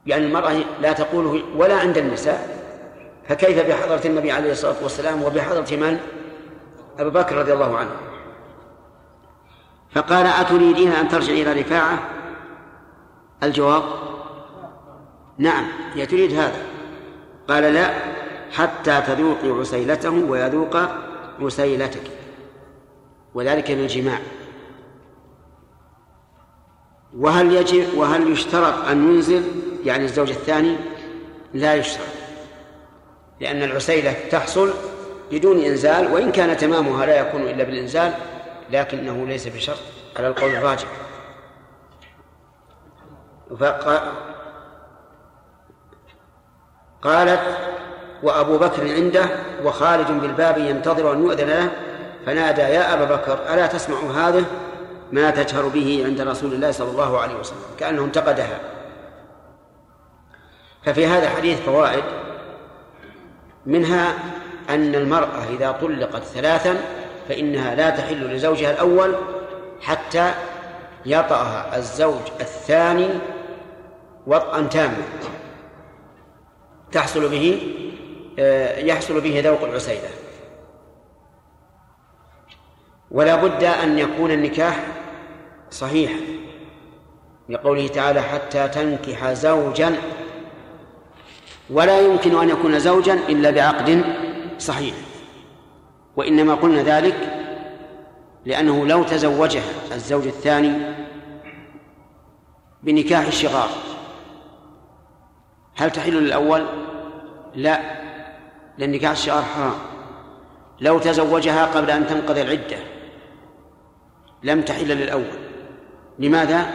يعني 0.06 0.26
المرأة 0.26 0.54
لا 0.82 0.92
تقوله 0.92 1.44
ولا 1.56 1.76
عند 1.76 1.98
النساء 1.98 2.64
فكيف 3.28 3.68
بحضرة 3.68 4.08
النبي 4.08 4.32
عليه 4.32 4.52
الصلاة 4.52 4.76
والسلام 4.84 5.24
وبحضرة 5.24 5.76
من؟ 5.76 6.00
أبو 7.00 7.10
بكر 7.10 7.36
رضي 7.36 7.54
الله 7.54 7.78
عنه. 7.78 7.92
فقال 9.92 10.26
أتريدين 10.26 10.92
أن 10.92 11.08
ترجع 11.08 11.34
إلى 11.34 11.62
رفاعة؟ 11.62 12.00
الجواب 13.44 13.84
نعم 15.38 15.66
هي 15.94 16.06
تريد 16.06 16.34
هذا. 16.34 16.73
قال 17.48 17.64
لا 17.74 17.94
حتى 18.52 19.02
تذوقي 19.08 19.60
عسيلته 19.60 20.10
ويذوق 20.10 20.78
عسيلتك 21.40 22.12
وذلك 23.34 23.72
من 23.72 23.80
الجماع. 23.80 24.20
وهل 27.18 27.52
يجب 27.52 27.98
وهل 27.98 28.32
يشترط 28.32 28.88
أن 28.88 29.14
ينزل؟ 29.14 29.44
يعني 29.86 30.06
الزوج 30.06 30.30
الثاني 30.30 30.76
لا 31.54 31.76
يشترط 31.76 32.08
لأن 33.40 33.64
العسيلة 33.64 34.16
تحصل 34.32 34.74
بدون 35.32 35.64
إنزال 35.64 36.14
وإن 36.14 36.32
كان 36.32 36.58
تمامها 36.58 37.06
لا 37.06 37.20
يكون 37.20 37.42
إلا 37.42 37.64
بالإنزال 37.64 38.14
لكنه 38.72 39.26
ليس 39.28 39.48
بشرط 39.48 39.78
على 40.18 40.28
القول 40.28 40.52
الراجح. 40.52 40.88
قالت 47.04 47.40
وأبو 48.24 48.58
بكر 48.58 48.94
عنده 48.94 49.26
وخالد 49.64 50.12
بالباب 50.22 50.58
ينتظر 50.58 51.14
أن 51.14 51.24
يؤذن 51.24 51.48
له 51.48 51.70
فنادى 52.26 52.62
يا 52.62 52.94
أبا 52.94 53.16
بكر 53.16 53.40
ألا 53.54 53.68
تسمع 53.68 53.98
هذه؟ 53.98 54.46
ما 55.12 55.30
تجهر 55.30 55.68
به 55.68 56.04
عند 56.06 56.22
رسول 56.22 56.54
الله 56.54 56.72
صلى 56.72 56.92
الله 56.92 57.20
عليه 57.20 57.36
وسلم 57.36 57.58
كأنه 57.80 58.04
انتقدها. 58.04 58.60
ففي 60.86 61.08
هذا 61.08 61.24
الحديث 61.24 61.62
فوائد 61.62 62.04
منها 63.66 64.14
أن 64.70 64.96
المرأة 64.96 65.44
إذا 65.50 65.72
طلقت 65.72 66.24
ثلاثا 66.24 66.76
فإنها 67.30 67.76
لا 67.76 67.90
تحل 67.90 68.36
لزوجها 68.36 68.72
الأول 68.72 69.16
حتى 69.82 70.32
يطأها 71.06 71.78
الزوج 71.78 72.22
الثاني 72.42 73.10
وطئا 74.28 74.62
تاما. 74.62 75.04
تحصل 76.94 77.30
به 77.30 77.62
آه، 78.40 78.80
يحصل 78.80 79.22
به 79.22 79.42
ذوق 79.46 79.64
العسيلة. 79.64 80.10
ولا 83.12 83.36
بد 83.36 83.64
أن 83.64 84.00
يكون 84.00 84.32
النكاح 84.32 84.86
صحيحا 85.72 86.20
لقوله 87.50 87.88
تعالى 87.88 88.22
حتى 88.22 88.68
تنكح 88.68 89.34
زوجا. 89.34 89.96
ولا 91.70 92.00
يمكن 92.02 92.40
أن 92.40 92.50
يكون 92.50 92.80
زوجا 92.80 93.14
إلا 93.14 93.52
بعقد 93.52 94.04
صحيح. 94.60 94.96
وإنما 96.16 96.56
قلنا 96.56 96.84
ذلك 96.84 97.16
لأنه 98.46 98.88
لو 98.88 99.04
تزوجها 99.04 99.72
الزوج 99.92 100.28
الثاني 100.28 100.74
بنكاح 102.84 103.28
الشغار. 103.28 103.93
هل 105.76 105.92
تحل 105.92 106.14
للأول؟ 106.14 106.66
لا 107.56 107.80
لأن 108.78 108.92
نكاح 108.92 109.12
الشغار 109.12 109.44
حرام 109.44 109.76
لو 110.82 111.00
تزوجها 111.00 111.66
قبل 111.66 111.92
أن 111.92 112.08
تنقضي 112.08 112.42
العدة 112.42 112.78
لم 114.44 114.62
تحل 114.62 114.88
للأول 114.88 115.38
لماذا؟ 116.20 116.66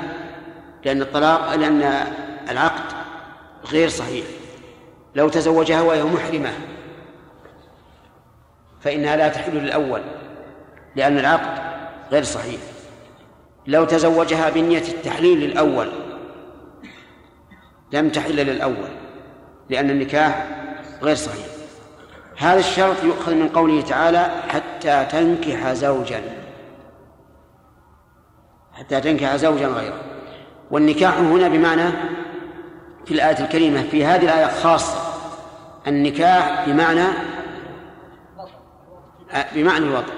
لأن 0.84 1.02
الطلاق 1.02 1.54
لأن 1.54 2.06
العقد 2.50 2.92
غير 3.72 3.88
صحيح 3.88 4.24
لو 5.14 5.28
تزوجها 5.28 5.82
وهي 5.82 6.04
محرمة 6.04 6.52
فإنها 8.80 9.16
لا 9.16 9.28
تحل 9.28 9.52
للأول 9.56 10.02
لأن 10.96 11.18
العقد 11.18 11.62
غير 12.12 12.24
صحيح 12.24 12.60
لو 13.66 13.84
تزوجها 13.84 14.50
بنية 14.50 14.82
التحليل 14.88 15.40
للأول 15.40 15.88
لم 17.92 18.08
تحل 18.08 18.36
للأول 18.36 18.90
لأن 19.70 19.90
النكاح 19.90 20.46
غير 21.02 21.14
صحيح. 21.14 21.46
هذا 22.38 22.58
الشرط 22.58 23.04
يؤخذ 23.04 23.34
من 23.34 23.48
قوله 23.48 23.82
تعالى 23.82 24.30
حتى 24.48 25.06
تنكح 25.10 25.72
زوجا 25.72 26.22
حتى 28.72 29.00
تنكح 29.00 29.36
زوجا 29.36 29.66
غيره. 29.66 30.00
والنكاح 30.70 31.18
هنا 31.18 31.48
بمعنى 31.48 31.90
في 33.06 33.14
الآية 33.14 33.40
الكريمة 33.40 33.82
في 33.82 34.04
هذه 34.04 34.24
الآية 34.24 34.46
خاصة 34.46 34.98
النكاح 35.86 36.68
بمعنى 36.68 37.04
بمعنى 39.54 39.84
الوضع. 39.84 40.12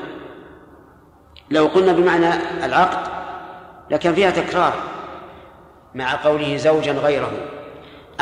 لو 1.50 1.66
قلنا 1.66 1.92
بمعنى 1.92 2.34
العقد 2.64 3.10
لكان 3.90 4.14
فيها 4.14 4.30
تكرار 4.30 4.74
مع 5.94 6.24
قوله 6.24 6.56
زوجا 6.56 6.92
غيره. 6.92 7.32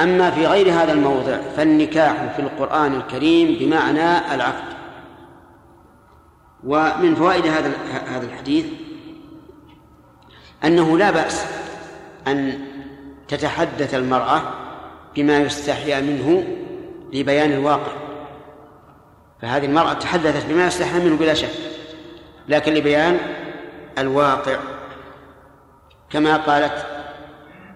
أما 0.02 0.30
في 0.30 0.46
غير 0.46 0.72
هذا 0.72 0.92
الموضع 0.92 1.38
فالنكاح 1.56 2.32
في 2.36 2.42
القرآن 2.42 2.94
الكريم 2.94 3.58
بمعنى 3.60 4.34
العقد. 4.34 4.78
ومن 6.64 7.14
فوائد 7.14 7.46
هذا 7.46 7.72
هذا 8.06 8.26
الحديث 8.26 8.66
أنه 10.64 10.98
لا 10.98 11.10
بأس 11.10 11.46
أن 12.26 12.58
تتحدث 13.28 13.94
المرأة 13.94 14.42
بما 15.16 15.38
يستحيا 15.38 16.00
منه 16.00 16.44
لبيان 17.12 17.52
الواقع. 17.52 17.92
فهذه 19.42 19.66
المرأة 19.66 19.92
تحدثت 19.92 20.46
بما 20.46 20.66
يستحيا 20.66 20.98
منه 20.98 21.16
بلا 21.16 21.34
شك 21.34 21.50
لكن 22.48 22.74
لبيان 22.74 23.18
الواقع. 23.98 24.56
كما 26.10 26.36
قالت 26.36 26.97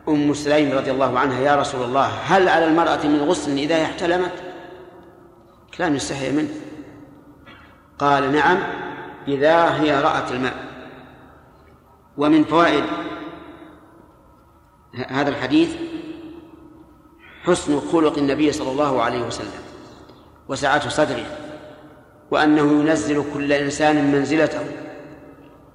أم 0.09 0.35
سليم 0.35 0.73
رضي 0.79 0.91
الله 0.91 1.19
عنها 1.19 1.41
يا 1.41 1.57
رسول 1.57 1.83
الله 1.83 2.07
هل 2.07 2.49
على 2.49 2.65
المرأة 2.65 3.07
من 3.07 3.23
غسل 3.23 3.59
إذا 3.59 3.83
احتلمت؟ 3.83 4.33
كلام 5.77 5.95
يستحي 5.95 6.33
منه. 6.33 6.49
قال 7.99 8.33
نعم 8.33 8.59
إذا 9.29 9.81
هي 9.81 10.01
رأت 10.01 10.33
الماء. 10.33 10.55
ومن 12.17 12.45
فوائد 12.45 12.85
هذا 15.09 15.31
الحديث 15.31 15.77
حسن 17.45 17.81
خلق 17.81 18.19
النبي 18.19 18.53
صلى 18.53 18.71
الله 18.71 19.03
عليه 19.03 19.23
وسلم 19.23 19.63
وسعة 20.49 20.89
صدره 20.89 21.27
وأنه 22.31 22.63
ينزل 22.63 23.25
كل 23.35 23.53
إنسان 23.53 24.13
منزلته 24.13 24.61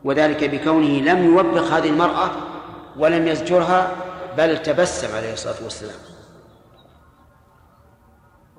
وذلك 0.03 0.43
بكونه 0.43 0.99
لم 0.99 1.25
يوبخ 1.25 1.73
هذه 1.73 1.89
المرأة 1.89 2.31
ولم 2.97 3.27
يزجرها 3.27 3.95
بل 4.37 4.63
تبسم 4.63 5.15
عليه 5.15 5.33
الصلاة 5.33 5.63
والسلام. 5.63 5.99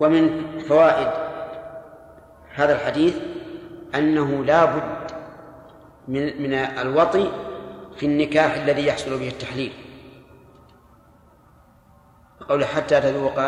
ومن 0.00 0.58
فوائد 0.68 1.08
هذا 2.54 2.74
الحديث 2.74 3.16
أنه 3.94 4.44
لا 4.44 4.64
بد 4.64 5.10
من 6.08 6.42
من 6.42 6.54
الوطي 6.54 7.32
في 7.96 8.06
النكاح 8.06 8.54
الذي 8.54 8.86
يحصل 8.86 9.18
به 9.18 9.28
التحليل. 9.28 9.72
قول 12.48 12.64
حتى 12.64 13.00
تذوق 13.00 13.40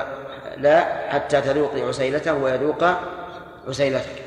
لا 0.57 1.11
حتى 1.11 1.41
تذوقي 1.41 1.83
عسيلته 1.83 2.35
ويذوق 2.35 2.85
عسيلتك. 3.69 4.23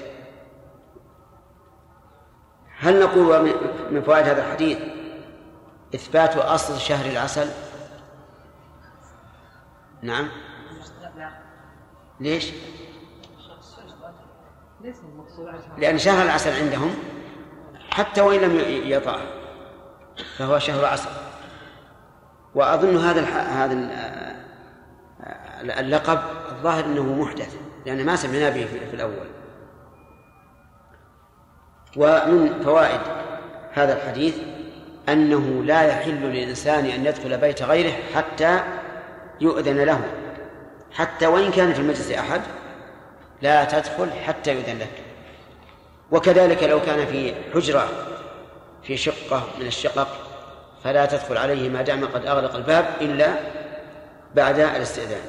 هل 2.80 3.00
نقول 3.00 3.54
من 3.92 4.02
فوائد 4.02 4.28
هذا 4.28 4.46
الحديث 4.46 4.78
إثبات 5.96 6.38
أصل 6.38 6.80
شهر 6.80 7.06
العسل؟ 7.06 7.50
نعم. 10.04 10.28
ليش؟ 12.20 12.52
لأن 15.78 15.98
شهر 15.98 16.26
العسل 16.26 16.64
عندهم 16.64 16.96
حتى 17.90 18.22
وإن 18.22 18.40
لم 18.40 18.60
يطع 18.86 19.18
فهو 20.38 20.60
شهر 20.60 20.86
عسل. 20.86 21.10
وأظن 22.56 22.98
هذا 22.98 23.22
هذا 23.32 23.74
اللقب 25.80 26.20
الظاهر 26.52 26.86
أنه 26.86 27.04
محدث 27.04 27.56
لأن 27.86 28.06
ما 28.06 28.16
سمعنا 28.16 28.50
به 28.50 28.66
في 28.66 28.94
الأول. 28.94 29.28
ومن 31.98 32.64
فوائد 32.64 33.02
هذا 33.74 33.98
الحديث 33.98 34.38
أنه 35.10 35.64
لا 35.64 35.82
يحل 35.82 36.22
للإنسان 36.22 36.86
أن 36.86 37.06
يدخل 37.06 37.38
بيت 37.38 37.64
غيره 37.64 37.94
حتى 38.16 38.60
يؤذن 39.42 39.84
له. 39.84 40.02
حتى 40.92 41.28
وإن 41.28 41.52
كان 41.52 41.74
في 41.74 41.80
المجلس 41.80 42.12
أحد 42.12 42.42
لا 43.42 43.66
تدخل 43.66 44.12
حتى 44.12 44.54
يؤذن 44.54 44.80
لك. 44.80 45.04
وكذلك 46.12 46.64
لو 46.64 46.80
كان 46.80 47.06
في 47.06 47.34
حجرة 47.54 47.88
في 48.84 48.98
شقة 48.98 49.44
من 49.60 49.66
الشقق 49.66 50.08
فلا 50.84 51.06
تدخل 51.06 51.38
عليه 51.38 51.70
ما 51.70 51.82
دام 51.82 52.06
قد 52.06 52.26
أغلق 52.26 52.56
الباب 52.56 52.86
إلا 53.02 53.28
بعد 54.36 54.60
الاستئذان. 54.60 55.22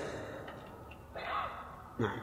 نعم. 1.99 2.19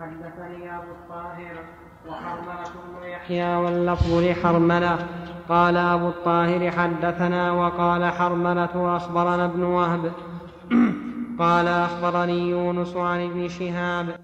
حدثني 0.00 0.76
أبو 0.76 0.90
الطاهر 0.90 1.64
وحرملة 2.08 2.70
بن 3.00 3.08
يحيى 3.08 3.56
واللفظ 3.56 4.14
لحرملة. 4.14 5.06
قال 5.48 5.76
أبو 5.76 6.08
الطاهر 6.08 6.70
حدثنا 6.70 7.52
وقال 7.52 8.12
حرملة 8.12 8.96
أخبرنا 8.96 9.44
ابن 9.44 9.62
وهب 9.62 10.12
قال 11.38 11.68
أخبرني 11.68 12.50
يونس 12.50 12.96
عن 12.96 13.30
ابن 13.30 13.48
شهاب 13.48 14.20